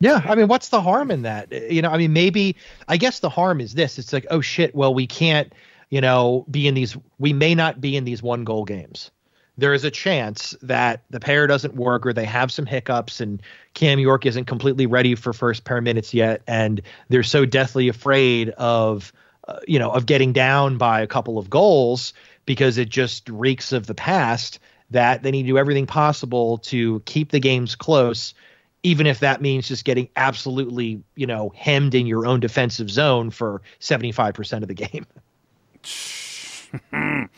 Yeah, 0.00 0.20
I 0.24 0.34
mean, 0.34 0.48
what's 0.48 0.68
the 0.70 0.80
harm 0.80 1.10
in 1.10 1.22
that? 1.22 1.52
You 1.70 1.80
know, 1.82 1.90
I 1.90 1.96
mean, 1.98 2.12
maybe 2.12 2.56
I 2.88 2.96
guess 2.96 3.20
the 3.20 3.28
harm 3.28 3.60
is 3.60 3.74
this: 3.74 3.98
it's 3.98 4.12
like, 4.12 4.26
oh 4.30 4.40
shit, 4.40 4.74
well, 4.74 4.92
we 4.94 5.06
can't, 5.06 5.52
you 5.90 6.00
know, 6.00 6.44
be 6.50 6.66
in 6.66 6.74
these. 6.74 6.96
We 7.18 7.32
may 7.32 7.54
not 7.54 7.80
be 7.80 7.96
in 7.96 8.04
these 8.04 8.22
one 8.22 8.44
goal 8.44 8.64
games. 8.64 9.10
There 9.58 9.72
is 9.72 9.84
a 9.84 9.90
chance 9.90 10.54
that 10.62 11.02
the 11.08 11.20
pair 11.20 11.46
doesn't 11.46 11.74
work, 11.74 12.04
or 12.04 12.12
they 12.12 12.24
have 12.26 12.52
some 12.52 12.66
hiccups, 12.66 13.20
and 13.20 13.40
Cam 13.74 13.98
York 13.98 14.26
isn't 14.26 14.44
completely 14.44 14.86
ready 14.86 15.14
for 15.14 15.32
first 15.32 15.64
pair 15.64 15.80
minutes 15.80 16.12
yet, 16.12 16.42
and 16.46 16.82
they're 17.08 17.22
so 17.22 17.46
deathly 17.46 17.88
afraid 17.88 18.50
of, 18.50 19.12
uh, 19.48 19.60
you 19.66 19.78
know, 19.78 19.90
of 19.90 20.04
getting 20.04 20.32
down 20.32 20.76
by 20.76 21.00
a 21.00 21.06
couple 21.06 21.38
of 21.38 21.48
goals 21.48 22.12
because 22.44 22.76
it 22.76 22.88
just 22.90 23.28
reeks 23.28 23.72
of 23.72 23.86
the 23.86 23.94
past. 23.94 24.58
That 24.90 25.24
they 25.24 25.32
need 25.32 25.42
to 25.42 25.48
do 25.48 25.58
everything 25.58 25.86
possible 25.86 26.58
to 26.58 27.00
keep 27.06 27.32
the 27.32 27.40
games 27.40 27.74
close 27.74 28.34
even 28.86 29.08
if 29.08 29.18
that 29.18 29.42
means 29.42 29.66
just 29.66 29.84
getting 29.84 30.08
absolutely, 30.14 31.02
you 31.16 31.26
know, 31.26 31.52
hemmed 31.56 31.92
in 31.92 32.06
your 32.06 32.24
own 32.24 32.38
defensive 32.38 32.88
zone 32.88 33.30
for 33.30 33.60
75% 33.80 34.62
of 34.62 34.68
the 34.68 34.74
game. 34.74 35.04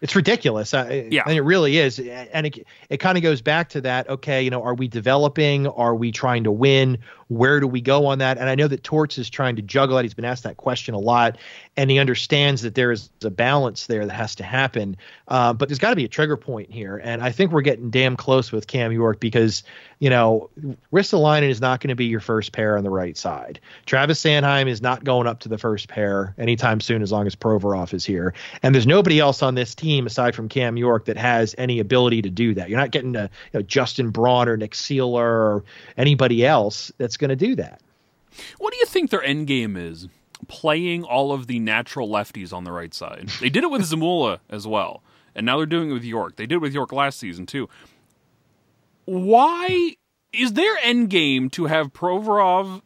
it's 0.00 0.16
ridiculous. 0.16 0.72
Uh, 0.74 1.06
Yeah. 1.10 1.22
And 1.26 1.36
it 1.36 1.42
really 1.42 1.78
is. 1.78 1.98
And 1.98 2.46
it, 2.46 2.66
it 2.88 2.96
kind 2.98 3.16
of 3.16 3.22
goes 3.22 3.40
back 3.42 3.68
to 3.70 3.80
that. 3.82 4.08
Okay. 4.08 4.42
You 4.42 4.50
know, 4.50 4.62
are 4.62 4.74
we 4.74 4.88
developing? 4.88 5.66
Are 5.66 5.94
we 5.94 6.12
trying 6.12 6.44
to 6.44 6.52
win? 6.52 6.98
Where 7.30 7.60
do 7.60 7.68
we 7.68 7.80
go 7.80 8.06
on 8.06 8.18
that? 8.18 8.38
And 8.38 8.48
I 8.48 8.56
know 8.56 8.66
that 8.66 8.82
Torts 8.82 9.16
is 9.16 9.30
trying 9.30 9.54
to 9.56 9.62
juggle 9.62 9.96
that. 9.96 10.04
He's 10.04 10.14
been 10.14 10.24
asked 10.24 10.42
that 10.42 10.56
question 10.56 10.94
a 10.94 10.98
lot 10.98 11.38
and 11.76 11.90
he 11.90 11.98
understands 11.98 12.62
that 12.62 12.74
there 12.74 12.90
is 12.90 13.08
a 13.22 13.30
balance 13.30 13.86
there 13.86 14.04
that 14.04 14.12
has 14.12 14.34
to 14.34 14.44
happen. 14.44 14.96
Uh, 15.28 15.52
but 15.52 15.68
there's 15.68 15.78
got 15.78 15.90
to 15.90 15.96
be 15.96 16.04
a 16.04 16.08
trigger 16.08 16.36
point 16.36 16.70
here. 16.70 17.00
And 17.02 17.22
I 17.22 17.30
think 17.30 17.52
we're 17.52 17.60
getting 17.60 17.90
damn 17.90 18.16
close 18.16 18.50
with 18.50 18.66
Cam 18.66 18.90
York 18.90 19.20
because, 19.20 19.62
you 20.00 20.10
know, 20.10 20.50
wrist 20.90 21.12
Ristolainen 21.12 21.48
is 21.48 21.60
not 21.60 21.80
going 21.80 21.88
to 21.88 21.94
be 21.94 22.06
your 22.06 22.20
first 22.20 22.52
pair 22.52 22.76
on 22.76 22.84
the 22.84 22.90
right 22.90 23.16
side. 23.16 23.60
Travis 23.86 24.20
Sanheim 24.22 24.68
is 24.68 24.82
not 24.82 25.04
going 25.04 25.26
up 25.26 25.40
to 25.40 25.48
the 25.48 25.58
first 25.58 25.88
pair 25.88 26.34
anytime 26.36 26.80
soon 26.80 27.02
as 27.02 27.12
long 27.12 27.26
as 27.26 27.36
Provorov 27.36 27.94
is 27.94 28.04
here. 28.04 28.34
And 28.62 28.74
there's 28.74 28.86
nobody 28.86 29.20
else 29.20 29.42
on 29.42 29.54
this 29.54 29.74
team 29.74 30.06
aside 30.06 30.34
from 30.34 30.48
Cam 30.48 30.76
York 30.76 31.04
that 31.04 31.16
has 31.16 31.54
any 31.58 31.78
ability 31.78 32.22
to 32.22 32.30
do 32.30 32.54
that. 32.54 32.68
You're 32.68 32.78
not 32.78 32.90
getting 32.90 33.14
a 33.14 33.30
you 33.52 33.60
know, 33.60 33.62
Justin 33.62 34.10
Braun 34.10 34.48
or 34.48 34.56
Nick 34.56 34.72
Seeler 34.72 35.22
or 35.22 35.64
anybody 35.96 36.44
else 36.44 36.92
that's 36.98 37.16
going 37.20 37.30
to 37.30 37.36
do 37.36 37.54
that. 37.56 37.80
What 38.58 38.72
do 38.72 38.78
you 38.78 38.86
think 38.86 39.10
their 39.10 39.22
end 39.22 39.46
game 39.46 39.76
is? 39.76 40.08
Playing 40.48 41.04
all 41.04 41.32
of 41.32 41.46
the 41.46 41.58
natural 41.60 42.08
lefties 42.08 42.52
on 42.52 42.64
the 42.64 42.72
right 42.72 42.94
side. 42.94 43.28
They 43.40 43.50
did 43.50 43.62
it 43.62 43.70
with 43.70 43.82
Zamula 43.90 44.40
as 44.48 44.66
well, 44.66 45.02
and 45.34 45.46
now 45.46 45.58
they're 45.58 45.66
doing 45.66 45.90
it 45.90 45.92
with 45.92 46.04
York. 46.04 46.36
They 46.36 46.46
did 46.46 46.56
it 46.56 46.60
with 46.60 46.74
York 46.74 46.92
last 46.92 47.18
season 47.18 47.46
too. 47.46 47.68
Why 49.04 49.96
is 50.32 50.54
their 50.54 50.76
end 50.82 51.10
game 51.10 51.50
to 51.50 51.66
have 51.66 51.92
Provorov 51.92 52.82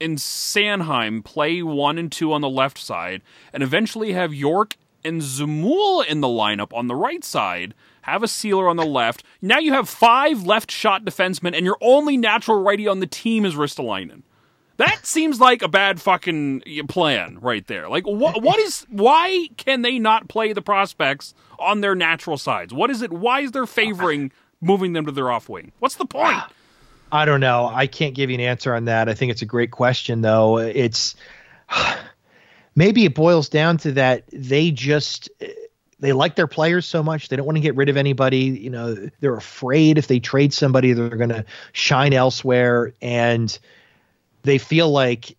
and 0.00 0.18
Sanheim 0.18 1.24
play 1.24 1.62
one 1.62 1.98
and 1.98 2.12
two 2.12 2.32
on 2.32 2.40
the 2.40 2.48
left 2.48 2.78
side, 2.78 3.22
and 3.52 3.62
eventually 3.62 4.12
have 4.12 4.32
York 4.32 4.76
and 5.04 5.20
Zamula 5.20 6.06
in 6.06 6.20
the 6.20 6.28
lineup 6.28 6.72
on 6.72 6.86
the 6.86 6.94
right 6.94 7.24
side? 7.24 7.74
Have 8.08 8.22
a 8.22 8.26
Seeler 8.26 8.68
on 8.68 8.76
the 8.76 8.86
left. 8.86 9.22
Now 9.42 9.58
you 9.58 9.72
have 9.74 9.88
five 9.88 10.44
left 10.44 10.70
shot 10.70 11.04
defensemen, 11.04 11.54
and 11.54 11.64
your 11.64 11.76
only 11.80 12.16
natural 12.16 12.62
righty 12.62 12.88
on 12.88 13.00
the 13.00 13.06
team 13.06 13.44
is 13.44 13.54
Ristolainen. 13.54 14.22
That 14.78 15.04
seems 15.04 15.40
like 15.40 15.60
a 15.60 15.68
bad 15.68 16.00
fucking 16.00 16.62
uh, 16.62 16.86
plan 16.86 17.38
right 17.40 17.66
there. 17.66 17.88
Like, 17.88 18.06
what? 18.06 18.42
What 18.42 18.58
is? 18.60 18.86
Why 18.88 19.48
can 19.56 19.82
they 19.82 19.98
not 19.98 20.28
play 20.28 20.52
the 20.52 20.62
prospects 20.62 21.34
on 21.58 21.80
their 21.80 21.96
natural 21.96 22.38
sides? 22.38 22.72
What 22.72 22.88
is 22.90 23.02
it? 23.02 23.12
Why 23.12 23.40
is 23.40 23.50
there 23.50 23.66
favoring 23.66 24.30
moving 24.60 24.92
them 24.92 25.04
to 25.06 25.12
their 25.12 25.30
off 25.30 25.48
wing? 25.48 25.72
What's 25.80 25.96
the 25.96 26.06
point? 26.06 26.40
I 27.10 27.24
don't 27.24 27.40
know. 27.40 27.66
I 27.66 27.88
can't 27.88 28.14
give 28.14 28.30
you 28.30 28.34
an 28.34 28.40
answer 28.40 28.74
on 28.74 28.84
that. 28.84 29.08
I 29.08 29.14
think 29.14 29.32
it's 29.32 29.42
a 29.42 29.46
great 29.46 29.72
question, 29.72 30.20
though. 30.20 30.58
It's 30.58 31.16
maybe 32.76 33.04
it 33.04 33.14
boils 33.14 33.48
down 33.48 33.78
to 33.78 33.92
that 33.92 34.24
they 34.32 34.70
just 34.70 35.28
they 36.00 36.12
like 36.12 36.36
their 36.36 36.46
players 36.46 36.86
so 36.86 37.02
much 37.02 37.28
they 37.28 37.36
don't 37.36 37.46
want 37.46 37.56
to 37.56 37.62
get 37.62 37.76
rid 37.76 37.88
of 37.88 37.96
anybody. 37.96 38.38
You 38.38 38.70
know, 38.70 39.08
they're 39.20 39.36
afraid 39.36 39.98
if 39.98 40.06
they 40.06 40.20
trade 40.20 40.52
somebody, 40.52 40.92
they're 40.92 41.08
going 41.08 41.28
to 41.30 41.44
shine 41.72 42.12
elsewhere, 42.12 42.92
and 43.02 43.58
they 44.42 44.58
feel 44.58 44.90
like 44.90 45.36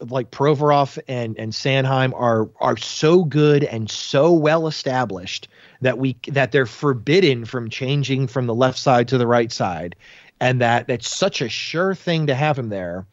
like 0.00 0.30
Provorov 0.30 0.98
and 1.08 1.38
and 1.38 1.52
Sanheim 1.52 2.12
are 2.14 2.48
are 2.60 2.76
so 2.76 3.24
good 3.24 3.64
and 3.64 3.90
so 3.90 4.32
well 4.32 4.66
established 4.66 5.48
that 5.80 5.98
we 5.98 6.16
that 6.28 6.52
they're 6.52 6.66
forbidden 6.66 7.44
from 7.44 7.70
changing 7.70 8.26
from 8.26 8.46
the 8.46 8.54
left 8.54 8.78
side 8.78 9.08
to 9.08 9.18
the 9.18 9.26
right 9.26 9.52
side 9.52 9.96
and 10.40 10.60
that 10.60 10.86
that's 10.88 11.08
such 11.08 11.40
a 11.40 11.48
sure 11.48 11.94
thing 11.94 12.26
to 12.26 12.34
have 12.34 12.58
him 12.58 12.68
there 12.68 13.06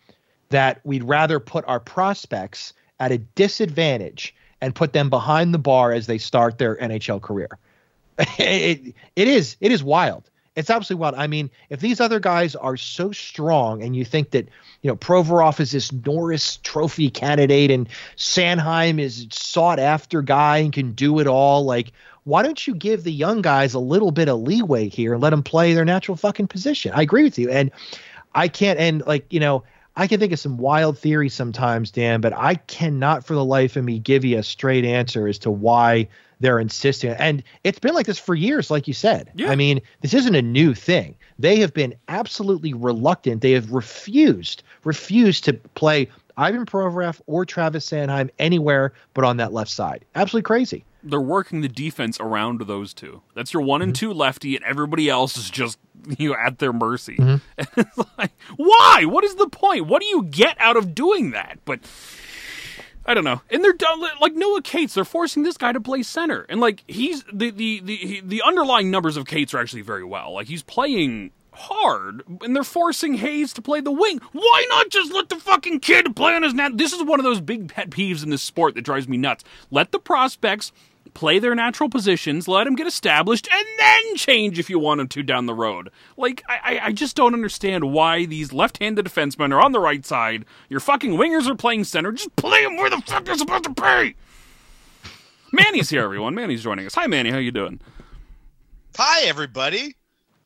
that 0.49 0.82
we'd 0.84 1.04
rather 1.04 1.39
put 1.39 1.63
our 1.67 1.80
prospects 1.80 2.73
at 2.99 3.12
a 3.12 3.17
disadvantage 3.17 4.36
and 4.62 4.76
put 4.76 4.93
them 4.93 5.10
behind 5.10 5.54
the 5.54 5.60
bar 5.60 5.91
as 5.91 6.08
they 6.08 6.17
start 6.17 6.58
their 6.58 6.76
NHL 6.78 7.21
career. 7.21 7.50
it, 8.38 8.93
it 9.15 9.28
is 9.28 9.58
it 9.60 9.71
is 9.71 9.84
wild. 9.84 10.30
It's 10.56 10.69
absolutely 10.69 11.02
wild. 11.02 11.15
I 11.15 11.28
mean, 11.28 11.50
if 11.69 11.80
these 11.80 12.02
other 12.02 12.19
guys 12.19 12.56
are 12.56 12.76
so 12.76 13.13
strong, 13.13 13.82
and 13.82 13.95
you 13.95 14.04
think 14.04 14.32
that 14.32 14.50
you 14.82 14.89
know 14.89 14.95
Provorov 14.95 15.60
is 15.60 15.71
this 15.71 15.91
Norris 15.91 16.58
Trophy 16.58 17.10
candidate, 17.10 17.71
and 17.71 17.88
Sanheim 18.17 19.00
is 19.00 19.28
sought 19.32 19.80
after 19.80 20.21
guy 20.21 20.58
and 20.58 20.74
can 20.74 20.91
do 20.91 21.19
it 21.19 21.28
all, 21.28 21.63
like 21.63 21.93
why 22.24 22.43
don't 22.43 22.67
you 22.67 22.76
give 22.76 23.04
the 23.04 23.12
young 23.12 23.41
guys 23.41 23.74
a 23.74 23.80
little 23.80 24.12
bit 24.12 24.30
of 24.30 24.39
leeway 24.41 24.89
here 24.89 25.13
and 25.13 25.24
let 25.24 25.32
them 25.32 25.41
play 25.41 25.74
their 25.74 25.86
natural 25.86 26.15
fucking 26.15 26.47
position? 26.47 26.91
I 26.93 27.02
agree 27.02 27.24
with 27.24 27.39
you, 27.39 27.50
and 27.50 27.71
I 28.36 28.47
can't. 28.47 28.80
And 28.80 29.04
like 29.06 29.26
you 29.32 29.39
know, 29.39 29.63
I 30.01 30.07
can 30.07 30.19
think 30.19 30.33
of 30.33 30.39
some 30.39 30.57
wild 30.57 30.97
theories 30.97 31.35
sometimes, 31.35 31.91
Dan, 31.91 32.21
but 32.21 32.33
I 32.33 32.55
cannot 32.55 33.23
for 33.23 33.35
the 33.35 33.45
life 33.45 33.75
of 33.75 33.83
me 33.83 33.99
give 33.99 34.25
you 34.25 34.39
a 34.39 34.41
straight 34.41 34.83
answer 34.83 35.27
as 35.27 35.37
to 35.37 35.51
why 35.51 36.07
they're 36.39 36.57
insisting. 36.57 37.11
And 37.11 37.43
it's 37.63 37.77
been 37.77 37.93
like 37.93 38.07
this 38.07 38.17
for 38.17 38.33
years, 38.33 38.71
like 38.71 38.87
you 38.87 38.95
said. 38.95 39.29
Yeah. 39.35 39.51
I 39.51 39.55
mean, 39.55 39.79
this 40.01 40.15
isn't 40.15 40.33
a 40.33 40.41
new 40.41 40.73
thing. 40.73 41.13
They 41.37 41.57
have 41.57 41.71
been 41.75 41.93
absolutely 42.07 42.73
reluctant. 42.73 43.43
They 43.43 43.51
have 43.51 43.71
refused, 43.71 44.63
refused 44.85 45.43
to 45.43 45.53
play 45.53 46.09
Ivan 46.35 46.65
Provorov 46.65 47.21
or 47.27 47.45
Travis 47.45 47.87
Sanheim 47.87 48.31
anywhere 48.39 48.93
but 49.13 49.23
on 49.23 49.37
that 49.37 49.53
left 49.53 49.69
side. 49.69 50.03
Absolutely 50.15 50.47
crazy. 50.47 50.83
They're 51.03 51.19
working 51.21 51.61
the 51.61 51.67
defense 51.67 52.19
around 52.19 52.61
those 52.61 52.93
two. 52.93 53.21
That's 53.35 53.53
your 53.53 53.63
one 53.63 53.81
and 53.81 53.93
mm-hmm. 53.93 53.99
two 53.99 54.13
lefty, 54.13 54.55
and 54.55 54.65
everybody 54.65 55.09
else 55.09 55.37
is 55.37 55.49
just 55.49 55.77
you 56.17 56.29
know 56.29 56.35
at 56.35 56.59
their 56.59 56.73
mercy. 56.73 57.17
Mm-hmm. 57.17 57.37
And 57.57 57.67
it's 57.77 58.09
like, 58.17 58.31
why? 58.55 59.05
What 59.05 59.23
is 59.23 59.35
the 59.35 59.49
point? 59.49 59.87
What 59.87 60.01
do 60.01 60.07
you 60.07 60.23
get 60.23 60.57
out 60.59 60.77
of 60.77 60.95
doing 60.95 61.31
that? 61.31 61.59
But 61.65 61.79
I 63.05 63.13
don't 63.13 63.23
know. 63.23 63.41
And 63.49 63.63
they're 63.63 63.73
done 63.73 64.01
like 64.19 64.33
Noah 64.33 64.61
Cates. 64.61 64.93
They're 64.93 65.05
forcing 65.05 65.43
this 65.43 65.57
guy 65.57 65.71
to 65.71 65.81
play 65.81 66.03
center, 66.03 66.45
and 66.49 66.59
like 66.59 66.83
he's 66.87 67.23
the 67.31 67.51
the 67.51 67.79
the 67.81 67.95
he- 67.95 68.21
the 68.21 68.41
underlying 68.43 68.91
numbers 68.91 69.17
of 69.17 69.25
Cates 69.25 69.53
are 69.53 69.59
actually 69.59 69.81
very 69.81 70.03
well. 70.03 70.33
Like 70.33 70.47
he's 70.47 70.63
playing 70.63 71.31
hard, 71.53 72.23
and 72.41 72.55
they're 72.55 72.63
forcing 72.63 73.15
Hayes 73.15 73.53
to 73.53 73.61
play 73.61 73.81
the 73.81 73.91
wing. 73.91 74.19
Why 74.31 74.65
not 74.69 74.89
just 74.89 75.11
let 75.13 75.29
the 75.29 75.35
fucking 75.35 75.79
kid 75.79 76.15
play 76.15 76.33
on 76.33 76.43
his 76.43 76.53
net? 76.53 76.77
This 76.77 76.93
is 76.93 77.03
one 77.03 77.19
of 77.19 77.23
those 77.23 77.41
big 77.41 77.73
pet 77.73 77.89
peeves 77.89 78.23
in 78.23 78.29
this 78.29 78.41
sport 78.41 78.75
that 78.75 78.83
drives 78.83 79.07
me 79.07 79.17
nuts. 79.17 79.43
Let 79.69 79.91
the 79.91 79.99
prospects 79.99 80.71
play 81.13 81.39
their 81.39 81.56
natural 81.56 81.89
positions, 81.89 82.47
let 82.47 82.65
them 82.65 82.76
get 82.76 82.88
established, 82.88 83.47
and 83.52 83.65
then 83.78 84.15
change 84.15 84.60
if 84.60 84.69
you 84.69 84.80
want 84.80 85.00
them 85.00 85.08
to 85.10 85.24
down 85.24 85.45
the 85.45 85.54
road. 85.54 85.89
Like, 86.17 86.43
I, 86.47 86.80
I 86.84 86.91
just 86.91 87.15
don't 87.15 87.34
understand 87.34 87.91
why 87.91 88.26
these 88.26 88.54
left 88.54 88.78
handed 88.80 89.06
defensemen 89.06 89.52
are 89.54 89.62
on 89.62 89.71
the 89.71 89.80
right 89.80 90.06
side. 90.06 90.45
Your 90.69 90.80
fucking 90.80 91.13
wingers 91.13 91.47
are 91.47 91.56
playing 91.56 91.84
center. 91.84 92.12
Just 92.12 92.36
play 92.36 92.63
them 92.63 92.78
where 92.78 92.89
the 92.89 93.02
fuck 93.02 93.26
they're 93.26 93.36
supposed 93.36 93.63
to 93.65 93.69
be. 93.69 94.15
Manny's 95.52 95.89
here, 95.89 96.04
everyone. 96.04 96.34
Manny's 96.34 96.63
joining 96.63 96.86
us. 96.86 96.95
Hi, 96.95 97.08
Manny. 97.08 97.30
How 97.30 97.38
you 97.38 97.52
doing? 97.52 97.80
Hi, 98.97 99.24
everybody. 99.24 99.95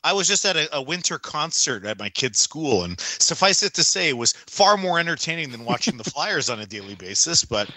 I 0.03 0.13
was 0.13 0.27
just 0.27 0.45
at 0.45 0.55
a, 0.55 0.75
a, 0.75 0.81
winter 0.81 1.17
concert 1.17 1.83
at 1.83 1.97
my 1.97 2.09
kid's 2.09 2.39
school, 2.39 2.83
and 2.83 2.99
suffice 2.99 3.63
it 3.63 3.73
to 3.73 3.83
say, 3.83 4.09
it 4.09 4.17
was 4.17 4.33
far 4.33 4.77
more 4.77 4.99
entertaining 4.99 5.49
than 5.49 5.65
watching 5.65 5.97
the 5.97 6.03
Flyers 6.11 6.49
on 6.49 6.59
a 6.59 6.65
daily 6.65 6.93
basis. 6.93 7.43
But 7.43 7.69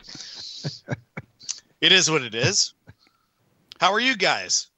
it 1.81 1.93
is 1.93 2.11
what 2.11 2.23
it 2.23 2.35
is. 2.35 2.75
How 3.79 3.93
are 3.93 4.01
you 4.01 4.17
guys? 4.17 4.69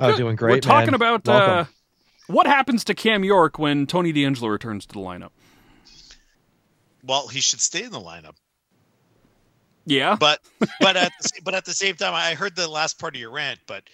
Oh, 0.00 0.10
Good. 0.10 0.18
doing 0.18 0.36
great. 0.36 0.52
We're 0.52 0.60
talking 0.60 0.90
man. 0.90 0.94
about 0.94 1.28
uh, 1.28 1.64
what 2.26 2.46
happens 2.46 2.84
to 2.84 2.94
Cam 2.94 3.24
York 3.24 3.58
when 3.58 3.86
Tony 3.86 4.12
DeAngelo 4.12 4.50
returns 4.50 4.86
to 4.86 4.92
the 4.94 5.00
lineup. 5.00 5.30
Well, 7.02 7.28
he 7.28 7.40
should 7.40 7.60
stay 7.60 7.84
in 7.84 7.90
the 7.90 8.00
lineup. 8.00 8.34
Yeah, 9.86 10.16
but 10.18 10.40
but 10.80 10.96
at 10.96 11.12
the, 11.20 11.30
but 11.44 11.54
at 11.54 11.64
the 11.64 11.74
same 11.74 11.94
time, 11.96 12.14
I 12.14 12.34
heard 12.34 12.56
the 12.56 12.68
last 12.68 12.98
part 12.98 13.14
of 13.14 13.20
your 13.20 13.30
rant. 13.30 13.60
But 13.66 13.84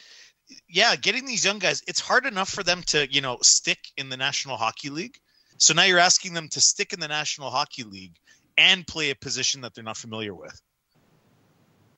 yeah, 0.68 0.96
getting 0.96 1.26
these 1.26 1.44
young 1.44 1.58
guys, 1.58 1.82
it's 1.86 2.00
hard 2.00 2.26
enough 2.26 2.48
for 2.48 2.62
them 2.62 2.82
to 2.88 3.12
you 3.12 3.20
know 3.20 3.38
stick 3.42 3.78
in 3.96 4.08
the 4.08 4.16
National 4.16 4.56
Hockey 4.56 4.90
League. 4.90 5.18
So 5.58 5.74
now 5.74 5.82
you're 5.82 5.98
asking 5.98 6.32
them 6.32 6.48
to 6.50 6.60
stick 6.60 6.92
in 6.92 7.00
the 7.00 7.08
National 7.08 7.50
Hockey 7.50 7.82
League 7.82 8.16
and 8.56 8.86
play 8.86 9.10
a 9.10 9.14
position 9.14 9.60
that 9.60 9.74
they're 9.74 9.84
not 9.84 9.96
familiar 9.96 10.34
with 10.34 10.60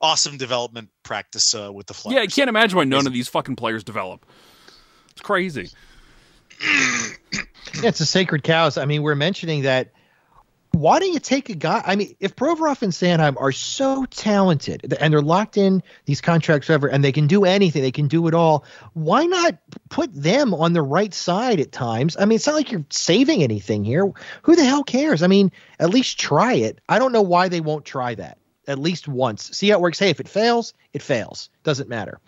awesome 0.02 0.36
development 0.36 0.90
practice 1.04 1.54
uh, 1.54 1.72
with 1.72 1.86
the 1.86 1.94
Flyers. 1.94 2.16
Yeah, 2.16 2.22
I 2.22 2.26
can't 2.26 2.48
imagine 2.48 2.76
why 2.76 2.84
none 2.84 3.06
of 3.06 3.12
these 3.12 3.28
fucking 3.28 3.56
players 3.56 3.84
develop. 3.84 4.26
It's 5.12 5.20
crazy. 5.20 5.70
yeah, 6.60 7.88
it's 7.88 8.00
a 8.00 8.06
sacred 8.06 8.42
cows. 8.42 8.76
I 8.76 8.84
mean, 8.84 9.02
we're 9.02 9.14
mentioning 9.14 9.62
that. 9.62 9.92
Why 10.74 11.00
don't 11.00 11.12
you 11.12 11.20
take 11.20 11.50
a 11.50 11.54
guy? 11.54 11.82
I 11.84 11.96
mean, 11.96 12.16
if 12.18 12.34
Provorov 12.34 12.80
and 12.80 12.94
Sanheim 12.94 13.38
are 13.38 13.52
so 13.52 14.06
talented 14.06 14.94
and 14.98 15.12
they're 15.12 15.20
locked 15.20 15.58
in 15.58 15.82
these 16.06 16.22
contracts 16.22 16.66
forever 16.66 16.88
and 16.88 17.04
they 17.04 17.12
can 17.12 17.26
do 17.26 17.44
anything, 17.44 17.82
they 17.82 17.90
can 17.90 18.08
do 18.08 18.26
it 18.26 18.32
all, 18.32 18.64
why 18.94 19.26
not 19.26 19.58
put 19.90 20.14
them 20.14 20.54
on 20.54 20.72
the 20.72 20.80
right 20.80 21.12
side 21.12 21.60
at 21.60 21.72
times? 21.72 22.16
I 22.18 22.24
mean, 22.24 22.36
it's 22.36 22.46
not 22.46 22.54
like 22.54 22.72
you're 22.72 22.86
saving 22.88 23.42
anything 23.42 23.84
here. 23.84 24.10
Who 24.44 24.56
the 24.56 24.64
hell 24.64 24.82
cares? 24.82 25.22
I 25.22 25.26
mean, 25.26 25.52
at 25.78 25.90
least 25.90 26.18
try 26.18 26.54
it. 26.54 26.80
I 26.88 26.98
don't 26.98 27.12
know 27.12 27.20
why 27.20 27.48
they 27.48 27.60
won't 27.60 27.84
try 27.84 28.14
that 28.14 28.38
at 28.66 28.78
least 28.78 29.08
once. 29.08 29.56
See 29.56 29.68
how 29.68 29.76
it 29.78 29.80
works. 29.80 29.98
Hey, 29.98 30.10
if 30.10 30.20
it 30.20 30.28
fails, 30.28 30.74
it 30.92 31.02
fails. 31.02 31.50
Doesn't 31.64 31.88
matter. 31.88 32.18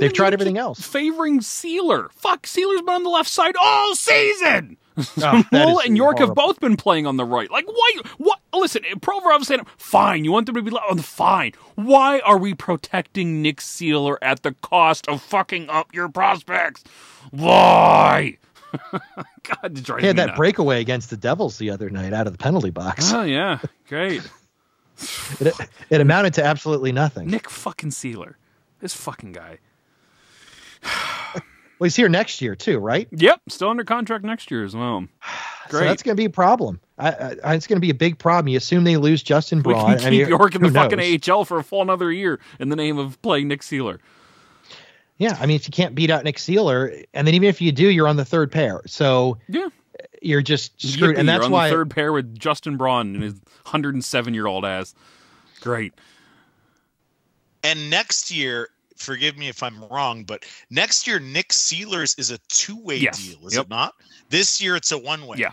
They've 0.00 0.12
tried 0.12 0.32
everything 0.32 0.58
else. 0.58 0.80
Favoring 0.80 1.40
Seeler. 1.40 2.10
Fuck, 2.12 2.46
Seeler's 2.46 2.82
been 2.82 2.94
on 2.94 3.02
the 3.04 3.08
left 3.10 3.28
side 3.30 3.54
all 3.60 3.94
season. 3.94 4.76
Oh, 5.22 5.78
and 5.84 5.94
York 5.94 6.16
horrible. 6.16 6.26
have 6.28 6.34
both 6.34 6.58
been 6.58 6.78
playing 6.78 7.06
on 7.06 7.18
the 7.18 7.24
right. 7.24 7.50
Like, 7.50 7.66
why? 7.68 7.92
What? 8.16 8.38
Listen, 8.54 8.82
Provorov 9.00 9.44
saying, 9.44 9.66
fine, 9.76 10.24
you 10.24 10.32
want 10.32 10.46
them 10.46 10.54
to 10.54 10.62
be 10.62 10.70
left? 10.70 10.86
Oh, 10.88 10.96
fine. 10.96 11.52
Why 11.74 12.20
are 12.20 12.38
we 12.38 12.54
protecting 12.54 13.42
Nick 13.42 13.60
Seeler 13.60 14.16
at 14.22 14.42
the 14.42 14.52
cost 14.62 15.06
of 15.06 15.20
fucking 15.20 15.68
up 15.68 15.92
your 15.92 16.08
prospects? 16.08 16.82
Why? 17.30 18.38
God, 18.92 19.86
he 20.00 20.06
had 20.06 20.16
that 20.16 20.34
breakaway 20.34 20.80
against 20.80 21.10
the 21.10 21.16
Devils 21.18 21.58
the 21.58 21.70
other 21.70 21.90
night 21.90 22.14
out 22.14 22.26
of 22.26 22.32
the 22.32 22.38
penalty 22.38 22.70
box. 22.70 23.12
Oh 23.12 23.22
yeah, 23.22 23.58
great 23.88 24.22
it, 25.40 25.54
it 25.90 26.00
amounted 26.00 26.34
to 26.34 26.44
absolutely 26.44 26.92
nothing. 26.92 27.28
Nick 27.28 27.50
fucking 27.50 27.90
Seeler, 27.90 28.34
this 28.80 28.94
fucking 28.94 29.32
guy. 29.32 29.58
well, 30.82 31.42
he's 31.82 31.96
here 31.96 32.08
next 32.08 32.40
year 32.40 32.54
too, 32.54 32.78
right? 32.78 33.08
Yep, 33.10 33.42
still 33.48 33.68
under 33.68 33.84
contract 33.84 34.24
next 34.24 34.50
year 34.50 34.64
as 34.64 34.74
well. 34.74 35.06
Great. 35.68 35.80
So 35.80 35.84
that's 35.84 36.02
going 36.02 36.16
to 36.16 36.20
be 36.20 36.26
a 36.26 36.30
problem. 36.30 36.80
I, 36.96 37.36
I, 37.42 37.54
it's 37.54 37.66
going 37.66 37.76
to 37.76 37.80
be 37.80 37.90
a 37.90 37.94
big 37.94 38.18
problem. 38.18 38.48
You 38.48 38.56
assume 38.56 38.84
they 38.84 38.96
lose 38.96 39.22
Justin 39.22 39.62
Braun. 39.62 39.78
We 39.78 39.90
can 39.90 39.98
keep 39.98 40.06
I 40.06 40.10
mean, 40.10 40.28
York 40.28 40.54
in 40.54 40.62
the 40.62 40.70
knows? 40.70 40.92
fucking 40.92 41.20
AHL 41.28 41.44
for 41.44 41.58
a 41.58 41.64
full 41.64 41.82
another 41.82 42.12
year 42.12 42.38
in 42.60 42.68
the 42.68 42.76
name 42.76 42.98
of 42.98 43.20
playing 43.20 43.48
Nick 43.48 43.62
Seeler. 43.62 43.98
Yeah, 45.18 45.36
I 45.40 45.46
mean, 45.46 45.56
if 45.56 45.66
you 45.66 45.72
can't 45.72 45.94
beat 45.94 46.10
out 46.10 46.24
Nick 46.24 46.36
Seeler, 46.36 47.04
and 47.14 47.26
then 47.26 47.34
even 47.34 47.48
if 47.48 47.60
you 47.60 47.72
do, 47.72 47.88
you're 47.88 48.06
on 48.06 48.16
the 48.16 48.24
third 48.24 48.52
pair. 48.52 48.82
So 48.86 49.38
yeah, 49.48 49.68
you're 50.22 50.42
just 50.42 50.80
screwed. 50.80 51.16
Yippee, 51.16 51.20
and 51.20 51.28
that's 51.28 51.48
why 51.48 51.70
third 51.70 51.90
pair 51.90 52.12
with 52.12 52.38
Justin 52.38 52.76
Braun 52.76 53.14
and 53.14 53.22
his 53.22 53.34
107 53.34 54.34
year 54.34 54.46
old 54.46 54.64
ass. 54.64 54.94
Great. 55.60 55.94
And 57.64 57.90
next 57.90 58.30
year, 58.30 58.68
forgive 58.96 59.36
me 59.36 59.48
if 59.48 59.62
I'm 59.62 59.82
wrong, 59.84 60.24
but 60.24 60.44
next 60.70 61.06
year 61.06 61.18
Nick 61.18 61.52
Seelers 61.52 62.14
is 62.16 62.30
a 62.30 62.38
two 62.48 62.78
way 62.78 62.96
yes. 62.96 63.18
deal, 63.18 63.46
is 63.46 63.54
yep. 63.54 63.64
it 63.64 63.70
not? 63.70 63.94
This 64.30 64.62
year 64.62 64.76
it's 64.76 64.92
a 64.92 64.98
one 64.98 65.26
way. 65.26 65.38
Yeah. 65.38 65.50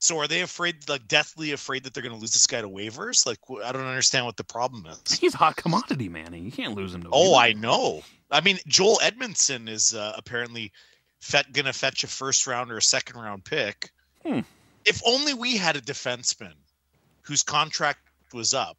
So 0.00 0.16
are 0.18 0.28
they 0.28 0.42
afraid, 0.42 0.88
like 0.88 1.08
deathly 1.08 1.52
afraid 1.52 1.82
that 1.82 1.92
they're 1.92 2.02
going 2.02 2.14
to 2.14 2.20
lose 2.20 2.32
this 2.32 2.46
guy 2.46 2.60
to 2.60 2.68
waivers? 2.68 3.26
Like 3.26 3.38
I 3.64 3.72
don't 3.72 3.86
understand 3.86 4.26
what 4.26 4.36
the 4.36 4.44
problem 4.44 4.86
is. 4.86 5.18
He's 5.18 5.34
a 5.34 5.38
hot 5.38 5.56
commodity, 5.56 6.08
Manny. 6.08 6.38
You 6.40 6.52
can't 6.52 6.74
lose 6.74 6.94
him 6.94 7.02
to. 7.02 7.08
Oh, 7.12 7.36
I 7.36 7.52
know. 7.52 8.02
I 8.30 8.40
mean, 8.40 8.58
Joel 8.66 9.00
Edmondson 9.02 9.68
is 9.68 9.94
uh, 9.94 10.12
apparently 10.16 10.72
fet- 11.20 11.52
gonna 11.52 11.72
fetch 11.72 12.04
a 12.04 12.06
first 12.06 12.46
round 12.46 12.70
or 12.70 12.76
a 12.76 12.82
second 12.82 13.20
round 13.20 13.44
pick. 13.44 13.90
Hmm. 14.24 14.40
If 14.84 15.02
only 15.06 15.34
we 15.34 15.56
had 15.56 15.76
a 15.76 15.80
defenseman 15.80 16.54
whose 17.22 17.42
contract 17.42 18.00
was 18.32 18.54
up 18.54 18.76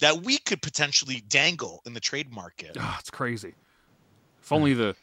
that 0.00 0.22
we 0.22 0.38
could 0.38 0.62
potentially 0.62 1.22
dangle 1.28 1.82
in 1.86 1.94
the 1.94 2.00
trade 2.00 2.32
market. 2.32 2.76
Oh, 2.78 2.96
it's 2.98 3.10
crazy. 3.10 3.54
If 4.42 4.52
only 4.52 4.74
the 4.74 4.96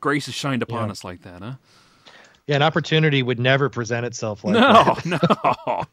grace 0.00 0.26
has 0.26 0.34
shined 0.34 0.62
upon 0.62 0.86
yeah. 0.86 0.92
us 0.92 1.04
like 1.04 1.22
that, 1.22 1.42
huh? 1.42 1.54
Yeah, 2.46 2.56
an 2.56 2.62
opportunity 2.62 3.22
would 3.22 3.38
never 3.38 3.68
present 3.68 4.04
itself 4.04 4.42
like 4.42 4.54
no, 4.54 4.60
that. 4.60 5.06
No, 5.06 5.16
no. 5.66 5.84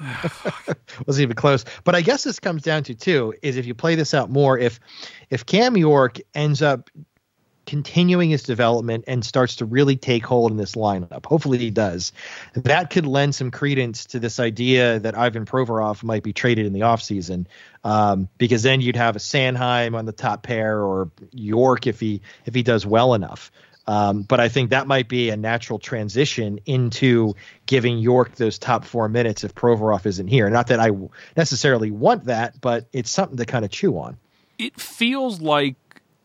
wasn't 1.06 1.22
even 1.22 1.36
close. 1.36 1.64
But 1.84 1.94
I 1.94 2.00
guess 2.00 2.24
this 2.24 2.40
comes 2.40 2.62
down 2.62 2.82
to 2.84 2.94
too 2.94 3.34
is 3.42 3.56
if 3.56 3.66
you 3.66 3.74
play 3.74 3.94
this 3.94 4.14
out 4.14 4.30
more, 4.30 4.58
if 4.58 4.80
if 5.28 5.44
Cam 5.44 5.76
York 5.76 6.18
ends 6.34 6.62
up 6.62 6.88
continuing 7.70 8.30
his 8.30 8.42
development 8.42 9.04
and 9.06 9.24
starts 9.24 9.54
to 9.54 9.64
really 9.64 9.94
take 9.94 10.26
hold 10.26 10.50
in 10.50 10.56
this 10.56 10.74
lineup. 10.74 11.24
Hopefully 11.24 11.56
he 11.56 11.70
does. 11.70 12.12
That 12.54 12.90
could 12.90 13.06
lend 13.06 13.36
some 13.36 13.52
credence 13.52 14.06
to 14.06 14.18
this 14.18 14.40
idea 14.40 14.98
that 14.98 15.16
Ivan 15.16 15.44
Provorov 15.46 16.02
might 16.02 16.24
be 16.24 16.32
traded 16.32 16.66
in 16.66 16.72
the 16.72 16.80
offseason. 16.80 17.46
Um, 17.84 18.28
because 18.38 18.64
then 18.64 18.80
you'd 18.80 18.96
have 18.96 19.14
a 19.14 19.20
Sanheim 19.20 19.96
on 19.96 20.04
the 20.04 20.10
top 20.10 20.42
pair 20.42 20.82
or 20.82 21.12
York 21.30 21.86
if 21.86 22.00
he 22.00 22.22
if 22.44 22.56
he 22.56 22.64
does 22.64 22.84
well 22.84 23.14
enough. 23.14 23.52
Um, 23.86 24.22
but 24.22 24.40
I 24.40 24.48
think 24.48 24.70
that 24.70 24.88
might 24.88 25.08
be 25.08 25.30
a 25.30 25.36
natural 25.36 25.78
transition 25.78 26.58
into 26.66 27.36
giving 27.66 27.98
York 27.98 28.34
those 28.34 28.58
top 28.58 28.84
four 28.84 29.08
minutes 29.08 29.44
if 29.44 29.54
Provorov 29.54 30.06
isn't 30.06 30.26
here. 30.26 30.50
Not 30.50 30.66
that 30.66 30.80
I 30.80 30.90
necessarily 31.36 31.92
want 31.92 32.24
that, 32.24 32.60
but 32.60 32.88
it's 32.92 33.10
something 33.10 33.36
to 33.36 33.46
kind 33.46 33.64
of 33.64 33.70
chew 33.70 33.96
on. 33.96 34.16
It 34.58 34.78
feels 34.78 35.40
like 35.40 35.76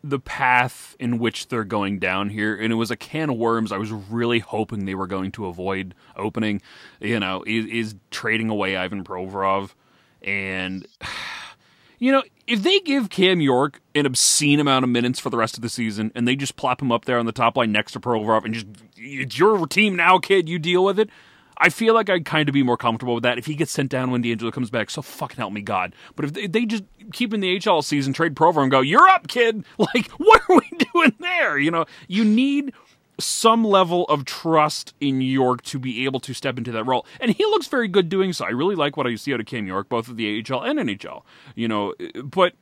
the 0.08 0.18
path 0.18 0.94
in 0.98 1.18
which 1.18 1.48
they're 1.48 1.64
going 1.64 1.98
down 1.98 2.30
here, 2.30 2.54
and 2.54 2.72
it 2.72 2.76
was 2.76 2.90
a 2.90 2.96
can 2.96 3.30
of 3.30 3.36
worms. 3.36 3.72
I 3.72 3.78
was 3.78 3.90
really 3.90 4.38
hoping 4.38 4.84
they 4.84 4.94
were 4.94 5.06
going 5.06 5.32
to 5.32 5.46
avoid 5.46 5.94
opening. 6.16 6.62
You 7.00 7.20
know, 7.20 7.42
is, 7.46 7.66
is 7.66 7.94
trading 8.10 8.48
away 8.48 8.76
Ivan 8.76 9.04
Provorov, 9.04 9.74
and 10.22 10.86
you 11.98 12.12
know, 12.12 12.22
if 12.46 12.62
they 12.62 12.80
give 12.80 13.10
Cam 13.10 13.40
York 13.40 13.80
an 13.94 14.06
obscene 14.06 14.60
amount 14.60 14.84
of 14.84 14.90
minutes 14.90 15.18
for 15.18 15.30
the 15.30 15.36
rest 15.36 15.56
of 15.56 15.62
the 15.62 15.68
season, 15.68 16.12
and 16.14 16.26
they 16.26 16.36
just 16.36 16.56
plop 16.56 16.80
him 16.80 16.92
up 16.92 17.04
there 17.04 17.18
on 17.18 17.26
the 17.26 17.32
top 17.32 17.56
line 17.56 17.72
next 17.72 17.92
to 17.92 18.00
Provorov, 18.00 18.44
and 18.44 18.54
just 18.54 18.66
it's 18.96 19.38
your 19.38 19.66
team 19.66 19.96
now, 19.96 20.18
kid, 20.18 20.48
you 20.48 20.58
deal 20.58 20.84
with 20.84 20.98
it. 20.98 21.10
I 21.58 21.68
feel 21.70 21.94
like 21.94 22.10
I'd 22.10 22.24
kind 22.24 22.48
of 22.48 22.52
be 22.52 22.62
more 22.62 22.76
comfortable 22.76 23.14
with 23.14 23.22
that 23.22 23.38
if 23.38 23.46
he 23.46 23.54
gets 23.54 23.72
sent 23.72 23.90
down 23.90 24.10
when 24.10 24.22
DeAngelo 24.22 24.52
comes 24.52 24.70
back. 24.70 24.90
So 24.90 25.02
fucking 25.02 25.36
help 25.36 25.52
me 25.52 25.62
God. 25.62 25.94
But 26.14 26.26
if 26.26 26.32
they, 26.34 26.46
they 26.46 26.66
just 26.66 26.84
keep 27.12 27.32
in 27.32 27.40
the 27.40 27.58
HL 27.58 27.82
season, 27.82 28.12
trade 28.12 28.34
Provorov 28.34 28.62
and 28.62 28.70
go, 28.70 28.80
you're 28.80 29.08
up, 29.08 29.28
kid. 29.28 29.64
Like, 29.78 30.10
what 30.12 30.42
are 30.48 30.56
we 30.56 30.78
doing 30.92 31.14
there? 31.20 31.58
You 31.58 31.70
know, 31.70 31.86
you 32.08 32.24
need 32.24 32.72
some 33.18 33.64
level 33.64 34.04
of 34.06 34.24
trust 34.24 34.94
in 35.00 35.20
York 35.20 35.62
to 35.62 35.78
be 35.78 36.04
able 36.04 36.20
to 36.20 36.34
step 36.34 36.58
into 36.58 36.72
that 36.72 36.84
role. 36.84 37.06
And 37.20 37.30
he 37.30 37.44
looks 37.44 37.66
very 37.66 37.88
good 37.88 38.08
doing 38.08 38.32
so. 38.32 38.44
I 38.44 38.50
really 38.50 38.74
like 38.74 38.96
what 38.96 39.06
I 39.06 39.14
see 39.14 39.32
out 39.32 39.40
of 39.40 39.46
Cam 39.46 39.66
York, 39.66 39.88
both 39.88 40.08
of 40.08 40.16
the 40.16 40.44
AHL 40.50 40.62
and 40.64 40.78
NHL. 40.78 41.22
You 41.54 41.68
know, 41.68 41.94
but 42.24 42.54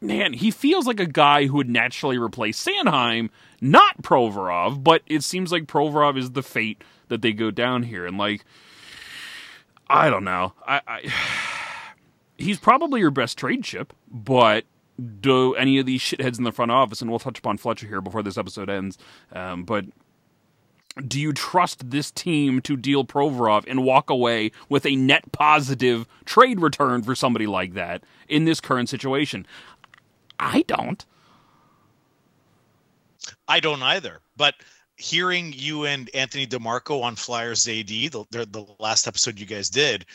man, 0.00 0.32
he 0.32 0.50
feels 0.50 0.86
like 0.86 1.00
a 1.00 1.06
guy 1.06 1.46
who 1.46 1.56
would 1.56 1.70
naturally 1.70 2.18
replace 2.18 2.62
Sanheim, 2.62 3.30
not 3.60 4.02
Provorov, 4.02 4.82
but 4.82 5.02
it 5.06 5.22
seems 5.22 5.50
like 5.50 5.64
Provorov 5.64 6.18
is 6.18 6.32
the 6.32 6.42
fate 6.42 6.82
that 7.08 7.22
they 7.22 7.32
go 7.32 7.50
down 7.50 7.84
here. 7.84 8.06
And 8.06 8.18
like, 8.18 8.44
I 9.88 10.10
don't 10.10 10.24
know. 10.24 10.52
I, 10.66 10.80
I 10.86 11.12
he's 12.38 12.58
probably 12.58 13.00
your 13.00 13.10
best 13.10 13.38
trade 13.38 13.64
chip, 13.64 13.92
but 14.10 14.64
do 15.20 15.54
any 15.54 15.78
of 15.78 15.86
these 15.86 16.00
shitheads 16.00 16.38
in 16.38 16.44
the 16.44 16.52
front 16.52 16.70
office, 16.70 17.00
and 17.00 17.10
we'll 17.10 17.18
touch 17.18 17.38
upon 17.38 17.58
Fletcher 17.58 17.86
here 17.86 18.00
before 18.00 18.22
this 18.22 18.38
episode 18.38 18.70
ends, 18.70 18.96
um, 19.32 19.64
but 19.64 19.84
do 21.08 21.20
you 21.20 21.32
trust 21.32 21.90
this 21.90 22.10
team 22.10 22.60
to 22.60 22.76
deal 22.76 23.04
Provorov 23.04 23.64
and 23.66 23.82
walk 23.82 24.10
away 24.10 24.52
with 24.68 24.86
a 24.86 24.94
net 24.94 25.32
positive 25.32 26.06
trade 26.24 26.60
return 26.60 27.02
for 27.02 27.16
somebody 27.16 27.46
like 27.46 27.74
that 27.74 28.04
in 28.28 28.44
this 28.44 28.60
current 28.60 28.88
situation? 28.88 29.44
I 30.38 30.62
don't. 30.68 31.04
I 33.48 33.58
don't 33.58 33.82
either. 33.82 34.20
But 34.36 34.54
hearing 34.96 35.52
you 35.54 35.84
and 35.84 36.10
Anthony 36.14 36.46
DeMarco 36.46 37.02
on 37.02 37.16
Flyers 37.16 37.66
AD, 37.68 37.88
the, 37.88 38.26
the, 38.30 38.66
last 38.78 39.06
episode 39.06 39.38
you 39.38 39.46
guys 39.46 39.68
did, 39.68 40.06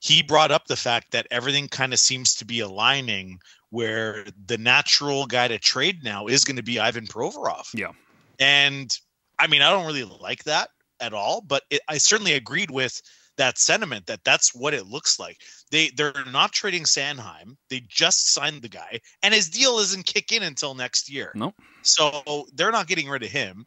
he 0.00 0.22
brought 0.22 0.50
up 0.50 0.66
the 0.66 0.76
fact 0.76 1.10
that 1.12 1.26
everything 1.30 1.68
kind 1.68 1.92
of 1.92 1.98
seems 1.98 2.34
to 2.36 2.44
be 2.44 2.60
aligning 2.60 3.40
where 3.70 4.24
the 4.46 4.58
natural 4.58 5.26
guy 5.26 5.48
to 5.48 5.58
trade 5.58 6.02
now 6.04 6.26
is 6.26 6.44
going 6.44 6.56
to 6.56 6.62
be 6.62 6.78
Ivan 6.78 7.06
Provorov. 7.06 7.66
Yeah. 7.74 7.92
And 8.38 8.96
I 9.38 9.46
mean, 9.46 9.62
I 9.62 9.70
don't 9.70 9.86
really 9.86 10.04
like 10.04 10.44
that 10.44 10.70
at 11.00 11.12
all, 11.12 11.40
but 11.40 11.64
it, 11.70 11.80
I 11.88 11.98
certainly 11.98 12.32
agreed 12.32 12.70
with 12.70 13.00
that 13.36 13.58
sentiment 13.58 14.06
that 14.06 14.24
that's 14.24 14.54
what 14.54 14.74
it 14.74 14.86
looks 14.86 15.18
like. 15.18 15.38
They 15.70 15.90
they're 15.90 16.12
not 16.30 16.52
trading 16.52 16.84
Sanheim. 16.84 17.56
They 17.70 17.82
just 17.88 18.32
signed 18.32 18.62
the 18.62 18.68
guy, 18.68 19.00
and 19.22 19.32
his 19.32 19.48
deal 19.48 19.78
doesn't 19.78 20.06
kick 20.06 20.32
in 20.32 20.42
until 20.42 20.74
next 20.74 21.10
year. 21.10 21.32
Nope. 21.34 21.54
So 21.82 22.46
they're 22.54 22.72
not 22.72 22.88
getting 22.88 23.08
rid 23.08 23.22
of 23.22 23.30
him. 23.30 23.66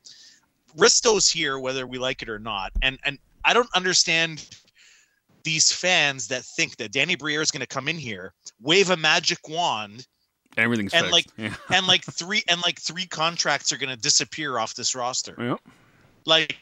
Risto's 0.77 1.29
here, 1.29 1.59
whether 1.59 1.85
we 1.85 1.97
like 1.97 2.21
it 2.21 2.29
or 2.29 2.39
not, 2.39 2.71
and 2.81 2.99
and 3.03 3.17
I 3.43 3.53
don't 3.53 3.69
understand 3.75 4.47
these 5.43 5.71
fans 5.71 6.27
that 6.27 6.43
think 6.43 6.77
that 6.77 6.91
Danny 6.91 7.15
Briere 7.15 7.41
is 7.41 7.51
going 7.51 7.61
to 7.61 7.67
come 7.67 7.87
in 7.87 7.97
here, 7.97 8.33
wave 8.61 8.89
a 8.89 8.97
magic 8.97 9.49
wand, 9.49 10.05
Everything's 10.57 10.93
and 10.93 11.07
fixed. 11.07 11.13
like 11.13 11.25
yeah. 11.37 11.55
and 11.75 11.87
like 11.87 12.03
three 12.11 12.43
and 12.47 12.61
like 12.61 12.79
three 12.79 13.05
contracts 13.05 13.71
are 13.71 13.77
going 13.77 13.89
to 13.89 14.01
disappear 14.01 14.57
off 14.57 14.75
this 14.75 14.95
roster. 14.95 15.35
Yep. 15.37 15.59
Like 16.25 16.57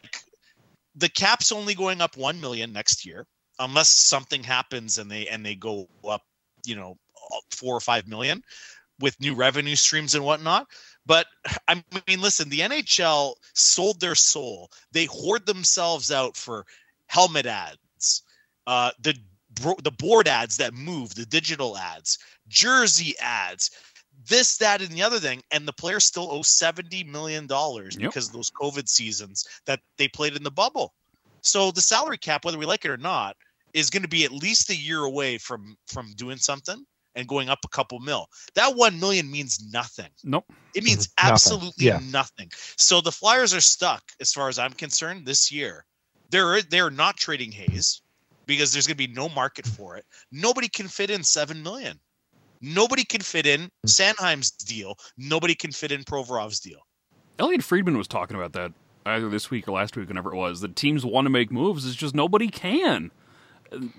the 0.96 1.10
cap's 1.10 1.52
only 1.52 1.76
going 1.76 2.02
up 2.02 2.18
1 2.18 2.40
million 2.40 2.74
next 2.74 3.06
year 3.06 3.26
unless 3.60 3.90
something 3.90 4.44
happens 4.44 4.98
and 4.98 5.10
they 5.10 5.28
and 5.28 5.46
they 5.46 5.56
go 5.56 5.88
up, 6.08 6.22
you 6.66 6.76
know, 6.76 6.98
4 7.52 7.76
or 7.76 7.80
5 7.80 8.08
million 8.08 8.44
with 9.00 9.20
new 9.20 9.34
revenue 9.34 9.76
streams 9.76 10.16
and 10.16 10.24
whatnot. 10.24 10.68
But 11.10 11.26
I 11.68 11.84
mean, 12.08 12.22
listen, 12.22 12.48
the 12.48 12.62
NHL 12.62 13.34
sold 13.54 14.00
their 14.00 14.16
soul. 14.16 14.72
They 14.94 15.06
hoard 15.06 15.46
themselves 15.46 16.12
out 16.12 16.38
for 16.38 16.66
helmet 17.08 17.48
ads, 17.48 18.24
uh, 18.68 18.92
the 19.02 19.18
the 19.84 19.92
board 19.92 20.28
ads 20.28 20.56
that 20.58 20.74
move, 20.74 21.16
the 21.16 21.26
digital 21.26 21.76
ads, 21.76 22.20
jersey 22.48 23.16
ads, 23.20 23.72
this, 24.30 24.58
that, 24.58 24.82
and 24.82 24.92
the 24.92 25.02
other 25.02 25.20
thing, 25.20 25.42
and 25.52 25.68
the 25.68 25.74
players 25.74 26.06
still 26.06 26.32
owe 26.32 26.44
seventy 26.44 27.04
million 27.04 27.48
dollars 27.48 27.98
Yep. 28.00 28.12
because 28.12 28.28
of 28.28 28.34
those 28.34 28.52
COVID 28.52 28.88
seasons 28.88 29.46
that 29.66 29.82
they 29.98 30.08
played 30.08 30.36
in 30.36 30.44
the 30.44 30.52
bubble. 30.52 30.94
So 31.42 31.72
the 31.72 31.82
salary 31.82 32.20
cap, 32.20 32.46
whether 32.46 32.58
we 32.60 32.66
like 32.68 32.86
it 32.86 32.92
or 32.92 32.98
not, 32.98 33.36
is 33.74 33.90
going 33.90 34.04
to 34.04 34.08
be 34.10 34.24
at 34.24 34.32
least 34.32 34.70
a 34.70 34.76
year 34.76 35.04
away 35.04 35.40
from 35.40 35.76
from 35.88 36.14
doing 36.16 36.38
something 36.38 36.86
and 37.20 37.28
going 37.28 37.50
up 37.50 37.60
a 37.64 37.68
couple 37.68 38.00
mil. 38.00 38.28
That 38.56 38.76
one 38.76 39.00
million 39.00 39.30
means 39.30 39.60
nothing. 39.72 40.10
Nope. 40.24 40.46
It 40.74 40.84
means 40.84 41.08
Mhm. 41.08 41.12
Nothing. 41.18 41.32
absolutely 41.34 41.86
Yeah. 41.86 42.00
nothing. 42.04 42.52
So 42.78 43.02
the 43.02 43.12
Flyers 43.12 43.54
are 43.54 43.62
stuck, 43.62 44.04
as 44.20 44.32
far 44.32 44.50
as 44.50 44.58
I'm 44.58 44.74
concerned, 44.74 45.26
this 45.26 45.52
year. 45.52 45.86
They're 46.32 46.62
they're 46.62 46.92
not 46.92 47.18
trading 47.18 47.52
Hayes 47.52 48.02
because 48.46 48.72
there's 48.72 48.86
going 48.88 48.98
to 48.98 49.08
be 49.08 49.14
no 49.14 49.30
market 49.30 49.66
for 49.68 49.98
it. 49.98 50.06
Nobody 50.32 50.68
can 50.70 50.88
fit 50.88 51.10
in 51.10 51.24
seven 51.24 51.62
million. 51.64 52.00
Nobody 52.62 53.04
can 53.04 53.22
fit 53.22 53.46
in 53.48 53.70
Sanheim's 53.88 54.52
deal. 54.52 54.96
Nobody 55.18 55.56
can 55.56 55.72
fit 55.72 55.92
in 55.92 56.04
Provorov's 56.04 56.60
deal. 56.60 56.80
Elliot 57.40 57.64
Friedman 57.64 57.98
was 57.98 58.08
talking 58.08 58.36
about 58.36 58.54
that 58.54 58.74
either 59.06 59.30
this 59.30 59.50
week 59.50 59.68
or 59.68 59.72
last 59.72 59.96
week, 59.96 60.08
whenever 60.10 60.34
it 60.34 60.38
was. 60.38 60.60
That 60.62 60.76
teams 60.76 61.06
want 61.06 61.26
to 61.26 61.30
make 61.30 61.52
moves, 61.52 61.86
it's 61.86 61.96
just 61.96 62.14
nobody 62.14 62.50
can. 62.50 63.12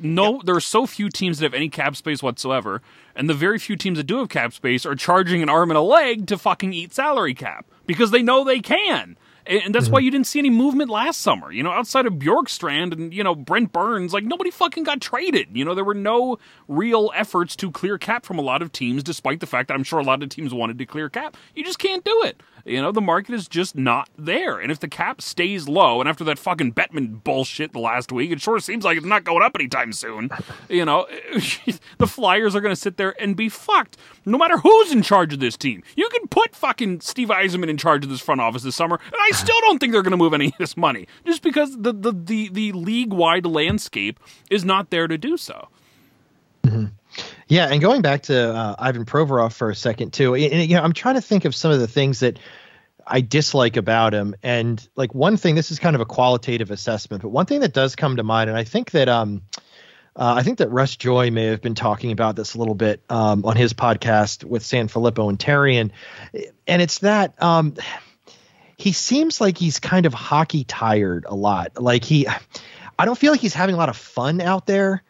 No, 0.00 0.40
there 0.44 0.56
are 0.56 0.60
so 0.60 0.86
few 0.86 1.08
teams 1.08 1.38
that 1.38 1.44
have 1.44 1.54
any 1.54 1.68
cap 1.68 1.96
space 1.96 2.22
whatsoever, 2.22 2.82
and 3.14 3.28
the 3.28 3.34
very 3.34 3.58
few 3.58 3.76
teams 3.76 3.98
that 3.98 4.04
do 4.04 4.18
have 4.18 4.28
cap 4.28 4.52
space 4.52 4.84
are 4.84 4.94
charging 4.94 5.42
an 5.42 5.48
arm 5.48 5.70
and 5.70 5.78
a 5.78 5.82
leg 5.82 6.26
to 6.28 6.38
fucking 6.38 6.72
eat 6.72 6.92
salary 6.92 7.34
cap 7.34 7.66
because 7.86 8.10
they 8.10 8.22
know 8.22 8.44
they 8.44 8.60
can. 8.60 9.16
And 9.46 9.74
that's 9.74 9.88
why 9.88 9.98
mm-hmm. 9.98 10.04
you 10.04 10.10
didn't 10.12 10.26
see 10.26 10.38
any 10.38 10.50
movement 10.50 10.90
last 10.90 11.22
summer. 11.22 11.50
You 11.50 11.62
know, 11.62 11.72
outside 11.72 12.06
of 12.06 12.14
Bjorkstrand 12.14 12.92
and, 12.92 13.12
you 13.12 13.24
know, 13.24 13.34
Brent 13.34 13.72
Burns, 13.72 14.12
like 14.12 14.22
nobody 14.22 14.50
fucking 14.50 14.84
got 14.84 15.00
traded. 15.00 15.48
You 15.56 15.64
know, 15.64 15.74
there 15.74 15.84
were 15.84 15.94
no 15.94 16.38
real 16.68 17.10
efforts 17.16 17.56
to 17.56 17.72
clear 17.72 17.98
cap 17.98 18.24
from 18.24 18.38
a 18.38 18.42
lot 18.42 18.62
of 18.62 18.70
teams, 18.70 19.02
despite 19.02 19.40
the 19.40 19.46
fact 19.46 19.68
that 19.68 19.74
I'm 19.74 19.82
sure 19.82 19.98
a 19.98 20.04
lot 20.04 20.22
of 20.22 20.28
teams 20.28 20.54
wanted 20.54 20.78
to 20.78 20.86
clear 20.86 21.08
cap. 21.08 21.36
You 21.54 21.64
just 21.64 21.78
can't 21.78 22.04
do 22.04 22.22
it. 22.24 22.42
You 22.70 22.80
know, 22.80 22.92
the 22.92 23.00
market 23.00 23.34
is 23.34 23.48
just 23.48 23.76
not 23.76 24.08
there. 24.16 24.58
And 24.58 24.70
if 24.70 24.78
the 24.78 24.86
cap 24.86 25.20
stays 25.20 25.68
low, 25.68 26.00
and 26.00 26.08
after 26.08 26.22
that 26.24 26.38
fucking 26.38 26.72
Bettman 26.72 27.22
bullshit 27.24 27.72
the 27.72 27.80
last 27.80 28.12
week, 28.12 28.30
it 28.30 28.40
sure 28.40 28.60
seems 28.60 28.84
like 28.84 28.96
it's 28.96 29.06
not 29.06 29.24
going 29.24 29.42
up 29.42 29.56
anytime 29.56 29.92
soon. 29.92 30.30
You 30.68 30.84
know, 30.84 31.06
the 31.98 32.06
Flyers 32.06 32.54
are 32.54 32.60
going 32.60 32.74
to 32.74 32.80
sit 32.80 32.96
there 32.96 33.20
and 33.20 33.34
be 33.34 33.48
fucked. 33.48 33.96
No 34.24 34.38
matter 34.38 34.56
who's 34.58 34.92
in 34.92 35.02
charge 35.02 35.32
of 35.32 35.40
this 35.40 35.56
team. 35.56 35.82
You 35.96 36.08
can 36.10 36.28
put 36.28 36.54
fucking 36.54 37.00
Steve 37.00 37.28
Yzerman 37.28 37.68
in 37.68 37.76
charge 37.76 38.04
of 38.04 38.10
this 38.10 38.20
front 38.20 38.40
office 38.40 38.62
this 38.62 38.76
summer, 38.76 39.00
and 39.04 39.16
I 39.20 39.30
still 39.32 39.58
don't 39.62 39.78
think 39.78 39.92
they're 39.92 40.02
going 40.02 40.12
to 40.12 40.16
move 40.16 40.32
any 40.32 40.48
of 40.48 40.58
this 40.58 40.76
money. 40.76 41.08
Just 41.26 41.42
because 41.42 41.76
the, 41.76 41.92
the, 41.92 42.12
the, 42.12 42.48
the 42.50 42.72
league 42.72 43.12
wide 43.12 43.46
landscape 43.46 44.20
is 44.48 44.64
not 44.64 44.90
there 44.90 45.08
to 45.08 45.18
do 45.18 45.36
so. 45.36 45.68
Yeah, 47.48 47.66
and 47.66 47.80
going 47.80 48.00
back 48.00 48.22
to 48.24 48.54
uh, 48.54 48.76
Ivan 48.78 49.04
Provorov 49.04 49.52
for 49.52 49.70
a 49.70 49.74
second 49.74 50.12
too, 50.12 50.34
and, 50.34 50.52
and, 50.52 50.70
you 50.70 50.76
know, 50.76 50.82
I'm 50.82 50.92
trying 50.92 51.16
to 51.16 51.20
think 51.20 51.44
of 51.44 51.54
some 51.54 51.72
of 51.72 51.80
the 51.80 51.88
things 51.88 52.20
that 52.20 52.38
I 53.10 53.20
dislike 53.20 53.76
about 53.76 54.14
him, 54.14 54.36
and 54.42 54.86
like 54.94 55.14
one 55.14 55.36
thing, 55.36 55.56
this 55.56 55.70
is 55.70 55.78
kind 55.78 55.96
of 55.96 56.00
a 56.00 56.06
qualitative 56.06 56.70
assessment, 56.70 57.22
but 57.22 57.30
one 57.30 57.44
thing 57.44 57.60
that 57.60 57.74
does 57.74 57.96
come 57.96 58.16
to 58.16 58.22
mind, 58.22 58.48
and 58.48 58.58
I 58.58 58.64
think 58.64 58.92
that 58.92 59.08
um, 59.08 59.42
uh, 60.14 60.34
I 60.36 60.42
think 60.42 60.58
that 60.58 60.70
Russ 60.70 60.96
Joy 60.96 61.30
may 61.30 61.46
have 61.46 61.60
been 61.60 61.74
talking 61.74 62.12
about 62.12 62.36
this 62.36 62.54
a 62.54 62.58
little 62.58 62.74
bit 62.74 63.02
um, 63.10 63.44
on 63.44 63.56
his 63.56 63.72
podcast 63.72 64.44
with 64.44 64.64
San 64.64 64.88
Filippo 64.88 65.28
and 65.28 65.38
Terry, 65.38 65.76
and 65.76 65.92
and 66.66 66.80
it's 66.80 67.00
that 67.00 67.40
um, 67.42 67.74
he 68.76 68.92
seems 68.92 69.40
like 69.40 69.58
he's 69.58 69.78
kind 69.78 70.06
of 70.06 70.14
hockey 70.14 70.64
tired 70.64 71.26
a 71.28 71.34
lot. 71.34 71.80
Like 71.80 72.04
he, 72.04 72.28
I 72.98 73.04
don't 73.04 73.18
feel 73.18 73.32
like 73.32 73.40
he's 73.40 73.54
having 73.54 73.74
a 73.74 73.78
lot 73.78 73.88
of 73.88 73.96
fun 73.96 74.40
out 74.40 74.66
there. 74.66 75.02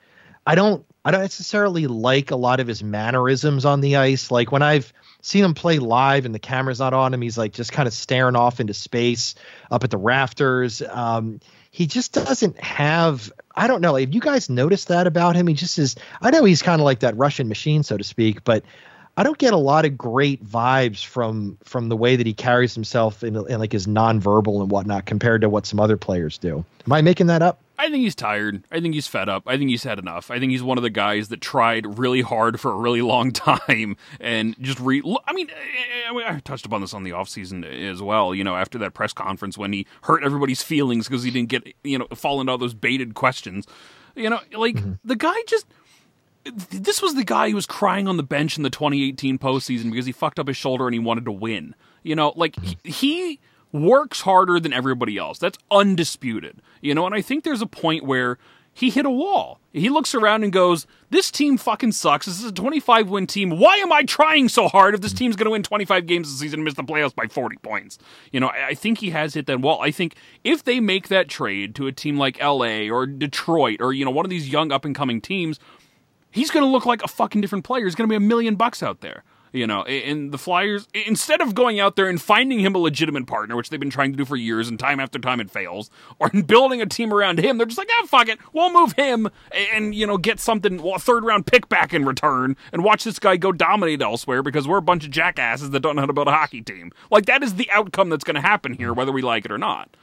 I 0.47 0.55
don't 0.55 0.85
I 1.05 1.11
don't 1.13 1.21
necessarily 1.21 1.87
like 1.87 2.31
a 2.31 2.37
lot 2.37 2.61
of 2.61 2.67
his 2.67 2.83
mannerisms 2.83 3.65
on 3.65 3.81
the 3.81 3.97
ice. 3.97 4.31
Like 4.31 4.53
when 4.53 4.63
I've 4.63 4.93
seen 5.23 5.45
him 5.45 5.55
play 5.55 5.79
live 5.79 6.25
and 6.25 6.35
the 6.35 6.39
camera's 6.39 6.81
not 6.81 6.95
on 6.95 7.13
him, 7.15 7.23
he's 7.23 7.39
like 7.39 7.53
just 7.53 7.73
kind 7.73 7.87
of 7.87 7.93
staring 7.93 8.37
off 8.37 8.61
into 8.61 8.75
space 8.75 9.35
up 9.71 9.85
at 9.85 9.91
the 9.91 9.99
rafters. 9.99 10.83
Um, 10.83 11.41
he 11.71 11.87
just 11.87 12.13
doesn't 12.13 12.59
have 12.59 13.33
I 13.55 13.67
don't 13.67 13.81
know. 13.81 13.97
Have 13.97 14.15
you 14.15 14.21
guys 14.21 14.49
noticed 14.49 14.89
that 14.89 15.07
about 15.07 15.37
him? 15.37 15.47
He 15.47 15.55
just 15.55 15.79
is 15.79 15.97
I 16.21 16.31
know 16.31 16.45
he's 16.45 16.63
kind 16.63 16.81
of 16.81 16.85
like 16.85 17.01
that 17.01 17.17
Russian 17.17 17.49
machine, 17.49 17.83
so 17.83 17.97
to 17.97 18.05
speak, 18.05 18.45
but 18.45 18.65
I 19.17 19.23
don't 19.23 19.39
get 19.39 19.53
a 19.53 19.59
lot 19.59 19.85
of 19.85 19.99
great 19.99 20.45
vibes 20.45 21.05
from 21.05 21.59
from 21.65 21.89
the 21.89 21.97
way 21.97 22.17
that 22.17 22.27
he 22.27 22.33
carries 22.33 22.75
himself 22.75 23.23
in, 23.23 23.37
in 23.37 23.59
like 23.59 23.73
his 23.73 23.87
nonverbal 23.87 24.63
and 24.63 24.71
whatnot 24.71 25.07
compared 25.07 25.43
to 25.43 25.49
what 25.49 25.67
some 25.67 25.81
other 25.81 25.97
players 25.97 26.39
do. 26.39 26.65
Am 26.87 26.93
I 26.93 27.03
making 27.03 27.27
that 27.27 27.43
up? 27.43 27.61
I 27.81 27.85
think 27.85 28.03
he's 28.03 28.15
tired. 28.15 28.63
I 28.71 28.79
think 28.81 28.93
he's 28.93 29.07
fed 29.07 29.31
up. 29.31 29.45
I 29.47 29.57
think 29.57 29.71
he's 29.71 29.85
had 29.85 29.99
enough. 29.99 30.31
I 30.31 30.39
think 30.39 30.53
he's 30.53 30.63
one 30.63 30.77
of 30.77 30.83
the 30.83 30.91
guys 30.91 31.29
that 31.29 31.41
tried 31.41 31.99
really 31.99 32.21
hard 32.21 32.61
for 32.61 32.71
a 32.73 32.77
really 32.77 33.01
long 33.01 33.33
time 33.33 33.97
and 34.21 34.55
just 34.61 34.79
re. 34.81 35.03
I 35.27 35.33
mean, 35.33 35.49
I, 36.07 36.41
touched 36.45 36.67
upon 36.67 36.83
this 36.83 36.93
on 36.93 37.05
the 37.05 37.13
offseason 37.13 37.65
as 37.65 38.03
well. 38.03 38.35
You 38.35 38.45
know, 38.45 38.55
after 38.55 38.77
that 38.79 38.93
press 38.93 39.15
conference 39.15 39.57
when 39.57 39.73
he 39.73 39.87
hurt 40.03 40.23
everybody's 40.23 40.63
feelings 40.63 41.09
because 41.09 41.23
he 41.23 41.31
didn't 41.31 41.49
get 41.49 41.75
you 41.83 41.99
know 41.99 42.07
fall 42.15 42.43
into 42.43 42.53
all 42.53 42.59
those 42.59 42.75
baited 42.75 43.15
questions. 43.15 43.67
You 44.15 44.29
know, 44.29 44.41
like 44.53 44.77
mm-hmm. 44.77 44.93
the 45.03 45.17
guy 45.17 45.35
just. 45.47 45.67
This 46.71 47.03
was 47.03 47.15
the 47.15 47.25
guy 47.25 47.51
who 47.51 47.55
was 47.55 47.67
crying 47.67 48.09
on 48.09 48.17
the 48.17 48.23
bench 48.23 48.57
in 48.57 48.63
the 48.63 48.71
2018 48.71 49.39
postseason 49.39 49.91
because 49.91 50.07
he 50.07 50.13
fucked 50.13 50.39
up 50.39 50.49
his 50.49 50.57
shoulder 50.57 50.87
and 50.87 50.95
he 50.95 50.99
wanted 50.99 51.27
to 51.27 51.33
win. 51.33 51.75
You 52.03 52.17
know, 52.17 52.33
like 52.35 52.57
mm-hmm. 52.57 52.89
he, 52.89 52.91
he 52.91 53.41
works 53.73 54.23
harder 54.23 54.59
than 54.59 54.73
everybody 54.73 55.17
else. 55.17 55.39
That's 55.39 55.59
undisputed. 55.71 56.61
You 56.81 56.95
know, 56.95 57.07
and 57.07 57.15
I 57.15 57.23
think 57.23 57.45
there's 57.45 57.63
a 57.63 57.67
point 57.67 58.05
where 58.05 58.39
he 58.73 58.91
hit 58.91 59.05
a 59.05 59.11
wall. 59.11 59.61
He 59.73 59.89
looks 59.89 60.15
around 60.15 60.43
and 60.43 60.53
goes, 60.53 60.87
This 61.11 61.31
team 61.31 61.59
fucking 61.59 61.93
sucks. 61.93 62.27
This 62.27 62.41
is 62.41 62.47
a 62.47 62.53
25 62.53 63.09
win 63.09 63.27
team. 63.27 63.51
Why 63.59 63.77
am 63.77 63.93
I 63.93 64.03
trying 64.03 64.49
so 64.49 64.69
hard 64.69 64.95
if 64.95 65.01
this 65.01 65.13
team's 65.13 65.37
going 65.37 65.47
to 65.47 65.51
win 65.51 65.63
25 65.63 66.07
games 66.07 66.29
this 66.29 66.41
season 66.41 66.61
and 66.61 66.65
miss 66.65 66.75
the 66.75 66.83
playoffs 66.83 67.15
by 67.15 67.27
40 67.27 67.57
points? 67.59 67.99
You 68.33 68.41
know, 68.41 68.49
I, 68.49 68.75
think 68.75 68.99
he 68.99 69.11
has 69.11 69.35
hit 69.35 69.47
that 69.47 69.61
wall. 69.61 69.81
I 69.81 69.91
think 69.91 70.15
if 70.45 70.65
they 70.65 70.81
make 70.81 71.09
that 71.09 71.29
trade 71.29 71.75
to 71.77 71.87
a 71.87 71.93
team 71.93 72.17
like 72.17 72.41
LA 72.41 72.89
or 72.89 73.07
Detroit 73.07 73.81
or, 73.81 73.93
you 73.93 74.05
know, 74.05 74.11
one 74.11 74.25
of 74.25 74.31
these 74.31 74.49
young 74.49 74.73
up 74.73 74.85
and 74.85 74.95
coming 74.95 75.21
teams, 75.21 75.59
he's 76.31 76.51
going 76.51 76.65
to 76.65 76.71
look 76.71 76.87
like 76.87 77.03
a 77.03 77.09
fucking 77.09 77.41
different 77.41 77.65
player. 77.65 77.85
He's 77.85 77.95
going 77.95 78.09
to 78.09 78.13
be 78.13 78.17
a 78.17 78.27
million 78.27 78.55
bucks 78.55 78.83
out 78.83 79.01
there. 79.01 79.25
You 79.53 79.67
know, 79.67 79.83
and 79.83 80.31
the 80.31 80.39
Flyers, 80.39 80.87
instead 81.07 81.41
of 81.41 81.57
going 81.57 81.81
out 81.81 81.97
there 81.97 82.09
and 82.09 82.23
finding 82.23 82.61
him 82.61 82.77
a 82.77 82.79
legitimate 82.79 83.27
partner, 83.27 83.57
which 83.57 83.69
they've 83.69 83.81
been 83.81 83.91
trying 83.91 84.13
to 84.13 84.17
do 84.17 84.25
for 84.25 84.37
years 84.37 84.69
and 84.69 84.79
time 84.79 85.01
after 85.01 85.19
time 85.19 85.41
it 85.41 85.51
fails, 85.51 85.91
or 86.21 86.29
building 86.47 86.81
a 86.81 86.87
team 86.87 87.13
around 87.13 87.41
him, 87.41 87.59
they're 87.59 87.67
just 87.67 87.79
like, 87.79 87.89
ah, 87.99 88.07
fuck 88.07 88.29
it, 88.29 88.39
we'll 88.53 88.73
move 88.73 88.93
him 88.93 89.29
and, 89.75 89.93
you 89.93 90.07
know, 90.07 90.19
get 90.19 90.39
something, 90.39 90.79
a 90.79 90.99
third 91.01 91.25
round 91.25 91.47
pick 91.47 91.69
back 91.69 91.93
in 91.93 92.05
return 92.05 92.57
and 92.73 92.85
watch 92.85 93.03
this 93.03 93.19
guy 93.19 93.37
go 93.37 93.51
dominate 93.51 94.01
elsewhere 94.01 94.43
because 94.43 94.69
we're 94.69 94.79
a 94.79 94.83
bunch 94.83 95.05
of 95.05 95.11
jackasses 95.11 95.71
that 95.71 95.81
don't 95.81 95.97
know 95.97 96.03
how 96.03 96.07
to 96.07 96.13
build 96.13 96.29
a 96.29 96.33
hockey 96.33 96.63
team. 96.63 96.93
Like, 97.11 97.27
that 97.27 97.43
is 97.43 97.57
the 97.57 97.69
outcome 97.73 98.09
that's 98.09 98.25
going 98.25 98.37
to 98.37 98.41
happen 98.41 98.75
here, 98.75 98.93
whether 98.93 99.11
we 99.11 99.23
like 99.23 99.45
it 99.45 99.51
or 99.51 99.59
not. 99.59 99.97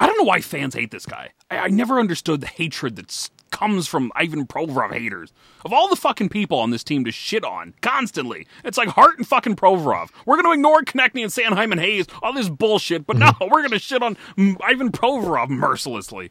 I 0.00 0.06
don't 0.06 0.18
know 0.18 0.24
why 0.24 0.40
fans 0.40 0.74
hate 0.74 0.90
this 0.90 1.06
guy. 1.06 1.30
I, 1.50 1.58
I 1.58 1.68
never 1.68 2.00
understood 2.00 2.40
the 2.40 2.46
hatred 2.46 2.96
that's 2.96 3.30
comes 3.50 3.86
from 3.86 4.12
Ivan 4.14 4.46
Provorov 4.46 4.92
haters. 4.92 5.32
Of 5.64 5.72
all 5.72 5.88
the 5.88 5.96
fucking 5.96 6.28
people 6.28 6.58
on 6.58 6.70
this 6.70 6.84
team 6.84 7.04
to 7.04 7.12
shit 7.12 7.44
on 7.44 7.74
constantly, 7.80 8.46
it's 8.64 8.78
like 8.78 8.88
Hart 8.88 9.18
and 9.18 9.26
fucking 9.26 9.56
Provorov. 9.56 10.10
We're 10.26 10.36
going 10.36 10.46
to 10.46 10.52
ignore 10.52 10.82
Konecny 10.82 11.22
and 11.22 11.32
Sanheim 11.32 11.72
and 11.72 11.80
Hayes, 11.80 12.06
all 12.22 12.32
this 12.32 12.48
bullshit, 12.48 13.06
but 13.06 13.16
no, 13.16 13.26
mm-hmm. 13.26 13.44
we're 13.50 13.60
going 13.60 13.70
to 13.70 13.78
shit 13.78 14.02
on 14.02 14.16
Ivan 14.62 14.92
Provorov 14.92 15.48
mercilessly. 15.48 16.30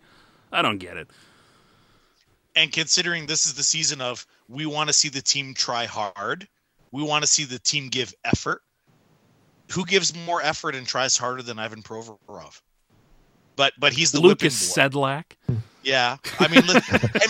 I 0.51 0.61
don't 0.61 0.77
get 0.77 0.97
it. 0.97 1.09
And 2.55 2.71
considering 2.71 3.27
this 3.27 3.45
is 3.45 3.53
the 3.53 3.63
season 3.63 4.01
of 4.01 4.25
we 4.49 4.65
want 4.65 4.89
to 4.89 4.93
see 4.93 5.09
the 5.09 5.21
team 5.21 5.53
try 5.53 5.85
hard, 5.85 6.47
we 6.91 7.03
want 7.03 7.23
to 7.23 7.27
see 7.29 7.43
the 7.43 7.59
team 7.59 7.89
give 7.89 8.13
effort. 8.23 8.61
Who 9.71 9.85
gives 9.85 10.15
more 10.15 10.41
effort 10.41 10.75
and 10.75 10.87
tries 10.87 11.17
harder 11.17 11.43
than 11.43 11.59
Ivan 11.59 11.83
Provorov? 11.83 12.61
But 13.57 13.73
but 13.77 13.91
he's 13.91 14.11
the 14.11 14.21
Lukas 14.21 14.55
Sedlak. 14.75 15.23
Hmm. 15.45 15.57
Sedlak. 15.87 15.91
Yeah, 15.91 16.17
I 16.39 16.47
mean, 16.47 16.63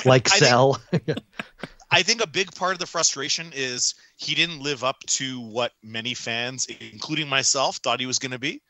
like 0.05 0.32
I 0.32 0.38
Sell. 0.38 0.74
Think, 0.91 1.18
I 1.91 2.03
think 2.03 2.22
a 2.22 2.28
big 2.28 2.53
part 2.53 2.74
of 2.74 2.80
the 2.80 2.86
frustration 2.86 3.51
is 3.55 3.95
he 4.18 4.36
didn't 4.36 4.60
live 4.60 4.84
up 4.84 4.99
to 5.08 5.39
what 5.39 5.72
many 5.84 6.14
fans, 6.14 6.68
including 6.91 7.30
myself, 7.30 7.78
thought 7.78 7.99
he 7.99 8.05
was 8.05 8.20
going 8.20 8.32
to 8.32 8.39
be. 8.39 8.62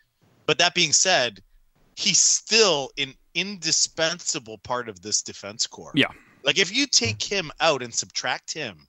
But 0.46 0.60
that 0.60 0.76
being 0.76 0.94
said, 0.94 1.42
he's 1.96 2.20
still 2.20 2.92
an 2.98 3.14
indispensable 3.34 4.60
part 4.60 4.88
of 4.90 5.02
this 5.02 5.22
defense 5.22 5.66
core. 5.68 5.92
Yeah. 5.96 6.08
Like 6.44 6.60
if 6.60 6.74
you 6.74 6.86
take 6.88 7.22
him 7.22 7.52
out 7.60 7.82
and 7.84 7.94
subtract 7.94 8.54
him, 8.54 8.88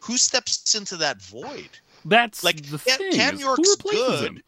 who 0.00 0.16
steps 0.16 0.74
into 0.74 0.96
that 0.98 1.22
void? 1.22 1.70
That's 2.04 2.42
Like, 2.42 2.62
the 2.66 2.78
Cam- 2.78 2.98
thing. 2.98 3.12
Cam 3.12 3.38
York's 3.38 3.76
good. 3.76 4.24
him? 4.24 4.42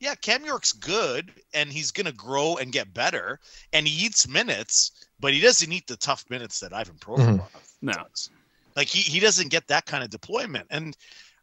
Yeah, 0.00 0.14
Cam 0.14 0.44
York's 0.44 0.72
good 0.72 1.30
and 1.52 1.70
he's 1.70 1.90
going 1.90 2.06
to 2.06 2.12
grow 2.12 2.56
and 2.56 2.72
get 2.72 2.92
better 2.94 3.38
and 3.72 3.86
he 3.86 4.06
eats 4.06 4.26
minutes, 4.26 4.92
but 5.20 5.34
he 5.34 5.40
doesn't 5.40 5.70
eat 5.70 5.86
the 5.86 5.96
tough 5.96 6.24
minutes 6.30 6.60
that 6.60 6.72
Ivan 6.72 6.96
Provorov 6.96 7.40
mm-hmm. 7.40 7.86
No. 7.86 7.92
does. 7.92 8.30
Like 8.76 8.88
he, 8.88 9.00
he 9.00 9.20
doesn't 9.20 9.50
get 9.50 9.68
that 9.68 9.86
kind 9.86 10.02
of 10.02 10.10
deployment. 10.10 10.66
And 10.70 10.96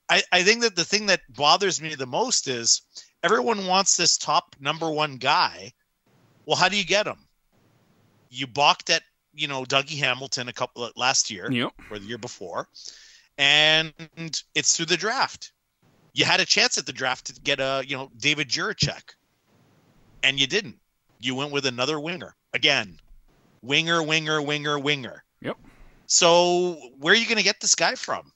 I, 0.10 0.24
I 0.32 0.44
think 0.44 0.62
that 0.62 0.76
the 0.76 0.86
thing 0.86 1.06
that 1.08 1.22
bothers 1.30 1.82
me 1.82 1.94
the 1.94 2.08
most 2.08 2.48
is 2.48 2.82
everyone 3.24 3.68
wants 3.68 3.96
this 3.96 4.18
top 4.18 4.56
number 4.60 4.90
one 4.90 5.18
guy. 5.18 5.72
Well, 6.46 6.58
how 6.58 6.70
do 6.70 6.78
you 6.78 6.86
get 6.86 7.08
him? 7.08 7.18
You 8.30 8.48
balked 8.48 8.90
at, 8.90 9.04
you 9.34 9.48
know, 9.48 9.64
Dougie 9.66 10.00
Hamilton 10.00 10.48
a 10.48 10.54
couple 10.54 10.90
last 10.96 11.30
year 11.30 11.52
Yep. 11.52 11.74
or 11.92 12.00
the 12.00 12.06
year 12.06 12.18
before, 12.18 12.68
and 13.38 13.94
it's 14.56 14.76
through 14.76 14.88
the 14.88 14.98
draft. 14.98 15.52
You 16.18 16.26
had 16.26 16.40
a 16.40 16.46
chance 16.46 16.80
at 16.80 16.88
the 16.88 16.94
draft 16.94 17.28
to 17.28 17.40
get 17.42 17.60
a, 17.60 17.84
you 17.86 17.96
know, 17.96 18.10
David 18.18 18.50
Jiricek, 18.50 19.14
and 20.24 20.40
you 20.40 20.48
didn't. 20.48 20.80
You 21.20 21.36
went 21.36 21.52
with 21.52 21.68
another 21.68 22.00
winger 22.00 22.36
again, 22.56 22.98
winger, 23.62 24.02
winger, 24.02 24.42
winger, 24.42 24.80
winger. 24.80 25.24
Yep. 25.42 25.58
So 26.08 26.74
where 26.98 27.14
are 27.14 27.18
you 27.18 27.28
going 27.28 27.38
to 27.38 27.44
get 27.44 27.60
this 27.60 27.76
guy 27.76 27.94
from? 27.94 28.32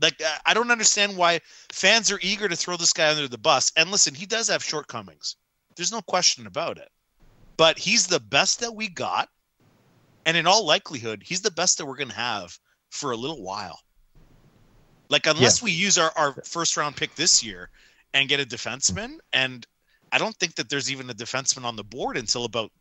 Like 0.00 0.22
uh, 0.24 0.38
I 0.46 0.54
don't 0.54 0.70
understand 0.70 1.16
why 1.16 1.40
fans 1.72 2.12
are 2.12 2.20
eager 2.22 2.48
to 2.48 2.54
throw 2.54 2.76
this 2.76 2.92
guy 2.92 3.10
under 3.10 3.26
the 3.26 3.38
bus. 3.38 3.72
And 3.76 3.90
listen, 3.90 4.14
he 4.14 4.26
does 4.26 4.46
have 4.46 4.62
shortcomings. 4.62 5.34
There's 5.74 5.90
no 5.90 6.02
question 6.02 6.46
about 6.46 6.78
it. 6.78 6.90
But 7.56 7.76
he's 7.76 8.06
the 8.06 8.20
best 8.20 8.60
that 8.60 8.76
we 8.76 8.88
got, 8.88 9.28
and 10.26 10.36
in 10.36 10.46
all 10.46 10.64
likelihood, 10.64 11.24
he's 11.26 11.40
the 11.40 11.50
best 11.50 11.78
that 11.78 11.86
we're 11.86 11.96
going 11.96 12.10
to 12.10 12.14
have 12.14 12.56
for 12.90 13.10
a 13.10 13.16
little 13.16 13.42
while. 13.42 13.80
Like 15.08 15.26
unless 15.26 15.62
we 15.62 15.70
use 15.70 15.98
our, 15.98 16.12
our 16.16 16.32
first 16.44 16.76
round 16.76 16.96
pick 16.96 17.14
this 17.14 17.42
year 17.42 17.70
and 18.12 18.28
get 18.28 18.40
a 18.40 18.44
defenseman, 18.44 19.18
and 19.32 19.66
I 20.12 20.18
don't 20.18 20.36
think 20.36 20.54
that 20.56 20.68
there's 20.68 20.90
even 20.90 21.08
a 21.10 21.14
defenseman 21.14 21.64
on 21.64 21.76
the 21.76 21.84
board 21.84 22.16
until 22.16 22.44
about 22.44 22.72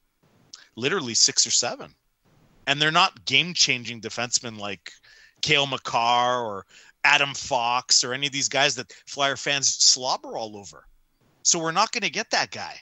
literally 0.76 1.14
six 1.14 1.46
or 1.46 1.52
seven. 1.52 1.94
And 2.68 2.82
they're 2.82 2.92
not 2.92 3.26
game 3.26 3.54
changing 3.54 4.02
defensemen 4.02 4.58
like 4.58 4.92
Cale 5.42 5.68
Makar 5.68 6.44
or 6.44 6.66
Adam 7.04 7.34
Fox 7.36 8.04
or 8.04 8.14
any 8.14 8.28
of 8.28 8.34
these 8.34 8.50
guys 8.50 8.76
that 8.76 8.92
Flyer 9.06 9.36
fans 9.36 9.68
slobber 9.68 10.38
all 10.38 10.58
over. 10.58 10.88
So 11.44 11.60
we're 11.60 11.72
not 11.72 11.92
going 11.92 12.02
to 12.02 12.10
get 12.10 12.32
that 12.32 12.50
guy. 12.50 12.76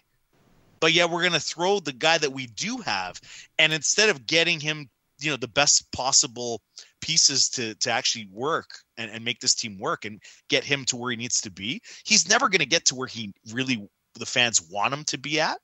But 0.79 0.93
yeah, 0.93 1.05
we're 1.05 1.21
going 1.21 1.33
to 1.33 1.39
throw 1.39 1.79
the 1.79 1.93
guy 1.93 2.17
that 2.17 2.31
we 2.31 2.47
do 2.47 2.77
have. 2.77 3.19
And 3.59 3.73
instead 3.73 4.09
of 4.09 4.25
getting 4.25 4.59
him, 4.59 4.89
you 5.19 5.31
know, 5.31 5.37
the 5.37 5.47
best 5.47 5.91
possible 5.91 6.61
pieces 7.03 7.49
to 7.49 7.75
to 7.75 7.91
actually 7.91 8.27
work 8.31 8.69
and, 8.97 9.11
and 9.11 9.23
make 9.25 9.39
this 9.39 9.53
team 9.53 9.77
work 9.77 10.05
and 10.05 10.21
get 10.49 10.63
him 10.63 10.85
to 10.85 10.95
where 10.97 11.11
he 11.11 11.17
needs 11.17 11.41
to 11.41 11.51
be, 11.51 11.81
he's 12.05 12.27
never 12.29 12.47
going 12.49 12.59
to 12.59 12.65
get 12.65 12.85
to 12.85 12.95
where 12.95 13.07
he 13.07 13.33
really 13.51 13.87
the 14.15 14.25
fans 14.25 14.61
want 14.71 14.93
him 14.93 15.03
to 15.05 15.17
be 15.17 15.39
at. 15.39 15.57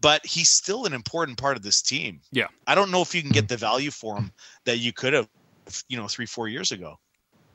But 0.00 0.24
he's 0.24 0.48
still 0.48 0.86
an 0.86 0.94
important 0.94 1.36
part 1.36 1.56
of 1.58 1.62
this 1.62 1.82
team. 1.82 2.20
Yeah. 2.32 2.46
I 2.66 2.74
don't 2.74 2.90
know 2.90 3.02
if 3.02 3.14
you 3.14 3.20
can 3.20 3.32
get 3.32 3.48
the 3.48 3.58
value 3.58 3.90
for 3.90 4.16
him 4.16 4.32
that 4.64 4.78
you 4.78 4.94
could 4.94 5.12
have, 5.12 5.28
you 5.88 5.98
know, 5.98 6.08
three, 6.08 6.24
four 6.24 6.48
years 6.48 6.72
ago. 6.72 6.98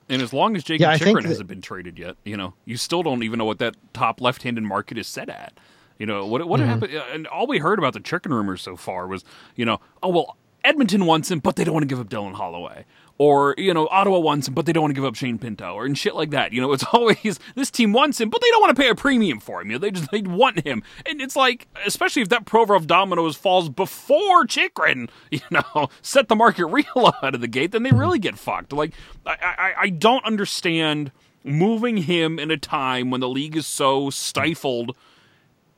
And 0.10 0.22
as 0.22 0.32
long 0.32 0.56
as 0.56 0.64
Jacob 0.64 0.82
Yeah, 0.82 0.98
Chychrun 0.98 1.24
that- 1.24 1.30
hasn't 1.30 1.50
been 1.50 1.62
traded 1.62 1.98
yet, 1.98 2.18
you 2.24 2.38
know, 2.38 2.54
you 2.66 2.78
still 2.78 3.02
don't 3.02 3.24
even 3.24 3.40
know 3.40 3.46
what 3.46 3.58
that 3.58 3.76
top 3.94 4.22
left-handed 4.22 4.64
market 4.64 5.00
is 5.00 5.08
set 5.08 5.28
at. 5.30 5.58
You 5.98 6.06
know 6.06 6.28
what? 6.28 6.48
What 6.48 6.60
Mhm. 6.60 6.66
happened? 6.68 6.94
And 6.94 7.26
all 7.26 7.48
we 7.48 7.58
heard 7.58 7.80
about 7.80 7.94
the 7.94 8.00
Chychrun 8.00 8.34
rumors 8.36 8.62
so 8.62 8.76
far 8.76 9.08
was, 9.08 9.24
you 9.56 9.66
know, 9.66 9.80
oh 10.04 10.10
well, 10.10 10.38
Edmonton 10.64 11.06
wants 11.08 11.32
him, 11.32 11.40
but 11.40 11.56
they 11.56 11.64
don't 11.64 11.74
want 11.74 11.84
to 11.84 11.88
give 11.88 12.00
up 12.00 12.10
Dylan 12.10 12.34
Holloway, 12.36 12.86
or 13.18 13.56
you 13.58 13.74
know, 13.74 13.88
Ottawa 13.88 14.20
wants 14.20 14.48
him, 14.48 14.54
but 14.54 14.66
they 14.66 14.74
don't 14.74 14.84
want 14.84 14.92
to 14.92 14.96
give 14.96 15.06
up 15.06 15.16
Shane 15.16 15.38
Pinto, 15.38 15.74
or 15.74 15.86
and 15.86 15.98
shit 15.98 16.16
like 16.16 16.32
that. 16.32 16.52
You 16.52 16.62
know, 16.62 16.74
it's 16.74 16.84
always 16.94 17.40
this 17.56 17.72
team 17.72 17.94
wants 17.94 18.20
him, 18.20 18.30
but 18.30 18.42
they 18.42 18.50
don't 18.50 18.62
want 18.62 18.76
to 18.76 18.82
pay 18.82 18.90
a 18.90 18.96
premium 18.96 19.40
for 19.40 19.62
him. 19.62 19.72
You 19.72 19.74
know, 19.74 19.80
they 19.80 19.92
just 19.92 20.12
they 20.12 20.22
want 20.22 20.66
him, 20.66 20.84
and 21.06 21.22
it's 21.22 21.36
like, 21.36 21.68
especially 21.86 22.22
if 22.22 22.30
that 22.30 22.46
Provorov 22.46 22.88
dominoes 22.88 23.36
falls 23.36 23.70
before 23.70 24.46
Chychrun, 24.46 25.10
you 25.32 25.42
know, 25.50 25.90
set 26.02 26.28
the 26.28 26.36
market 26.36 26.66
real 26.66 26.86
out 27.24 27.36
of 27.36 27.42
the 27.42 27.48
gate, 27.48 27.72
then 27.72 27.84
they 27.84 27.92
really 27.92 28.20
get 28.20 28.38
fucked. 28.38 28.74
Like, 28.74 28.94
I 29.26 29.36
I, 29.42 29.74
I 29.82 29.90
don't 29.90 30.26
understand 30.26 31.12
moving 31.44 31.98
him 31.98 32.40
in 32.40 32.50
a 32.50 32.58
time 32.58 33.12
when 33.12 33.22
the 33.22 33.30
league 33.30 33.56
is 33.56 33.68
so 33.68 34.10
stifled 34.10 34.96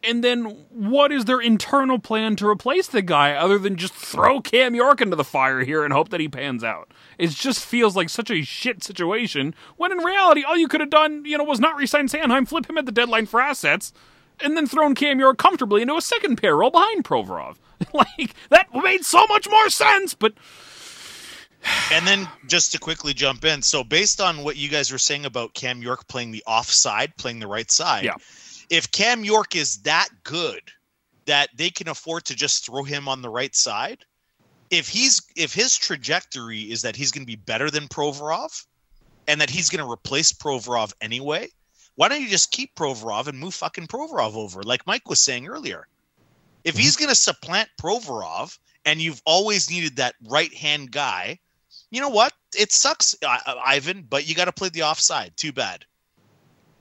and 0.04 0.24
then 0.24 0.66
what 0.70 1.12
is 1.12 1.26
their 1.26 1.41
internal 1.41 2.00
plan 2.00 2.36
to 2.38 2.48
replace 2.48 2.88
the 2.88 3.02
guy 3.02 3.34
other 3.34 3.58
than 3.58 3.76
just 3.76 3.93
throw 3.93 4.39
Cam 4.41 4.76
York 4.76 5.02
into 5.02 5.16
the 5.16 5.24
fire 5.24 5.62
here 5.62 5.84
and 5.84 5.91
hope 5.91 6.10
that 6.10 6.20
he 6.20 6.28
pans 6.28 6.64
out? 6.64 6.91
It 7.18 7.32
just 7.32 7.64
feels 7.64 7.95
like 7.95 8.10
such 8.10 8.30
a 8.30 8.43
shit 8.43 8.84
situation 8.84 9.56
when 9.76 9.91
in 9.91 9.98
reality 10.00 10.43
all 10.43 10.56
you 10.56 10.68
could 10.68 10.82
have 10.82 10.89
done, 10.89 11.26
you 11.26 11.38
know, 11.38 11.43
was 11.43 11.60
not 11.60 11.76
resign 11.76 12.08
Sanheim, 12.08 12.48
flip 12.48 12.70
him 12.70 12.78
at 12.78 12.86
the 12.86 12.91
deadline 12.91 13.26
for 13.26 13.41
assets, 13.41 13.91
and 14.39 14.56
then 14.56 14.68
thrown 14.68 14.93
Cam 14.95 15.20
York 15.20 15.38
comfortably 15.38 15.82
into 15.82 15.95
a 15.95 16.02
second 16.02 16.38
pair 16.38 16.56
role 16.56 16.72
behind 16.72 17.04
Provorov. 17.04 17.58
like 17.93 18.34
that 18.50 18.68
made 18.74 19.04
so 19.04 19.26
much 19.28 19.50
more 19.50 19.70
sense, 19.70 20.14
but 20.14 20.34
And 21.91 22.08
then 22.08 22.28
just 22.48 22.72
to 22.74 22.80
quickly 22.80 23.14
jump 23.14 23.43
in, 23.45 23.62
so 23.62 23.84
based 23.84 24.22
on 24.22 24.43
what 24.43 24.58
you 24.58 24.70
guys 24.70 24.91
were 24.91 24.98
saying 24.98 25.26
about 25.26 25.54
Cam 25.54 25.82
York 25.82 26.08
playing 26.08 26.32
the 26.32 26.43
offside, 26.45 27.16
playing 27.18 27.39
the 27.39 27.48
right 27.48 27.70
side, 27.70 28.06
Yeah. 28.06 28.16
If 28.70 28.91
Cam 28.91 29.24
York 29.24 29.55
is 29.55 29.78
that 29.84 30.09
good 30.24 30.61
that 31.26 31.49
they 31.55 31.70
can 31.70 31.88
afford 31.88 32.26
to 32.26 32.36
just 32.36 32.65
throw 32.65 32.84
him 32.84 33.07
on 33.07 33.22
the 33.22 33.30
right 33.30 33.55
side, 33.55 34.05
if 34.70 34.88
he's 34.89 35.22
if 35.36 35.53
his 35.53 35.76
trajectory 35.78 36.61
is 36.61 36.82
that 36.82 36.95
he's 36.95 37.11
going 37.11 37.24
to 37.24 37.32
be 37.32 37.36
better 37.36 37.70
than 37.70 37.88
Provorov 37.88 38.65
and 39.28 39.39
that 39.41 39.49
he's 39.49 39.70
going 39.70 39.84
to 39.84 39.91
replace 39.91 40.32
Provorov 40.32 40.93
anyway, 41.01 41.49
why 41.95 42.09
don't 42.09 42.22
you 42.22 42.30
just 42.30 42.51
keep 42.51 42.76
Provorov 42.76 43.28
and 43.28 43.39
move 43.39 43.53
fucking 43.53 43.88
Provorov 43.88 44.36
over 44.36 44.63
like 44.63 44.86
Mike 44.86 45.09
was 45.09 45.20
saying 45.20 45.47
earlier? 45.47 45.88
If 46.63 46.74
mm-hmm. 46.74 46.82
he's 46.82 46.95
going 46.95 47.09
to 47.09 47.15
supplant 47.15 47.70
Provorov 47.82 48.57
and 48.86 49.01
you've 49.01 49.22
always 49.26 49.70
needed 49.70 49.95
that 49.97 50.15
right-hand 50.28 50.91
guy, 50.91 51.39
you 51.89 52.01
know 52.01 52.09
what? 52.09 52.34
It 52.57 52.72
sucks, 52.72 53.15
Ivan, 53.65 54.05
but 54.09 54.28
you 54.28 54.36
got 54.36 54.45
to 54.45 54.51
play 54.51 54.70
the 54.70 54.84
offside. 54.84 55.36
Too 55.38 55.51
bad. 55.51 55.86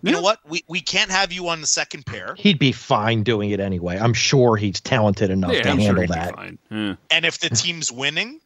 You 0.03 0.11
Yeah. 0.11 0.17
know 0.19 0.23
what? 0.23 0.41
We 0.47 0.63
we 0.69 0.81
can't 0.81 1.11
have 1.11 1.33
you 1.33 1.49
on 1.49 1.61
the 1.61 1.67
second 1.67 2.07
pair. 2.07 2.35
He'd 2.39 2.59
be 2.59 2.73
fine 2.73 3.23
doing 3.23 3.51
it 3.51 3.61
anyway. 3.61 3.99
I'm 3.99 4.15
sure 4.15 4.57
he's 4.57 4.81
talented 4.81 5.31
enough 5.31 5.53
yeah, 5.53 5.63
to 5.63 5.71
I'm 5.71 5.79
handle 5.79 6.03
he'd 6.03 6.11
that. 6.11 6.35
fine. 6.35 6.59
Yeah. 6.71 6.95
And 7.11 7.25
if 7.25 7.39
the 7.41 7.49
team's 7.49 7.91
winning, 7.91 8.41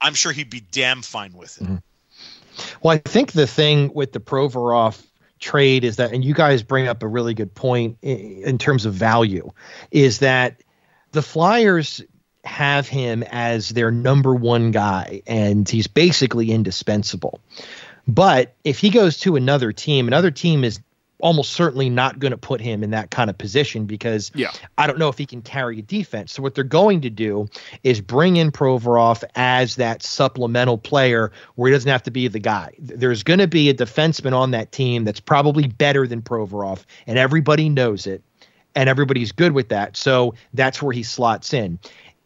I'm 0.00 0.14
sure 0.14 0.32
he'd 0.32 0.50
be 0.50 0.60
damn 0.60 1.02
fine 1.02 1.32
with 1.32 1.60
it. 1.60 1.64
Mm-hmm. 1.64 1.76
Well, 2.82 2.94
I 2.94 2.98
think 2.98 3.32
the 3.32 3.46
thing 3.46 3.92
with 3.94 4.12
the 4.12 4.20
Provorov 4.20 5.00
trade 5.38 5.84
is 5.84 5.96
that, 5.96 6.12
and 6.12 6.24
you 6.24 6.34
guys 6.34 6.64
bring 6.64 6.88
up 6.88 7.04
a 7.04 7.06
really 7.06 7.32
good 7.34 7.54
point 7.54 7.98
in, 8.02 8.42
in 8.44 8.58
terms 8.58 8.84
of 8.84 8.94
value, 8.94 9.50
is 9.92 10.18
that 10.18 10.62
the 11.12 11.22
Flyers 11.22 12.02
have 12.44 12.88
him 12.88 13.22
as 13.30 13.68
their 13.68 13.90
number 13.92 14.34
one 14.34 14.72
guy, 14.72 15.22
and 15.26 15.68
he's 15.68 15.86
basically 15.86 16.50
indispensable. 16.50 17.40
But 18.08 18.56
if 18.64 18.78
he 18.78 18.90
goes 18.90 19.18
to 19.20 19.36
another 19.36 19.70
team, 19.72 20.08
another 20.08 20.30
team 20.30 20.64
is 20.64 20.80
almost 21.20 21.52
certainly 21.52 21.90
not 21.90 22.18
going 22.18 22.30
to 22.30 22.36
put 22.38 22.60
him 22.60 22.84
in 22.84 22.90
that 22.90 23.10
kind 23.10 23.28
of 23.28 23.36
position 23.36 23.86
because 23.86 24.30
Yeah. 24.34 24.52
I 24.76 24.86
don't 24.86 24.98
know 24.98 25.08
if 25.08 25.18
he 25.18 25.26
can 25.26 25.42
carry 25.42 25.80
a 25.80 25.82
defense. 25.82 26.32
So 26.32 26.42
what 26.42 26.54
they're 26.54 26.64
going 26.64 27.00
to 27.00 27.10
do 27.10 27.48
is 27.82 28.00
bring 28.00 28.36
in 28.36 28.52
Provorov 28.52 29.24
as 29.34 29.76
that 29.76 30.02
supplemental 30.02 30.78
player 30.78 31.32
where 31.56 31.70
he 31.70 31.74
doesn't 31.74 31.90
have 31.90 32.04
to 32.04 32.10
be 32.10 32.28
the 32.28 32.38
guy. 32.38 32.72
There's 32.78 33.22
going 33.22 33.40
to 33.40 33.48
be 33.48 33.68
a 33.68 33.74
defenseman 33.74 34.32
on 34.32 34.52
that 34.52 34.70
team 34.70 35.04
that's 35.04 35.20
probably 35.20 35.66
better 35.66 36.06
than 36.06 36.22
Provorov, 36.22 36.84
and 37.06 37.18
everybody 37.18 37.68
knows 37.68 38.06
it, 38.06 38.22
and 38.74 38.88
everybody's 38.88 39.32
good 39.32 39.52
with 39.52 39.70
that. 39.70 39.96
So 39.96 40.34
that's 40.54 40.80
where 40.80 40.92
he 40.92 41.02
slots 41.02 41.52
in. 41.52 41.78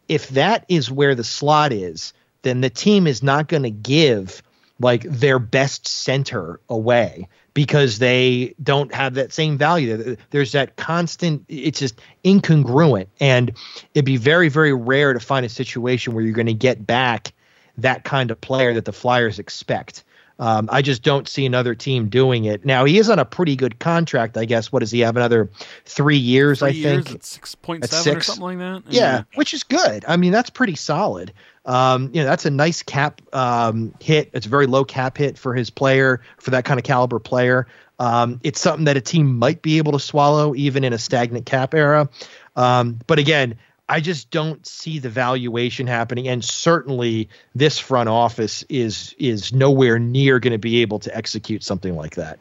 If 0.08 0.28
that 0.30 0.66
is 0.68 0.90
where 0.90 1.14
the 1.14 1.24
slot 1.24 1.72
is, 1.72 2.12
then 2.42 2.60
the 2.60 2.70
team 2.70 3.06
is 3.06 3.22
not 3.22 3.48
going 3.48 3.62
to 3.62 3.70
give 3.70 4.42
like 4.78 5.02
their 5.04 5.38
best 5.38 5.86
center 5.86 6.60
away 6.68 7.28
because 7.54 7.98
they 7.98 8.54
don't 8.62 8.94
have 8.94 9.14
that 9.14 9.32
same 9.32 9.58
value. 9.58 10.16
There's 10.30 10.52
that 10.52 10.76
constant, 10.76 11.44
it's 11.48 11.78
just 11.78 12.00
incongruent. 12.24 13.06
And 13.20 13.52
it'd 13.94 14.04
be 14.04 14.16
very, 14.16 14.48
very 14.48 14.72
rare 14.72 15.12
to 15.12 15.20
find 15.20 15.44
a 15.44 15.50
situation 15.50 16.14
where 16.14 16.24
you're 16.24 16.32
going 16.32 16.46
to 16.46 16.54
get 16.54 16.86
back 16.86 17.32
that 17.78 18.04
kind 18.04 18.30
of 18.30 18.40
player 18.40 18.74
that 18.74 18.84
the 18.84 18.92
Flyers 18.92 19.38
expect. 19.38 20.04
Um, 20.42 20.68
I 20.72 20.82
just 20.82 21.04
don't 21.04 21.28
see 21.28 21.46
another 21.46 21.72
team 21.76 22.08
doing 22.08 22.46
it. 22.46 22.64
Now 22.64 22.84
he 22.84 22.98
is 22.98 23.08
on 23.08 23.20
a 23.20 23.24
pretty 23.24 23.54
good 23.54 23.78
contract, 23.78 24.36
I 24.36 24.44
guess. 24.44 24.72
What 24.72 24.80
does 24.80 24.90
he 24.90 24.98
have? 24.98 25.16
Another 25.16 25.48
three 25.84 26.16
years, 26.16 26.58
Three 26.58 26.68
I 26.68 26.72
years 26.72 27.04
think. 27.06 27.22
six 27.22 27.54
point 27.54 27.84
seven 27.88 28.16
or 28.16 28.20
something 28.22 28.58
like 28.58 28.58
that. 28.58 28.82
Yeah, 28.92 29.22
which 29.36 29.54
is 29.54 29.62
good. 29.62 30.04
I 30.08 30.16
mean, 30.16 30.32
that's 30.32 30.50
pretty 30.50 30.74
solid. 30.74 31.32
Um, 31.64 32.10
you 32.12 32.20
know, 32.20 32.26
that's 32.26 32.44
a 32.44 32.50
nice 32.50 32.82
cap 32.82 33.22
um, 33.32 33.94
hit. 34.00 34.30
It's 34.32 34.46
a 34.46 34.48
very 34.48 34.66
low 34.66 34.84
cap 34.84 35.16
hit 35.16 35.38
for 35.38 35.54
his 35.54 35.70
player, 35.70 36.20
for 36.38 36.50
that 36.50 36.64
kind 36.64 36.80
of 36.80 36.82
caliber 36.82 37.20
player. 37.20 37.68
Um, 38.00 38.40
it's 38.42 38.60
something 38.60 38.86
that 38.86 38.96
a 38.96 39.00
team 39.00 39.38
might 39.38 39.62
be 39.62 39.78
able 39.78 39.92
to 39.92 40.00
swallow 40.00 40.56
even 40.56 40.82
in 40.82 40.92
a 40.92 40.98
stagnant 40.98 41.46
cap 41.46 41.72
era. 41.72 42.08
Um, 42.56 42.98
but 43.06 43.20
again, 43.20 43.54
I 43.88 44.00
just 44.00 44.30
don't 44.30 44.64
see 44.66 44.98
the 44.98 45.10
valuation 45.10 45.86
happening, 45.86 46.28
and 46.28 46.44
certainly 46.44 47.28
this 47.54 47.78
front 47.78 48.08
office 48.08 48.64
is 48.68 49.14
is 49.18 49.52
nowhere 49.52 49.98
near 49.98 50.38
going 50.38 50.52
to 50.52 50.58
be 50.58 50.82
able 50.82 50.98
to 51.00 51.14
execute 51.16 51.62
something 51.62 51.96
like 51.96 52.14
that. 52.14 52.38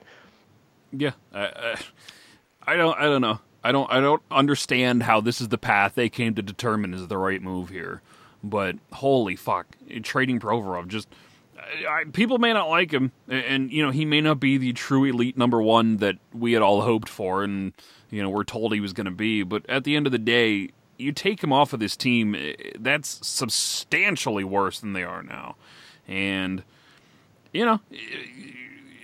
Yeah, 0.93 1.11
I, 1.33 1.45
I, 1.45 1.75
I 2.67 2.75
don't. 2.75 2.97
I 2.97 3.03
don't 3.03 3.21
know. 3.21 3.39
I 3.63 3.71
don't. 3.71 3.91
I 3.91 3.99
don't 3.99 4.21
understand 4.29 5.03
how 5.03 5.19
this 5.21 5.41
is 5.41 5.49
the 5.49 5.57
path 5.57 5.95
they 5.95 6.09
came 6.09 6.35
to 6.35 6.41
determine 6.41 6.93
is 6.93 7.07
the 7.07 7.17
right 7.17 7.41
move 7.41 7.69
here. 7.69 8.01
But 8.43 8.77
holy 8.93 9.35
fuck, 9.35 9.67
trading 10.03 10.39
Provorov 10.39 10.87
just. 10.87 11.07
I, 11.87 12.05
people 12.11 12.39
may 12.39 12.53
not 12.53 12.69
like 12.69 12.91
him, 12.91 13.11
and, 13.27 13.71
you 13.71 13.85
know 13.85 13.91
he 13.91 14.03
may 14.03 14.19
not 14.19 14.39
be 14.39 14.57
the 14.57 14.73
true 14.73 15.05
elite 15.05 15.37
number 15.37 15.61
one 15.61 15.97
that 15.97 16.17
we 16.33 16.53
had 16.53 16.61
all 16.61 16.81
hoped 16.81 17.07
for, 17.07 17.43
and 17.43 17.73
you 18.09 18.21
know 18.21 18.29
we're 18.29 18.43
told 18.43 18.73
he 18.73 18.79
was 18.79 18.93
going 18.93 19.05
to 19.05 19.11
be. 19.11 19.43
But 19.43 19.69
at 19.69 19.83
the 19.83 19.95
end 19.95 20.05
of 20.05 20.11
the 20.11 20.17
day, 20.17 20.69
you 21.01 21.11
take 21.11 21.43
him 21.43 21.51
off 21.51 21.73
of 21.73 21.79
this 21.79 21.97
team, 21.97 22.35
eh, 22.35 22.53
that's 22.79 23.25
substantially 23.27 24.43
worse 24.43 24.79
than 24.79 24.93
they 24.93 25.03
are 25.03 25.23
now, 25.23 25.55
and 26.07 26.63
you 27.51 27.65
know 27.65 27.79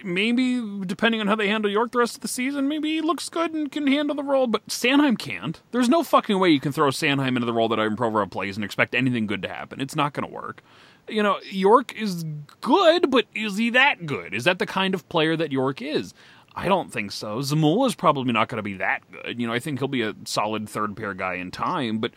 maybe 0.03 0.85
depending 0.85 1.21
on 1.21 1.27
how 1.27 1.35
they 1.35 1.47
handle 1.47 1.69
York 1.69 1.91
the 1.91 1.99
rest 1.99 2.15
of 2.15 2.21
the 2.21 2.27
season, 2.27 2.67
maybe 2.67 2.89
he 2.89 3.01
looks 3.01 3.29
good 3.29 3.53
and 3.53 3.71
can 3.71 3.87
handle 3.87 4.15
the 4.15 4.23
role, 4.23 4.47
but 4.47 4.65
Sanheim 4.67 5.17
can't. 5.17 5.61
There's 5.71 5.89
no 5.89 6.03
fucking 6.03 6.39
way 6.39 6.49
you 6.49 6.59
can 6.59 6.71
throw 6.71 6.89
Sanheim 6.89 7.35
into 7.35 7.45
the 7.45 7.53
role 7.53 7.67
that 7.69 7.79
Ivan 7.79 7.97
Provorov 7.97 8.31
plays 8.31 8.55
and 8.57 8.63
expect 8.63 8.95
anything 8.95 9.27
good 9.27 9.41
to 9.43 9.49
happen. 9.49 9.81
It's 9.81 9.95
not 9.95 10.13
going 10.13 10.27
to 10.27 10.33
work. 10.33 10.63
You 11.07 11.23
know, 11.23 11.37
York 11.49 11.93
is 11.95 12.25
good, 12.61 13.09
but 13.11 13.25
is 13.33 13.57
he 13.57 13.69
that 13.71 14.05
good? 14.05 14.33
Is 14.33 14.43
that 14.43 14.59
the 14.59 14.65
kind 14.65 14.93
of 14.93 15.07
player 15.09 15.35
that 15.37 15.51
York 15.51 15.81
is? 15.81 16.13
I 16.57 16.67
don't 16.67 16.91
think 16.91 17.11
so. 17.11 17.37
Zamula 17.37 17.85
is 17.85 17.93
probably 17.93 18.33
not 18.33 18.47
going 18.47 18.57
to 18.57 18.63
be 18.63 18.77
that 18.77 19.03
good. 19.11 19.39
You 19.39 19.45
know, 19.45 19.53
I 19.53 19.59
think 19.59 19.77
he'll 19.77 19.87
be 19.87 20.01
a 20.01 20.15
solid 20.25 20.67
third 20.67 20.97
pair 20.97 21.13
guy 21.13 21.35
in 21.35 21.51
time, 21.51 21.99
but 21.99 22.13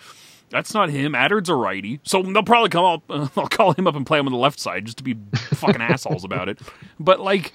that's 0.48 0.72
not 0.72 0.88
him. 0.88 1.14
Attard's 1.14 1.50
a 1.50 1.54
righty, 1.54 2.00
so 2.04 2.22
they'll 2.22 2.42
probably 2.42 2.70
come 2.70 2.84
up. 2.86 3.02
Uh, 3.10 3.28
I'll 3.36 3.48
call 3.48 3.74
him 3.74 3.86
up 3.86 3.96
and 3.96 4.06
play 4.06 4.18
him 4.18 4.26
on 4.26 4.32
the 4.32 4.38
left 4.38 4.58
side 4.58 4.86
just 4.86 4.96
to 4.96 5.04
be 5.04 5.14
fucking 5.34 5.82
assholes 5.82 6.24
about 6.24 6.48
it. 6.48 6.58
But 6.98 7.20
like, 7.20 7.52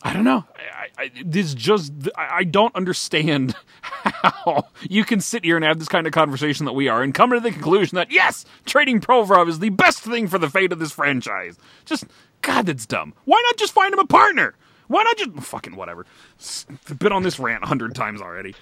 I 0.00 0.12
don't 0.12 0.22
know. 0.22 0.44
I, 0.76 1.02
I, 1.02 1.10
this 1.24 1.54
just 1.54 1.92
I, 2.16 2.28
I 2.38 2.44
don't 2.44 2.74
understand 2.76 3.56
how 3.82 4.68
you 4.88 5.04
can 5.04 5.20
sit 5.20 5.44
here 5.44 5.56
and 5.56 5.64
have 5.64 5.80
this 5.80 5.88
kind 5.88 6.06
of 6.06 6.12
conversation 6.12 6.66
that 6.66 6.72
we 6.72 6.86
are 6.86 7.02
and 7.02 7.12
come 7.12 7.30
to 7.30 7.40
the 7.40 7.50
conclusion 7.50 7.96
that 7.96 8.12
yes, 8.12 8.44
trading 8.64 9.00
Provorov 9.00 9.48
is 9.48 9.58
the 9.58 9.70
best 9.70 10.00
thing 10.00 10.28
for 10.28 10.38
the 10.38 10.48
fate 10.48 10.72
of 10.72 10.78
this 10.78 10.92
franchise. 10.92 11.58
Just 11.84 12.04
God, 12.42 12.66
that's 12.66 12.86
dumb. 12.86 13.12
Why 13.24 13.42
not 13.46 13.56
just 13.56 13.72
find 13.72 13.92
him 13.92 13.98
a 13.98 14.06
partner? 14.06 14.54
Why 14.90 15.04
not 15.04 15.16
just 15.16 15.30
fucking 15.48 15.76
whatever? 15.76 16.04
S- 16.40 16.66
Been 16.98 17.12
on 17.12 17.22
this 17.22 17.38
rant 17.38 17.62
a 17.62 17.66
hundred 17.66 17.94
times 17.94 18.20
already. 18.20 18.56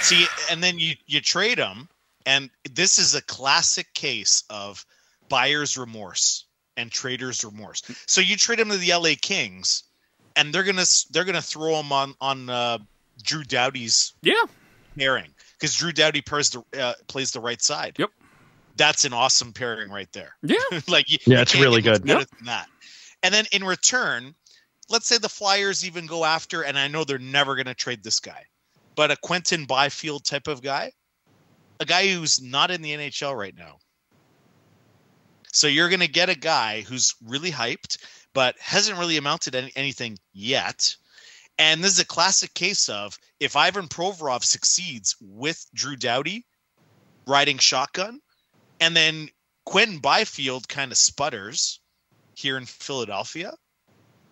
See, 0.00 0.26
and 0.50 0.62
then 0.62 0.78
you 0.78 0.94
you 1.06 1.20
trade 1.20 1.58
them, 1.58 1.88
and 2.24 2.48
this 2.72 2.98
is 2.98 3.14
a 3.14 3.20
classic 3.22 3.92
case 3.92 4.44
of 4.48 4.84
buyer's 5.28 5.76
remorse 5.76 6.46
and 6.78 6.90
trader's 6.90 7.44
remorse. 7.44 7.82
So 8.06 8.22
you 8.22 8.36
trade 8.36 8.58
him 8.60 8.70
to 8.70 8.78
the 8.78 8.92
LA 8.94 9.10
Kings, 9.20 9.82
and 10.36 10.54
they're 10.54 10.64
gonna 10.64 10.86
they're 11.10 11.24
gonna 11.24 11.42
throw 11.42 11.78
him 11.78 11.92
on 11.92 12.14
on 12.22 12.48
uh, 12.48 12.78
Drew 13.22 13.44
Doughty's 13.44 14.14
Yeah, 14.22 14.42
pairing 14.98 15.34
because 15.60 15.74
Drew 15.76 15.92
Doughty 15.92 16.22
plays 16.22 16.48
the 16.48 16.64
uh, 16.80 16.94
plays 17.08 17.30
the 17.32 17.40
right 17.40 17.60
side. 17.60 17.96
Yep. 17.98 18.08
That's 18.76 19.04
an 19.04 19.12
awesome 19.12 19.52
pairing 19.52 19.90
right 19.90 20.10
there. 20.12 20.34
yeah, 20.42 20.56
like 20.88 21.10
you, 21.12 21.18
Yeah, 21.26 21.36
you 21.36 21.42
it's 21.42 21.54
really 21.54 21.82
good. 21.82 22.04
better 22.06 22.20
Yep. 22.20 22.28
than 22.38 22.46
that. 22.46 22.66
And 23.22 23.32
then 23.34 23.44
in 23.52 23.62
return, 23.64 24.34
let's 24.88 25.06
say 25.06 25.18
the 25.18 25.28
Flyers 25.28 25.84
even 25.84 26.06
go 26.06 26.24
after, 26.24 26.62
and 26.62 26.78
I 26.78 26.88
know 26.88 27.04
they're 27.04 27.18
never 27.18 27.54
going 27.54 27.66
to 27.66 27.74
trade 27.74 28.02
this 28.02 28.20
guy, 28.20 28.44
but 28.94 29.10
a 29.10 29.16
Quinton 29.16 29.64
Byfield 29.64 30.24
type 30.24 30.48
of 30.48 30.62
guy, 30.62 30.92
a 31.80 31.84
guy 31.84 32.08
who's 32.08 32.40
not 32.42 32.70
in 32.70 32.82
the 32.82 32.92
NHL 32.92 33.36
right 33.36 33.56
now. 33.56 33.78
So 35.52 35.68
you're 35.68 35.88
going 35.88 36.00
to 36.00 36.08
get 36.08 36.30
a 36.30 36.38
guy 36.38 36.80
who's 36.80 37.14
really 37.24 37.50
hyped, 37.50 37.98
but 38.32 38.56
hasn't 38.58 38.98
really 38.98 39.16
amounted 39.16 39.54
any, 39.54 39.72
anything 39.76 40.18
yet. 40.32 40.96
And 41.58 41.82
this 41.82 41.92
is 41.92 42.00
a 42.00 42.06
classic 42.06 42.52
case 42.54 42.88
of 42.88 43.16
if 43.38 43.54
Ivan 43.54 43.86
Provorov 43.86 44.44
succeeds 44.44 45.16
with 45.20 45.64
Drew 45.72 45.94
Doughty 45.94 46.44
riding 47.26 47.58
shotgun, 47.58 48.20
and 48.80 48.96
then 48.96 49.28
Quinton 49.64 49.98
Byfield 49.98 50.68
kind 50.68 50.90
of 50.90 50.98
sputters 50.98 51.80
here 52.34 52.56
in 52.58 52.66
Philadelphia. 52.66 53.52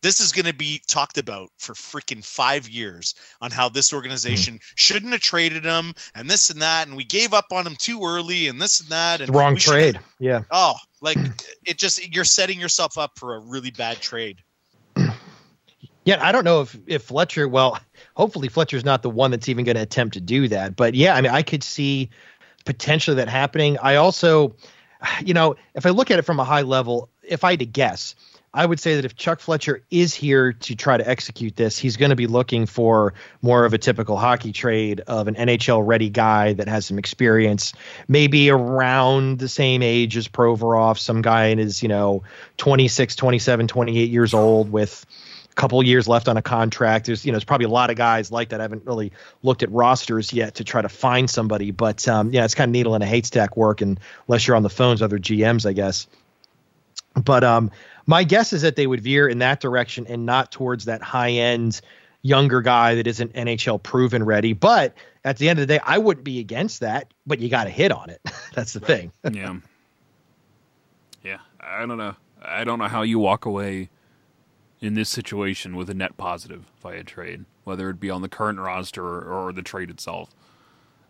This 0.02 0.20
is 0.20 0.32
going 0.32 0.46
to 0.46 0.54
be 0.54 0.82
talked 0.86 1.16
about 1.16 1.50
for 1.58 1.74
freaking 1.74 2.24
five 2.24 2.68
years 2.68 3.14
on 3.40 3.50
how 3.50 3.68
this 3.68 3.90
hmm. 3.90 3.96
organization 3.96 4.58
shouldn't 4.74 5.12
have 5.12 5.20
traded 5.20 5.64
him 5.64 5.94
and 6.14 6.28
this 6.28 6.50
and 6.50 6.60
that, 6.60 6.88
and 6.88 6.96
we 6.96 7.04
gave 7.04 7.32
up 7.32 7.46
on 7.52 7.66
him 7.66 7.76
too 7.76 8.00
early 8.04 8.48
and 8.48 8.60
this 8.60 8.80
and 8.80 8.90
that. 8.90 9.20
And 9.20 9.34
wrong 9.34 9.56
trade. 9.56 9.98
Yeah. 10.18 10.42
Oh, 10.50 10.74
like 11.00 11.18
hmm. 11.18 11.26
it 11.64 11.78
just 11.78 12.14
you're 12.14 12.24
setting 12.24 12.60
yourself 12.60 12.98
up 12.98 13.18
for 13.18 13.36
a 13.36 13.40
really 13.40 13.70
bad 13.70 14.00
trade. 14.00 14.38
Yeah, 16.04 16.18
I 16.20 16.32
don't 16.32 16.42
know 16.42 16.62
if 16.62 16.76
if 16.88 17.04
Fletcher. 17.04 17.46
Well, 17.46 17.78
hopefully 18.16 18.48
Fletcher's 18.48 18.84
not 18.84 19.02
the 19.02 19.10
one 19.10 19.30
that's 19.30 19.48
even 19.48 19.64
going 19.64 19.76
to 19.76 19.82
attempt 19.82 20.14
to 20.14 20.20
do 20.20 20.48
that. 20.48 20.74
But 20.74 20.96
yeah, 20.96 21.14
I 21.14 21.20
mean, 21.20 21.30
I 21.30 21.42
could 21.42 21.62
see 21.62 22.10
potentially 22.64 23.14
that 23.16 23.28
happening. 23.28 23.78
I 23.78 23.96
also, 23.96 24.56
you 25.24 25.32
know, 25.32 25.54
if 25.74 25.86
I 25.86 25.90
look 25.90 26.10
at 26.10 26.18
it 26.18 26.22
from 26.22 26.40
a 26.40 26.44
high 26.44 26.62
level, 26.62 27.08
if 27.22 27.44
I 27.44 27.52
had 27.52 27.60
to 27.60 27.66
guess, 27.66 28.16
I 28.54 28.66
would 28.66 28.78
say 28.78 28.96
that 28.96 29.06
if 29.06 29.16
Chuck 29.16 29.40
Fletcher 29.40 29.82
is 29.90 30.14
here 30.14 30.52
to 30.52 30.76
try 30.76 30.98
to 30.98 31.08
execute 31.08 31.56
this, 31.56 31.78
he's 31.78 31.96
going 31.96 32.10
to 32.10 32.16
be 32.16 32.26
looking 32.26 32.66
for 32.66 33.14
more 33.40 33.64
of 33.64 33.72
a 33.72 33.78
typical 33.78 34.18
hockey 34.18 34.52
trade 34.52 35.00
of 35.06 35.26
an 35.26 35.36
NHL 35.36 35.86
ready 35.86 36.10
guy 36.10 36.52
that 36.52 36.68
has 36.68 36.84
some 36.84 36.98
experience, 36.98 37.72
maybe 38.08 38.50
around 38.50 39.38
the 39.38 39.48
same 39.48 39.82
age 39.82 40.18
as 40.18 40.28
Provorov, 40.28 40.98
some 40.98 41.22
guy 41.22 41.46
in 41.46 41.56
his, 41.56 41.82
you 41.82 41.88
know, 41.88 42.24
26, 42.58 43.16
27, 43.16 43.68
28 43.68 44.10
years 44.10 44.34
old 44.34 44.70
with 44.70 45.06
a 45.50 45.54
couple 45.54 45.82
years 45.82 46.06
left 46.06 46.28
on 46.28 46.36
a 46.36 46.42
contract. 46.42 47.06
There's, 47.06 47.24
you 47.24 47.32
know, 47.32 47.36
there's 47.36 47.44
probably 47.44 47.66
a 47.66 47.70
lot 47.70 47.88
of 47.88 47.96
guys 47.96 48.30
like 48.30 48.50
that. 48.50 48.60
I 48.60 48.64
haven't 48.64 48.84
really 48.84 49.12
looked 49.42 49.62
at 49.62 49.70
rosters 49.70 50.30
yet 50.30 50.56
to 50.56 50.64
try 50.64 50.82
to 50.82 50.90
find 50.90 51.30
somebody, 51.30 51.70
but 51.70 52.06
um, 52.06 52.30
yeah, 52.32 52.44
it's 52.44 52.54
kind 52.54 52.68
of 52.68 52.72
needle 52.72 52.94
in 52.96 53.00
a 53.00 53.06
haystack 53.06 53.56
work, 53.56 53.80
and 53.80 53.98
unless 54.28 54.46
you're 54.46 54.56
on 54.56 54.62
the 54.62 54.68
phones, 54.68 55.00
other 55.00 55.18
GMs, 55.18 55.64
I 55.64 55.72
guess. 55.72 56.06
But 57.14 57.44
um, 57.44 57.70
my 58.06 58.24
guess 58.24 58.52
is 58.52 58.62
that 58.62 58.76
they 58.76 58.86
would 58.86 59.00
veer 59.00 59.28
in 59.28 59.38
that 59.38 59.60
direction 59.60 60.06
and 60.06 60.26
not 60.26 60.52
towards 60.52 60.84
that 60.86 61.02
high 61.02 61.30
end 61.30 61.80
younger 62.22 62.62
guy 62.62 62.94
that 62.94 63.06
isn't 63.06 63.32
NHL 63.34 63.82
proven 63.82 64.24
ready. 64.24 64.52
But 64.52 64.94
at 65.24 65.38
the 65.38 65.48
end 65.48 65.58
of 65.58 65.66
the 65.66 65.74
day, 65.74 65.80
I 65.84 65.98
wouldn't 65.98 66.24
be 66.24 66.38
against 66.38 66.80
that, 66.80 67.12
but 67.26 67.40
you 67.40 67.48
got 67.48 67.64
to 67.64 67.70
hit 67.70 67.92
on 67.92 68.10
it. 68.10 68.20
That's 68.54 68.72
the 68.72 68.80
thing. 68.80 69.12
yeah, 69.32 69.56
yeah. 71.22 71.38
I 71.60 71.86
don't 71.86 71.98
know. 71.98 72.16
I 72.40 72.64
don't 72.64 72.78
know 72.78 72.88
how 72.88 73.02
you 73.02 73.18
walk 73.18 73.44
away 73.44 73.90
in 74.80 74.94
this 74.94 75.08
situation 75.08 75.76
with 75.76 75.88
a 75.88 75.94
net 75.94 76.16
positive 76.16 76.64
via 76.82 77.04
trade, 77.04 77.44
whether 77.64 77.88
it 77.88 78.00
be 78.00 78.10
on 78.10 78.22
the 78.22 78.28
current 78.28 78.58
roster 78.58 79.04
or, 79.04 79.22
or 79.22 79.52
the 79.52 79.62
trade 79.62 79.90
itself. 79.90 80.30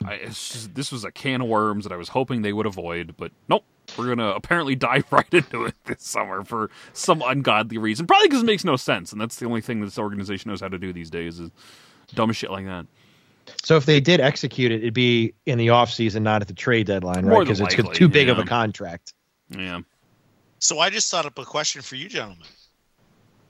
I, 0.04 0.14
it's 0.14 0.52
just, 0.52 0.74
this 0.74 0.92
was 0.92 1.04
a 1.04 1.10
can 1.10 1.40
of 1.40 1.48
worms 1.48 1.84
that 1.84 1.92
I 1.92 1.96
was 1.96 2.10
hoping 2.10 2.42
they 2.42 2.52
would 2.52 2.66
avoid, 2.66 3.14
but 3.16 3.32
nope. 3.48 3.64
We're 3.96 4.08
gonna 4.08 4.30
apparently 4.30 4.74
dive 4.74 5.04
right 5.10 5.32
into 5.32 5.64
it 5.64 5.74
this 5.84 6.02
summer 6.02 6.44
for 6.44 6.70
some 6.92 7.22
ungodly 7.24 7.78
reason. 7.78 8.06
Probably 8.06 8.28
because 8.28 8.42
it 8.42 8.46
makes 8.46 8.64
no 8.64 8.76
sense, 8.76 9.12
and 9.12 9.20
that's 9.20 9.36
the 9.36 9.46
only 9.46 9.60
thing 9.60 9.80
this 9.80 9.98
organization 9.98 10.50
knows 10.50 10.60
how 10.60 10.68
to 10.68 10.78
do 10.78 10.92
these 10.92 11.10
days 11.10 11.40
is 11.40 11.50
dumb 12.14 12.32
shit 12.32 12.50
like 12.50 12.66
that. 12.66 12.86
So 13.62 13.76
if 13.76 13.86
they 13.86 14.00
did 14.00 14.20
execute 14.20 14.70
it, 14.72 14.82
it'd 14.82 14.94
be 14.94 15.34
in 15.46 15.58
the 15.58 15.68
offseason, 15.68 16.22
not 16.22 16.42
at 16.42 16.48
the 16.48 16.54
trade 16.54 16.86
deadline, 16.86 17.24
More 17.24 17.38
right? 17.38 17.48
Because 17.48 17.60
it's 17.60 17.98
too 17.98 18.08
big 18.08 18.28
of 18.28 18.38
a 18.38 18.44
contract. 18.44 19.14
Yeah. 19.50 19.80
So 20.58 20.78
I 20.78 20.90
just 20.90 21.10
thought 21.10 21.26
up 21.26 21.38
a 21.38 21.44
question 21.44 21.82
for 21.82 21.96
you, 21.96 22.08
gentlemen. 22.08 22.46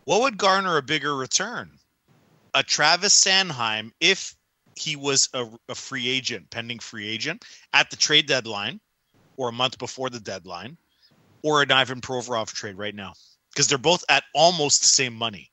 What 0.04 0.22
would 0.22 0.38
garner 0.38 0.78
a 0.78 0.82
bigger 0.82 1.14
return? 1.14 1.70
A 2.54 2.62
Travis 2.62 3.24
Sanheim 3.24 3.92
if 4.00 4.34
he 4.74 4.96
was 4.96 5.28
a, 5.34 5.46
a 5.68 5.74
free 5.74 6.08
agent, 6.08 6.50
pending 6.50 6.78
free 6.78 7.08
agent 7.08 7.44
at 7.72 7.90
the 7.90 7.96
trade 7.96 8.26
deadline 8.26 8.80
or 9.42 9.48
a 9.48 9.52
month 9.52 9.76
before 9.78 10.08
the 10.08 10.20
deadline, 10.20 10.76
or 11.42 11.62
an 11.62 11.72
Ivan 11.72 12.00
Provorov 12.00 12.52
trade 12.52 12.76
right 12.76 12.94
now? 12.94 13.12
Because 13.50 13.66
they're 13.66 13.76
both 13.76 14.04
at 14.08 14.22
almost 14.34 14.80
the 14.82 14.86
same 14.86 15.14
money, 15.14 15.50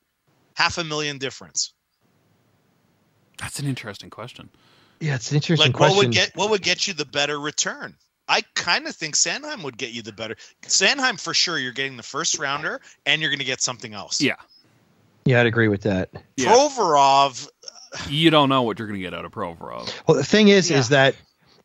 half 0.54 0.78
a 0.78 0.84
million 0.84 1.18
difference. 1.18 1.74
That's 3.38 3.58
an 3.58 3.66
interesting 3.66 4.10
question. 4.10 4.48
Yeah, 5.00 5.16
it's 5.16 5.30
an 5.30 5.36
interesting 5.36 5.72
Like, 5.72 5.76
question. 5.76 5.96
what 5.96 6.04
would 6.06 6.12
get 6.14 6.30
what 6.36 6.50
would 6.50 6.62
get 6.62 6.86
you 6.86 6.94
the 6.94 7.04
better 7.06 7.40
return? 7.40 7.96
I 8.28 8.42
kind 8.54 8.86
of 8.86 8.94
think 8.94 9.16
Sanheim 9.16 9.64
would 9.64 9.76
get 9.76 9.90
you 9.90 10.02
the 10.02 10.12
better. 10.12 10.36
Sanheim 10.62 11.18
for 11.20 11.34
sure. 11.34 11.58
You're 11.58 11.72
getting 11.72 11.96
the 11.96 12.02
first 12.02 12.38
rounder, 12.38 12.80
and 13.06 13.20
you're 13.20 13.30
going 13.30 13.40
to 13.40 13.44
get 13.44 13.60
something 13.60 13.92
else. 13.92 14.20
Yeah. 14.20 14.36
yeah, 15.24 15.40
I'd 15.40 15.46
agree 15.46 15.66
with 15.68 15.82
that. 15.82 16.10
Yeah. 16.36 16.52
Provorov, 16.52 17.48
uh, 17.48 17.98
You 18.08 18.30
don't 18.30 18.48
know 18.48 18.62
what 18.62 18.78
you're 18.78 18.86
going 18.86 19.00
to 19.00 19.02
get 19.02 19.14
out 19.14 19.24
of 19.24 19.32
Provorov. 19.32 19.92
Well, 20.06 20.16
the 20.16 20.22
thing 20.24 20.46
is, 20.48 20.70
Yeah. 20.70 20.78
is 20.78 20.88
that 20.90 21.16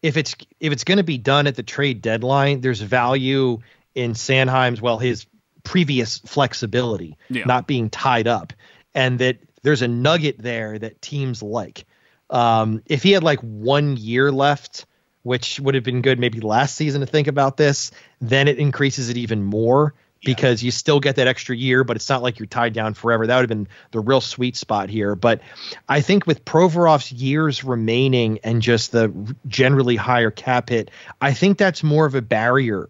if 0.05 0.17
it's 0.17 0.35
if 0.59 0.71
it's 0.71 0.83
going 0.83 0.99
to 0.99 1.03
be 1.03 1.17
done 1.17 1.47
at 1.47 1.55
the 1.55 1.63
trade 1.63 1.99
deadline, 1.99 2.61
there's 2.61 2.79
value 2.79 3.57
in 3.95 4.13
Sanheim's 4.13 4.79
well 4.79 4.99
his 4.99 5.25
previous 5.63 6.19
flexibility, 6.19 7.17
Yeah. 7.27 7.45
not 7.45 7.65
being 7.65 7.89
tied 7.89 8.27
up, 8.27 8.53
and 8.93 9.17
that 9.17 9.39
there's 9.63 9.81
a 9.81 9.87
nugget 9.87 10.37
there 10.37 10.77
that 10.77 11.01
teams 11.01 11.41
like. 11.41 11.85
Um, 12.29 12.83
if 12.85 13.01
he 13.01 13.13
had 13.13 13.23
like 13.23 13.39
one 13.39 13.97
year 13.97 14.31
left, 14.31 14.85
which 15.23 15.59
would 15.59 15.73
have 15.73 15.83
been 15.83 16.03
good 16.03 16.19
maybe 16.19 16.39
last 16.39 16.75
season 16.75 17.01
to 17.01 17.07
think 17.07 17.27
about 17.27 17.57
this, 17.57 17.89
then 18.21 18.47
it 18.47 18.59
increases 18.59 19.09
it 19.09 19.17
even 19.17 19.41
more. 19.41 19.95
Because 20.25 20.63
you 20.63 20.71
still 20.71 20.99
get 20.99 21.15
that 21.15 21.27
extra 21.27 21.55
year, 21.55 21.83
but 21.83 21.95
it's 21.95 22.09
not 22.09 22.21
like 22.21 22.39
you're 22.39 22.47
tied 22.47 22.73
down 22.73 22.93
forever. 22.93 23.27
That 23.27 23.35
would 23.35 23.43
have 23.43 23.49
been 23.49 23.67
the 23.91 23.99
real 23.99 24.21
sweet 24.21 24.55
spot 24.55 24.89
here. 24.89 25.15
But 25.15 25.41
I 25.87 26.01
think 26.01 26.27
with 26.27 26.43
Provorov's 26.43 27.11
years 27.11 27.63
remaining 27.63 28.39
and 28.43 28.61
just 28.61 28.91
the 28.91 29.13
generally 29.47 29.95
higher 29.95 30.31
cap 30.31 30.69
hit, 30.69 30.91
I 31.21 31.33
think 31.33 31.57
that's 31.57 31.83
more 31.83 32.05
of 32.05 32.15
a 32.15 32.21
barrier 32.21 32.89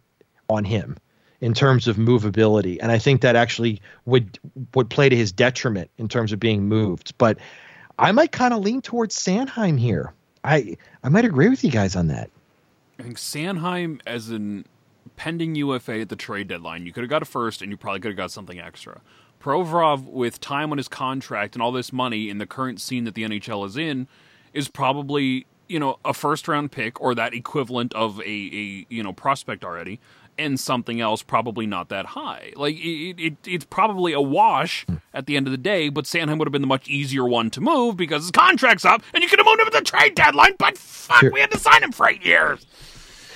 on 0.49 0.63
him 0.63 0.97
in 1.41 1.53
terms 1.53 1.87
of 1.87 1.97
movability, 1.97 2.79
and 2.81 2.91
I 2.91 2.97
think 2.97 3.21
that 3.21 3.35
actually 3.35 3.81
would 4.05 4.39
would 4.73 4.89
play 4.89 5.09
to 5.09 5.15
his 5.15 5.31
detriment 5.31 5.91
in 5.97 6.07
terms 6.07 6.31
of 6.31 6.39
being 6.39 6.67
moved. 6.67 7.13
But 7.17 7.37
I 7.99 8.11
might 8.11 8.31
kind 8.31 8.53
of 8.53 8.61
lean 8.61 8.81
towards 8.81 9.15
Sanheim 9.15 9.79
here. 9.79 10.13
I 10.43 10.77
I 11.03 11.09
might 11.09 11.25
agree 11.25 11.49
with 11.49 11.63
you 11.63 11.71
guys 11.71 11.95
on 11.95 12.07
that. 12.07 12.29
I 12.99 13.03
think 13.03 13.17
Sanheim 13.17 13.99
as 14.07 14.29
an 14.29 14.65
pending 15.15 15.55
UFA 15.55 16.01
at 16.01 16.09
the 16.09 16.15
trade 16.15 16.47
deadline, 16.47 16.85
you 16.85 16.91
could 16.91 17.03
have 17.03 17.09
got 17.09 17.21
a 17.21 17.25
first 17.25 17.61
and 17.61 17.71
you 17.71 17.77
probably 17.77 17.99
could 17.99 18.09
have 18.09 18.17
got 18.17 18.31
something 18.31 18.59
extra. 18.59 19.01
Provorov, 19.39 20.05
with 20.05 20.39
time 20.41 20.71
on 20.71 20.77
his 20.77 20.87
contract 20.87 21.55
and 21.55 21.61
all 21.61 21.71
this 21.71 21.93
money 21.93 22.29
in 22.29 22.39
the 22.39 22.47
current 22.47 22.81
scene 22.81 23.03
that 23.03 23.13
the 23.13 23.23
NHL 23.23 23.65
is 23.65 23.77
in, 23.77 24.07
is 24.53 24.67
probably 24.67 25.45
you 25.67 25.79
know 25.79 25.97
a 26.05 26.13
first 26.13 26.47
round 26.47 26.71
pick 26.71 26.99
or 27.01 27.15
that 27.15 27.33
equivalent 27.33 27.93
of 27.93 28.19
a, 28.21 28.23
a 28.23 28.85
you 28.89 29.03
know 29.03 29.13
prospect 29.13 29.63
already, 29.63 29.99
and 30.37 30.59
something 30.59 30.99
else 30.99 31.21
probably 31.21 31.65
not 31.65 31.89
that 31.89 32.07
high. 32.07 32.53
Like 32.55 32.75
it, 32.77 33.19
it, 33.19 33.37
it's 33.45 33.65
probably 33.65 34.13
a 34.13 34.21
wash 34.21 34.85
hmm. 34.85 34.95
at 35.13 35.27
the 35.27 35.37
end 35.37 35.47
of 35.47 35.51
the 35.51 35.57
day. 35.57 35.89
But 35.89 36.05
Sanheim 36.05 36.39
would 36.39 36.47
have 36.47 36.53
been 36.53 36.61
the 36.61 36.67
much 36.67 36.87
easier 36.87 37.25
one 37.25 37.49
to 37.51 37.61
move 37.61 37.97
because 37.97 38.23
his 38.23 38.31
contract's 38.31 38.85
up, 38.85 39.01
and 39.13 39.23
you 39.23 39.29
could 39.29 39.39
have 39.39 39.45
moved 39.45 39.61
him 39.61 39.67
at 39.67 39.73
the 39.73 39.81
trade 39.81 40.15
deadline. 40.15 40.55
But 40.57 40.77
fuck, 40.77 41.19
Sure. 41.19 41.31
we 41.31 41.39
had 41.39 41.51
to 41.51 41.59
sign 41.59 41.83
him 41.83 41.91
for 41.91 42.07
eight 42.07 42.25
years. 42.25 42.65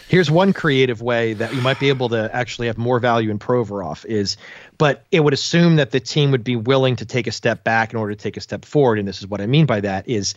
Here's 0.09 0.31
one 0.31 0.53
creative 0.53 1.03
way 1.03 1.33
that 1.33 1.53
you 1.53 1.61
might 1.61 1.79
be 1.79 1.89
able 1.89 2.09
to 2.09 2.35
actually 2.35 2.65
have 2.65 2.79
more 2.79 2.97
value 2.97 3.29
in 3.29 3.37
Provorov 3.37 4.03
is, 4.07 4.37
but 4.79 5.05
it 5.11 5.19
would 5.19 5.33
assume 5.33 5.75
that 5.75 5.91
the 5.91 5.99
team 5.99 6.31
would 6.31 6.43
be 6.43 6.55
willing 6.55 6.95
to 6.95 7.05
take 7.05 7.27
a 7.27 7.31
step 7.31 7.63
back 7.63 7.93
in 7.93 7.99
order 7.99 8.15
to 8.15 8.19
take 8.19 8.35
a 8.35 8.41
step 8.41 8.65
forward. 8.65 8.97
And 8.97 9.07
this 9.07 9.19
is 9.19 9.27
what 9.27 9.39
I 9.39 9.45
mean 9.45 9.67
by 9.67 9.81
that 9.81 10.09
is 10.09 10.33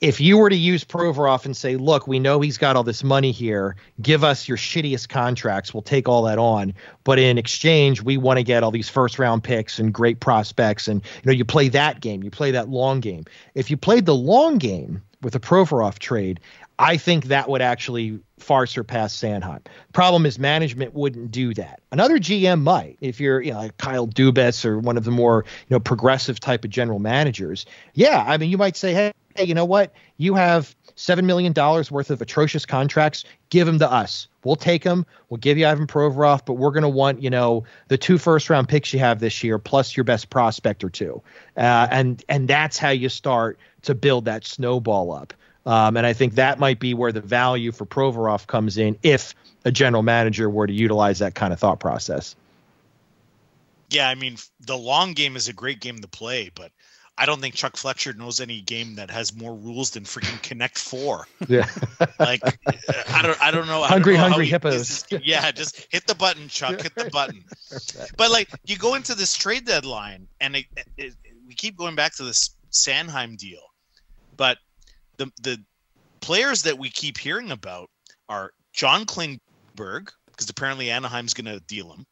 if 0.00 0.20
you 0.20 0.38
were 0.38 0.48
to 0.48 0.56
use 0.56 0.84
Provorov 0.84 1.44
and 1.44 1.56
say, 1.56 1.74
look, 1.74 2.06
we 2.06 2.20
know 2.20 2.40
he's 2.40 2.56
got 2.56 2.76
all 2.76 2.84
this 2.84 3.02
money 3.02 3.32
here, 3.32 3.74
give 4.00 4.22
us 4.22 4.46
your 4.46 4.56
shittiest 4.56 5.08
contracts, 5.08 5.74
we'll 5.74 5.82
take 5.82 6.08
all 6.08 6.22
that 6.22 6.38
on. 6.38 6.72
But 7.02 7.18
in 7.18 7.36
exchange, 7.36 8.00
we 8.02 8.16
want 8.16 8.38
to 8.38 8.44
get 8.44 8.62
all 8.62 8.70
these 8.70 8.88
first 8.88 9.18
round 9.18 9.42
picks 9.42 9.80
and 9.80 9.92
great 9.92 10.20
prospects. 10.20 10.86
And 10.86 11.02
you 11.02 11.22
know, 11.24 11.32
you 11.32 11.44
play 11.44 11.68
that 11.70 12.00
game, 12.00 12.22
you 12.22 12.30
play 12.30 12.52
that 12.52 12.68
long 12.68 13.00
game. 13.00 13.24
If 13.56 13.72
you 13.72 13.76
played 13.76 14.06
the 14.06 14.14
long 14.14 14.58
game 14.58 15.02
with 15.20 15.34
a 15.34 15.40
Provorov 15.40 15.98
trade, 15.98 16.40
I 16.80 16.96
think 16.96 17.26
that 17.26 17.46
would 17.50 17.60
actually 17.60 18.20
far 18.38 18.66
surpass 18.66 19.14
Sanheim. 19.14 19.60
Problem 19.92 20.24
is 20.24 20.38
management 20.38 20.94
wouldn't 20.94 21.30
do 21.30 21.52
that. 21.52 21.82
Another 21.92 22.18
GM 22.18 22.62
might, 22.62 22.96
if 23.02 23.20
you're 23.20 23.42
you 23.42 23.52
know 23.52 23.58
like 23.58 23.76
Kyle 23.76 24.08
Dubas 24.08 24.64
or 24.64 24.78
one 24.78 24.96
of 24.96 25.04
the 25.04 25.10
more 25.10 25.44
you 25.68 25.74
know 25.74 25.78
progressive 25.78 26.40
type 26.40 26.64
of 26.64 26.70
general 26.70 26.98
managers. 26.98 27.66
Yeah, 27.92 28.24
I 28.26 28.38
mean 28.38 28.48
you 28.48 28.56
might 28.56 28.78
say, 28.78 28.94
hey, 28.94 29.12
hey 29.36 29.44
you 29.44 29.52
know 29.52 29.66
what? 29.66 29.92
You 30.16 30.34
have 30.36 30.74
seven 30.94 31.26
million 31.26 31.52
dollars 31.52 31.90
worth 31.90 32.10
of 32.10 32.22
atrocious 32.22 32.64
contracts. 32.64 33.24
Give 33.50 33.66
them 33.66 33.78
to 33.80 33.92
us. 33.92 34.28
We'll 34.42 34.56
take 34.56 34.82
them. 34.82 35.04
We'll 35.28 35.36
give 35.36 35.58
you 35.58 35.66
Ivan 35.66 35.86
Provorov, 35.86 36.46
but 36.46 36.54
we're 36.54 36.70
going 36.70 36.82
to 36.82 36.88
want 36.88 37.22
you 37.22 37.28
know 37.28 37.64
the 37.88 37.98
two 37.98 38.16
first 38.16 38.48
round 38.48 38.70
picks 38.70 38.94
you 38.94 39.00
have 39.00 39.20
this 39.20 39.44
year 39.44 39.58
plus 39.58 39.98
your 39.98 40.04
best 40.04 40.30
prospect 40.30 40.82
or 40.82 40.88
two, 40.88 41.22
uh, 41.58 41.88
and 41.90 42.24
and 42.30 42.48
that's 42.48 42.78
how 42.78 42.88
you 42.88 43.10
start 43.10 43.58
to 43.82 43.94
build 43.94 44.24
that 44.24 44.46
snowball 44.46 45.12
up. 45.12 45.34
Um, 45.66 45.96
and 45.96 46.06
I 46.06 46.12
think 46.14 46.34
that 46.36 46.58
might 46.58 46.80
be 46.80 46.94
where 46.94 47.12
the 47.12 47.20
value 47.20 47.70
for 47.72 47.84
Provorov 47.84 48.46
comes 48.46 48.78
in 48.78 48.96
if 49.02 49.34
a 49.64 49.70
general 49.70 50.02
manager 50.02 50.48
were 50.48 50.66
to 50.66 50.72
utilize 50.72 51.18
that 51.18 51.34
kind 51.34 51.52
of 51.52 51.58
thought 51.58 51.80
process. 51.80 52.34
yeah, 53.90 54.08
I 54.08 54.14
mean, 54.14 54.36
the 54.60 54.76
long 54.78 55.12
game 55.12 55.36
is 55.36 55.48
a 55.48 55.52
great 55.52 55.80
game 55.80 55.98
to 55.98 56.08
play, 56.08 56.50
but 56.54 56.70
I 57.18 57.26
don't 57.26 57.40
think 57.42 57.54
Chuck 57.54 57.76
Fletcher 57.76 58.14
knows 58.14 58.40
any 58.40 58.62
game 58.62 58.94
that 58.94 59.10
has 59.10 59.34
more 59.36 59.54
rules 59.54 59.90
than 59.90 60.04
freaking 60.04 60.40
Connect 60.42 60.78
Four. 60.78 61.26
Yeah. 61.48 61.66
Like, 62.18 62.42
I 63.08 63.22
don't, 63.22 63.42
I 63.42 63.50
don't 63.50 63.66
know. 63.66 63.78
I 63.82 63.88
don't 63.88 63.98
Hungry, 63.98 64.14
know 64.14 64.20
hungry 64.20 64.44
he- 64.44 64.50
hippos. 64.50 65.04
Yeah, 65.22 65.50
just 65.52 65.86
hit 65.90 66.06
the 66.06 66.14
button, 66.14 66.48
Chuck. 66.48 66.80
Hit 66.82 66.94
the 66.94 67.10
button. 67.10 67.44
But 68.16 68.30
like, 68.30 68.48
you 68.64 68.76
go 68.76 68.94
into 68.94 69.14
this 69.14 69.34
trade 69.34 69.64
deadline, 69.66 70.26
and 70.40 70.56
it, 70.56 70.66
it, 70.96 71.14
we 71.46 71.54
keep 71.54 71.76
going 71.76 71.94
back 71.94 72.14
to 72.16 72.24
this 72.24 72.50
Sanheim 72.72 73.36
deal, 73.36 73.60
but 74.36 74.58
the 75.20 75.30
the 75.42 75.62
players 76.20 76.62
that 76.62 76.78
we 76.78 76.90
keep 76.90 77.18
hearing 77.18 77.50
about 77.50 77.90
are 78.28 78.52
John 78.72 79.04
Klingberg, 79.04 80.10
because 80.26 80.48
apparently 80.48 80.90
Anaheim's 80.90 81.34
going 81.34 81.46
to 81.46 81.60
deal 81.60 81.92
him, 81.92 82.06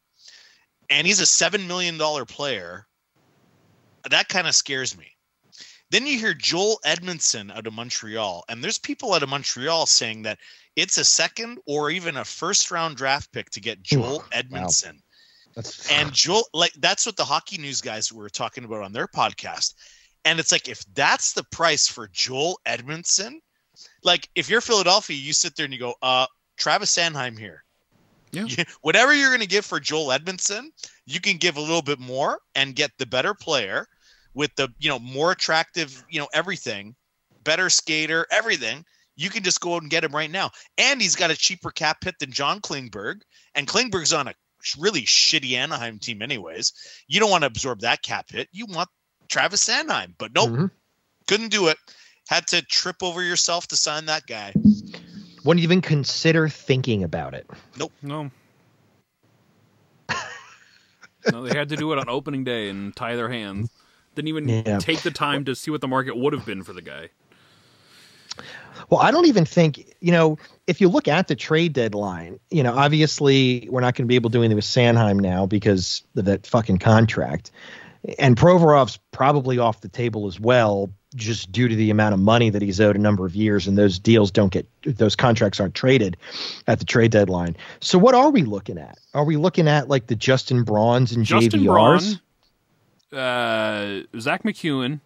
and 0.90 1.06
he's 1.06 1.20
a 1.20 1.26
seven 1.26 1.66
million 1.66 1.98
dollar 1.98 2.24
player. 2.24 2.86
That 4.10 4.28
kind 4.28 4.46
of 4.46 4.54
scares 4.54 4.96
me. 4.96 5.06
Then 5.90 6.06
you 6.06 6.18
hear 6.18 6.34
Joel 6.34 6.80
Edmondson 6.84 7.50
out 7.50 7.66
of 7.66 7.72
Montreal, 7.72 8.44
and 8.48 8.62
there's 8.62 8.78
people 8.78 9.14
out 9.14 9.22
of 9.22 9.30
Montreal 9.30 9.86
saying 9.86 10.22
that 10.22 10.38
it's 10.76 10.98
a 10.98 11.04
second 11.04 11.58
or 11.66 11.90
even 11.90 12.18
a 12.18 12.24
first 12.24 12.70
round 12.70 12.96
draft 12.96 13.32
pick 13.32 13.48
to 13.50 13.60
get 13.60 13.82
Joel 13.82 14.22
Edmondson. 14.32 15.00
That's 15.54 15.90
And 15.90 16.12
Joel, 16.12 16.44
like 16.52 16.72
that's 16.74 17.06
what 17.06 17.16
the 17.16 17.24
hockey 17.24 17.58
news 17.58 17.80
guys 17.80 18.12
were 18.12 18.28
talking 18.28 18.64
about 18.64 18.82
on 18.82 18.92
their 18.92 19.08
podcast. 19.08 19.74
And 20.28 20.38
it's 20.38 20.52
like 20.52 20.68
if 20.68 20.84
that's 20.94 21.32
the 21.32 21.44
price 21.44 21.88
for 21.88 22.08
Joel 22.12 22.60
Edmondson, 22.66 23.40
like 24.02 24.28
if 24.34 24.50
you're 24.50 24.60
Philadelphia, 24.60 25.16
you 25.16 25.32
sit 25.32 25.56
there 25.56 25.64
and 25.64 25.72
you 25.72 25.80
go, 25.80 25.94
uh, 26.02 26.26
Travis 26.58 26.94
Sanheim 26.94 27.38
here. 27.38 27.64
Yeah. 28.32 28.44
You- 28.44 28.64
whatever 28.82 29.14
you're 29.14 29.30
going 29.30 29.40
to 29.40 29.46
give 29.46 29.64
for 29.64 29.80
Joel 29.80 30.12
Edmondson, 30.12 30.70
you 31.06 31.18
can 31.18 31.38
give 31.38 31.56
a 31.56 31.60
little 31.62 31.80
bit 31.82 31.98
more 31.98 32.40
and 32.54 32.74
get 32.74 32.90
the 32.98 33.06
better 33.06 33.32
player 33.32 33.86
with 34.34 34.54
the 34.56 34.68
you 34.78 34.90
know 34.90 34.98
more 34.98 35.32
attractive 35.32 36.04
you 36.10 36.20
know 36.20 36.28
everything, 36.34 36.94
better 37.44 37.70
skater, 37.70 38.26
everything. 38.30 38.84
You 39.16 39.30
can 39.30 39.42
just 39.42 39.60
go 39.60 39.74
out 39.74 39.82
and 39.82 39.90
get 39.90 40.04
him 40.04 40.14
right 40.14 40.30
now, 40.30 40.50
and 40.76 41.00
he's 41.00 41.16
got 41.16 41.30
a 41.30 41.36
cheaper 41.36 41.70
cap 41.70 42.04
hit 42.04 42.16
than 42.20 42.30
John 42.30 42.60
Klingberg, 42.60 43.22
and 43.54 43.66
Klingberg's 43.66 44.12
on 44.12 44.28
a 44.28 44.34
really 44.78 45.02
shitty 45.02 45.52
Anaheim 45.52 45.98
team, 45.98 46.20
anyways. 46.20 46.72
You 47.08 47.18
don't 47.18 47.30
want 47.30 47.42
to 47.42 47.46
absorb 47.48 47.80
that 47.80 48.02
cap 48.02 48.26
hit. 48.30 48.48
You 48.52 48.66
want 48.66 48.88
Travis 49.28 49.66
Sanheim, 49.66 50.14
but 50.18 50.32
nope, 50.34 50.50
Mhm. 50.50 50.70
couldn't 51.26 51.48
do 51.50 51.68
it. 51.68 51.76
Had 52.28 52.46
to 52.48 52.62
trip 52.62 53.02
over 53.02 53.22
yourself 53.22 53.68
to 53.68 53.76
sign 53.76 54.06
that 54.06 54.26
guy. 54.26 54.52
Wouldn't 55.44 55.62
even 55.64 55.80
consider 55.80 56.48
thinking 56.48 57.04
about 57.04 57.34
it. 57.34 57.46
Nope. 57.76 57.92
No. 58.02 58.30
no, 61.32 61.42
they 61.42 61.56
had 61.56 61.68
to 61.70 61.76
do 61.76 61.92
it 61.92 61.98
on 61.98 62.08
opening 62.08 62.44
day 62.44 62.68
and 62.68 62.94
tie 62.94 63.16
their 63.16 63.28
hands. 63.28 63.70
Didn't 64.14 64.28
even 64.28 64.48
Yeah. 64.48 64.78
take 64.78 65.02
the 65.02 65.10
time 65.10 65.44
to 65.44 65.54
see 65.54 65.70
what 65.70 65.80
the 65.80 65.88
market 65.88 66.16
would 66.16 66.32
have 66.32 66.44
been 66.44 66.62
for 66.64 66.72
the 66.72 66.82
guy. 66.82 67.10
Well, 68.90 69.00
I 69.00 69.10
don't 69.10 69.26
even 69.26 69.44
think, 69.44 69.94
you 70.00 70.12
know, 70.12 70.38
if 70.66 70.80
you 70.80 70.88
look 70.88 71.08
at 71.08 71.28
the 71.28 71.34
trade 71.34 71.72
deadline, 71.72 72.38
you 72.50 72.62
know, 72.62 72.74
obviously 72.76 73.68
we're 73.70 73.80
not 73.80 73.94
going 73.94 74.04
to 74.06 74.08
be 74.08 74.14
able 74.14 74.30
to 74.30 74.38
do 74.38 74.42
anything 74.42 74.56
with 74.56 74.64
Sanheim 74.64 75.18
now 75.20 75.46
because 75.46 76.02
of 76.16 76.24
that 76.26 76.46
fucking 76.46 76.78
contract. 76.78 77.50
And 78.18 78.36
Provorov's 78.36 78.98
probably 79.10 79.58
off 79.58 79.80
the 79.80 79.88
table 79.88 80.26
as 80.26 80.40
well, 80.40 80.90
just 81.14 81.50
due 81.52 81.68
to 81.68 81.74
the 81.76 81.90
amount 81.90 82.14
of 82.14 82.20
money 82.20 82.50
that 82.50 82.62
he's 82.62 82.80
owed 82.80 82.96
a 82.96 82.98
number 82.98 83.26
of 83.26 83.34
years, 83.34 83.66
and 83.66 83.76
those 83.76 83.98
deals 83.98 84.30
don't 84.30 84.52
get 84.52 84.66
those 84.84 85.16
contracts 85.16 85.60
aren't 85.60 85.74
traded 85.74 86.16
at 86.66 86.78
the 86.78 86.84
trade 86.84 87.10
deadline. 87.10 87.56
So 87.80 87.98
what 87.98 88.14
are 88.14 88.30
we 88.30 88.42
looking 88.42 88.78
at? 88.78 88.98
Are 89.14 89.24
we 89.24 89.36
looking 89.36 89.68
at 89.68 89.88
like 89.88 90.06
the 90.06 90.14
Justin 90.16 90.62
Brauns 90.64 91.12
and 91.12 91.24
Justin 91.24 91.60
JVRs? 91.60 92.20
Braun, 93.10 93.20
uh, 93.20 94.02
Zack 94.18 94.42
MacEwen, 94.44 95.00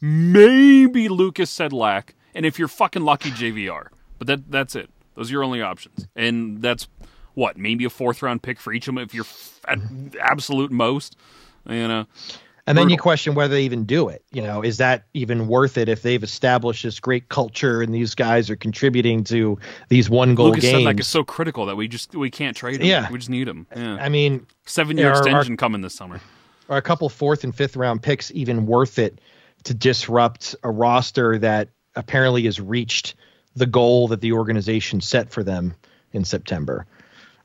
maybe 0.00 1.08
Lukas 1.08 1.50
Sedlak, 1.50 2.10
and 2.34 2.44
if 2.44 2.58
you're 2.58 2.68
fucking 2.68 3.02
lucky, 3.02 3.30
JVR. 3.30 3.88
But 4.18 4.26
that 4.26 4.50
that's 4.50 4.74
it. 4.74 4.90
Those 5.14 5.30
are 5.30 5.32
your 5.32 5.44
only 5.44 5.62
options, 5.62 6.06
and 6.16 6.62
that's 6.62 6.88
what 7.34 7.56
maybe 7.56 7.84
a 7.84 7.90
fourth 7.90 8.22
round 8.22 8.42
pick 8.42 8.60
for 8.60 8.72
each 8.72 8.88
of 8.88 8.94
them 8.94 9.02
if 9.02 9.14
you're 9.14 9.24
f- 9.24 9.60
at 9.68 9.78
absolute 10.20 10.70
most. 10.70 11.16
You 11.68 11.86
know, 11.88 12.06
And 12.66 12.76
then 12.78 12.88
you 12.90 12.96
question 12.96 13.34
whether 13.34 13.54
they 13.54 13.62
even 13.64 13.84
do 13.84 14.08
it. 14.08 14.24
You 14.32 14.42
know, 14.42 14.62
is 14.62 14.78
that 14.78 15.04
even 15.14 15.46
worth 15.48 15.76
it 15.78 15.88
if 15.88 16.02
they've 16.02 16.22
established 16.22 16.82
this 16.84 16.98
great 17.00 17.28
culture 17.28 17.82
and 17.82 17.94
these 17.94 18.14
guys 18.14 18.50
are 18.50 18.56
contributing 18.56 19.24
to 19.24 19.58
these 19.88 20.08
one 20.10 20.34
goal 20.34 20.48
Lukas 20.48 20.62
games? 20.64 20.84
Sedlak 20.84 21.00
is 21.00 21.06
so 21.08 21.22
critical 21.24 21.66
that 21.66 21.76
we 21.76 21.88
just 21.88 22.14
we 22.14 22.30
can't 22.30 22.56
trade 22.56 22.80
them. 22.80 22.86
Yeah. 22.86 23.10
we 23.10 23.18
just 23.18 23.30
need 23.30 23.48
them. 23.48 23.66
Yeah, 23.76 23.96
I 24.00 24.08
mean, 24.08 24.46
seven 24.66 24.96
year 24.96 25.06
Yeah, 25.08 25.12
our- 25.12 25.16
our- 25.18 25.26
extension 25.28 25.56
coming 25.56 25.80
this 25.82 25.94
summer. 25.94 26.20
are 26.68 26.78
a 26.78 26.82
couple 26.82 27.08
fourth 27.08 27.44
and 27.44 27.54
fifth 27.54 27.76
round 27.76 28.02
picks 28.02 28.30
even 28.32 28.66
worth 28.66 28.98
it 28.98 29.20
to 29.64 29.74
disrupt 29.74 30.54
a 30.64 30.70
roster 30.70 31.38
that 31.38 31.68
apparently 31.94 32.42
has 32.44 32.60
reached 32.60 33.14
the 33.54 33.66
goal 33.66 34.08
that 34.08 34.20
the 34.20 34.32
organization 34.32 35.00
set 35.00 35.30
for 35.30 35.42
them 35.44 35.74
in 36.12 36.24
September? 36.24 36.86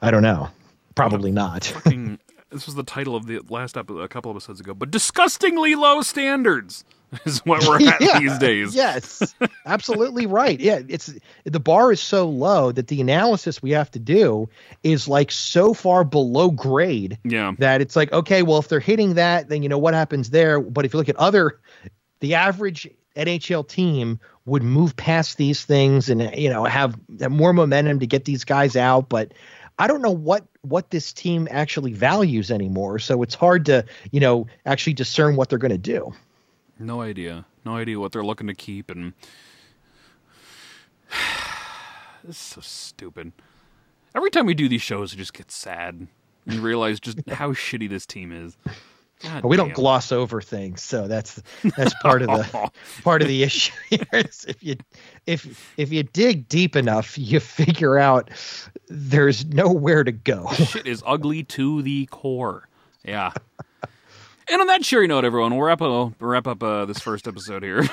I 0.02 0.10
don't 0.12 0.24
know. 0.24 0.50
Probably 0.96 1.32
not. 1.32 1.66
Fucking- 1.66 2.18
this 2.50 2.66
was 2.66 2.76
the 2.76 2.84
title 2.84 3.16
of 3.16 3.26
the 3.28 3.40
last 3.50 3.78
episode, 3.78 4.00
a 4.02 4.08
couple 4.08 4.32
episodes 4.32 4.60
ago. 4.60 4.74
But 4.74 4.92
disgustingly 4.92 5.76
low 5.76 6.02
standards 6.02 6.86
is 7.26 7.40
what 7.46 7.66
we're 7.68 7.88
at 7.88 8.02
Yeah, 8.02 8.20
these 8.20 8.38
days. 8.38 8.76
Yes, 8.76 9.36
absolutely 9.66 10.26
right. 10.26 10.60
Yeah, 10.60 10.80
it's 10.88 11.14
the 11.46 11.60
bar 11.60 11.92
is 11.92 12.02
so 12.02 12.28
low 12.28 12.72
that 12.72 12.88
the 12.88 13.02
analysis 13.02 13.62
we 13.62 13.72
have 13.72 13.92
to 13.92 14.00
do 14.00 14.50
is 14.84 15.08
like 15.08 15.32
so 15.32 15.74
far 15.74 16.04
below 16.04 16.52
grade 16.52 17.18
Yeah. 17.24 17.54
that 17.60 17.82
it's 17.82 17.96
like, 17.96 18.12
okay, 18.14 18.44
well, 18.44 18.60
if 18.60 18.68
they're 18.68 18.80
hitting 18.80 19.16
that, 19.16 19.50
then 19.50 19.64
you 19.64 19.70
know 19.70 19.78
what 19.78 19.94
happens 19.94 20.30
there. 20.30 20.60
But 20.60 20.86
if 20.86 20.94
you 20.94 20.98
look 21.00 21.10
at 21.10 21.16
other, 21.18 21.60
the 22.20 22.36
average 22.36 22.90
NHL 23.16 23.68
team 23.68 24.20
would 24.46 24.64
move 24.64 24.96
past 24.96 25.38
these 25.38 25.66
things 25.66 26.10
and 26.10 26.34
you 26.38 26.50
know 26.50 26.64
have, 26.64 26.98
have 27.20 27.32
more 27.32 27.52
momentum 27.52 28.00
to 28.00 28.08
get 28.08 28.26
these 28.26 28.44
guys 28.46 28.76
out. 28.78 29.10
But 29.10 29.34
I 29.80 29.88
don't 29.88 30.02
know 30.02 30.12
what 30.12 30.46
what 30.62 30.90
this 30.90 31.14
team 31.14 31.48
actually 31.52 31.94
values 31.94 32.52
anymore. 32.52 33.00
So 33.00 33.22
it's 33.24 33.36
hard 33.36 33.66
to 33.68 33.86
you 34.12 34.20
know 34.20 34.48
actually 34.66 34.94
discern 34.94 35.36
what 35.36 35.50
they're 35.50 35.60
going 35.60 35.72
to 35.72 35.78
do. 35.78 36.14
No 36.80 37.02
idea. 37.02 37.46
No 37.66 37.76
idea 37.76 38.00
what 38.00 38.12
they're 38.12 38.24
looking 38.24 38.48
to 38.48 38.54
keep, 38.54 38.90
and 38.90 39.14
this 42.24 42.36
is 42.36 42.38
so 42.38 42.62
stupid. 42.62 43.34
Every 44.16 44.30
time 44.30 44.46
we 44.46 44.54
do 44.54 44.70
these 44.70 44.82
shows, 44.82 45.14
it 45.14 45.18
just 45.18 45.34
gets 45.34 45.56
sad 45.56 46.08
and 46.46 46.60
realize 46.60 47.00
just 47.00 47.30
how 47.30 47.52
shitty 47.52 47.90
this 47.90 48.06
team 48.06 48.32
is. 48.32 48.58
God 49.24 49.42
But 49.42 49.48
we 49.48 49.58
don't 49.58 49.74
gloss 49.74 50.12
over 50.12 50.42
things, 50.42 50.84
so 50.84 51.08
that's 51.08 51.42
that's 51.76 51.94
part 52.02 52.22
of 52.22 52.28
the 52.28 52.72
part 53.04 53.22
of 53.24 53.28
the 53.28 53.42
issue 53.44 53.74
here. 53.90 54.06
Is 54.14 54.46
if 54.48 54.64
you 54.64 54.76
if 55.26 55.74
if 55.78 55.92
you 55.92 56.04
dig 56.04 56.48
deep 56.48 56.76
enough, 56.76 57.18
you 57.18 57.40
figure 57.40 57.98
out 57.98 58.30
there's 58.88 59.46
nowhere 59.46 60.04
to 60.04 60.12
go. 60.12 60.48
shit 60.54 60.86
is 60.86 61.02
ugly 61.06 61.44
to 61.46 61.82
the 61.82 62.06
core. 62.08 62.68
Yeah. 63.04 63.32
And 64.50 64.62
on 64.62 64.68
that 64.68 64.84
cheery 64.84 65.08
note, 65.08 65.26
everyone, 65.26 65.56
we'll 65.56 65.66
wrap 65.66 65.82
up, 65.82 65.90
we'll 65.90 66.14
wrap 66.20 66.48
up 66.48 66.64
uh, 66.64 66.86
this 66.86 67.00
first 67.00 67.28
episode 67.28 67.64
here. 67.64 67.84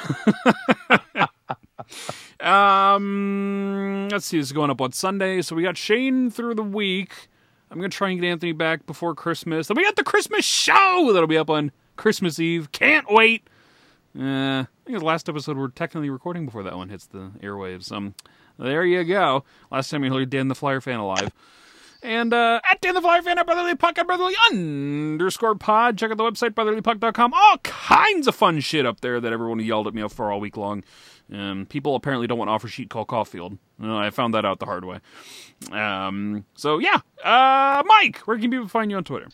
um, 2.39 4.09
let's 4.11 4.27
see, 4.27 4.39
this 4.39 4.47
is 4.47 4.53
going 4.53 4.71
up 4.71 4.81
on 4.81 4.93
Sunday, 4.93 5.43
so 5.43 5.57
we 5.57 5.65
got 5.65 5.77
Shane 5.77 6.31
through 6.31 6.55
the 6.55 6.63
week. 6.63 7.29
I'm 7.75 7.81
gonna 7.81 7.89
try 7.89 8.11
and 8.11 8.21
get 8.21 8.29
Anthony 8.29 8.53
back 8.53 8.87
before 8.87 9.17
Christmas. 9.17 9.67
Then 9.67 9.77
we 9.77 9.83
got 9.83 9.97
the 9.97 10.05
Christmas 10.05 10.45
show 10.45 11.11
that'll 11.13 11.27
be 11.27 11.37
up 11.37 11.51
on 11.51 11.73
Christmas 11.97 12.39
Eve. 12.39 12.71
Can't 12.71 13.05
wait. 13.11 13.49
Uh, 14.17 14.61
I 14.63 14.67
think 14.85 15.01
the 15.01 15.05
last 15.05 15.29
episode 15.29 15.57
we're 15.57 15.69
technically 15.69 16.09
recording 16.09 16.45
before 16.47 16.63
that 16.63 16.77
one 16.77 16.89
hits 16.89 17.07
the 17.07 17.33
airwaves. 17.43 17.91
Um, 17.91 18.15
there 18.61 18.85
you 18.85 19.03
go. 19.03 19.43
Last 19.73 19.91
time 19.91 20.05
you 20.05 20.13
heard 20.13 20.31
Dan 20.31 20.47
the 20.47 20.55
Flyer 20.55 20.81
fan 20.81 21.01
alive. 21.01 21.33
And 22.05 22.35
uh, 22.35 22.61
at 22.71 22.83
Dan 22.83 22.95
the 22.95 23.01
Flyer 23.01 23.23
fan 23.23 23.39
at 23.39 23.47
Brotherly 23.47 23.75
Puck 23.75 23.95
Brotherly 23.95 24.35
underscore 24.51 25.55
pod. 25.55 25.97
Check 25.97 26.11
out 26.11 26.19
the 26.19 26.23
website, 26.23 26.51
brotherlypuck.com. 26.51 27.33
All 27.33 27.59
kinds 27.59 28.29
of 28.29 28.35
fun 28.35 28.61
shit 28.61 28.85
up 28.85 29.01
there 29.01 29.21
that 29.21 29.33
everyone 29.33 29.59
yelled 29.61 29.87
at 29.87 29.95
me 29.95 30.07
for 30.09 30.31
all 30.31 30.39
week 30.39 30.59
long. 30.59 30.85
Um, 31.33 31.65
people 31.67 31.95
apparently 31.95 32.27
don't 32.27 32.37
want 32.37 32.49
to 32.49 32.53
offer 32.53 32.69
sheet 32.69 32.91
Cole 32.91 33.07
Caufield. 33.07 33.57
Uh, 33.83 33.97
I 33.97 34.11
found 34.11 34.35
that 34.35 34.45
out 34.45 34.59
the 34.59 34.67
hard 34.67 34.85
way. 34.85 34.99
Um, 35.73 36.45
so, 36.55 36.79
yeah. 36.79 37.01
Uh, 37.25 37.83
Mike, 37.87 38.19
where 38.27 38.39
can 38.39 38.51
people 38.51 38.69
find 38.69 38.91
you 38.91 38.99
on 38.99 39.05
Twitter? 39.05 39.29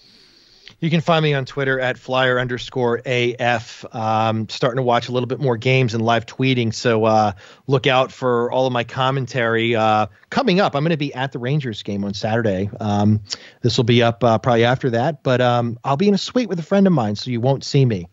You 0.80 0.88
can 0.88 1.02
find 1.02 1.22
me 1.22 1.34
on 1.34 1.44
Twitter 1.44 1.78
at 1.78 1.98
flyer 1.98 2.40
underscore 2.40 3.02
AF. 3.04 3.84
Um, 3.94 4.48
starting 4.48 4.78
to 4.78 4.82
watch 4.82 5.08
a 5.08 5.12
little 5.12 5.26
bit 5.26 5.38
more 5.38 5.58
games 5.58 5.92
and 5.92 6.02
live 6.02 6.24
tweeting. 6.24 6.72
So 6.72 7.04
uh, 7.04 7.32
look 7.66 7.86
out 7.86 8.10
for 8.10 8.50
all 8.50 8.66
of 8.66 8.72
my 8.72 8.84
commentary 8.84 9.76
uh, 9.76 10.06
coming 10.30 10.58
up. 10.58 10.74
I'm 10.74 10.82
going 10.82 10.90
to 10.90 10.96
be 10.96 11.12
at 11.12 11.32
the 11.32 11.38
Rangers 11.38 11.82
game 11.82 12.02
on 12.02 12.14
Saturday. 12.14 12.70
Um, 12.80 13.20
this 13.60 13.76
will 13.76 13.84
be 13.84 14.02
up 14.02 14.24
uh, 14.24 14.38
probably 14.38 14.64
after 14.64 14.88
that, 14.90 15.22
but 15.22 15.42
um, 15.42 15.78
I'll 15.84 15.98
be 15.98 16.08
in 16.08 16.14
a 16.14 16.18
suite 16.18 16.48
with 16.48 16.58
a 16.58 16.62
friend 16.62 16.86
of 16.86 16.94
mine, 16.94 17.14
so 17.14 17.30
you 17.30 17.42
won't 17.42 17.62
see 17.62 17.84
me. 17.84 18.08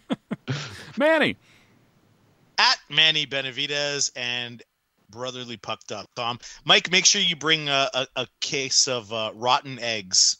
Manny. 0.98 1.36
at 2.58 2.76
Manny 2.90 3.24
Benavides 3.24 4.12
and 4.14 4.62
brotherlypuck.com. 5.10 6.40
Mike, 6.64 6.90
make 6.90 7.06
sure 7.06 7.22
you 7.22 7.36
bring 7.36 7.70
a, 7.70 7.88
a, 7.94 8.06
a 8.16 8.26
case 8.40 8.86
of 8.86 9.10
uh, 9.14 9.32
rotten 9.34 9.78
eggs 9.78 10.36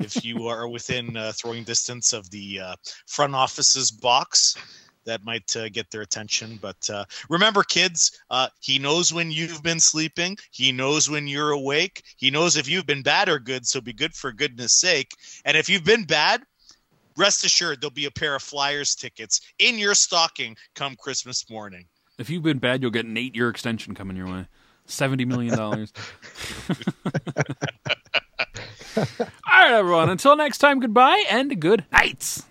if 0.00 0.24
you 0.24 0.46
are 0.46 0.68
within 0.68 1.16
uh, 1.16 1.32
throwing 1.34 1.64
distance 1.64 2.12
of 2.12 2.30
the 2.30 2.60
uh, 2.60 2.76
front 3.06 3.34
office's 3.34 3.90
box. 3.90 4.56
That 5.06 5.22
might 5.22 5.54
uh, 5.54 5.68
get 5.68 5.90
their 5.90 6.00
attention. 6.00 6.58
But 6.62 6.88
uh, 6.88 7.04
remember, 7.28 7.62
kids, 7.62 8.18
uh, 8.30 8.48
he 8.60 8.78
knows 8.78 9.12
when 9.12 9.30
you've 9.30 9.62
been 9.62 9.78
sleeping. 9.78 10.38
He 10.50 10.72
knows 10.72 11.10
when 11.10 11.26
you're 11.26 11.50
awake. 11.50 12.02
He 12.16 12.30
knows 12.30 12.56
if 12.56 12.66
you've 12.70 12.86
been 12.86 13.02
bad 13.02 13.28
or 13.28 13.38
good. 13.38 13.66
So 13.66 13.82
be 13.82 13.92
good 13.92 14.14
for 14.14 14.32
goodness 14.32 14.72
sake. 14.72 15.10
And 15.44 15.58
if 15.58 15.68
you've 15.68 15.84
been 15.84 16.04
bad, 16.04 16.42
rest 17.18 17.44
assured 17.44 17.82
there'll 17.82 17.92
be 17.92 18.06
a 18.06 18.10
pair 18.10 18.34
of 18.34 18.42
Flyers 18.42 18.94
tickets 18.94 19.42
in 19.58 19.78
your 19.78 19.94
stocking 19.94 20.56
come 20.74 20.96
Christmas 20.96 21.50
morning. 21.50 21.84
If 22.18 22.30
you've 22.30 22.42
been 22.42 22.58
bad, 22.58 22.80
you'll 22.80 22.90
get 22.90 23.04
an 23.04 23.18
eight 23.18 23.34
year 23.36 23.50
extension 23.50 23.94
coming 23.94 24.16
your 24.16 24.26
way. 24.26 24.46
$70 24.88 25.26
million. 25.26 25.88
All 28.96 29.04
right, 29.50 29.72
everyone. 29.72 30.10
Until 30.10 30.36
next 30.36 30.58
time, 30.58 30.80
goodbye 30.80 31.24
and 31.28 31.60
good 31.60 31.84
nights. 31.92 32.44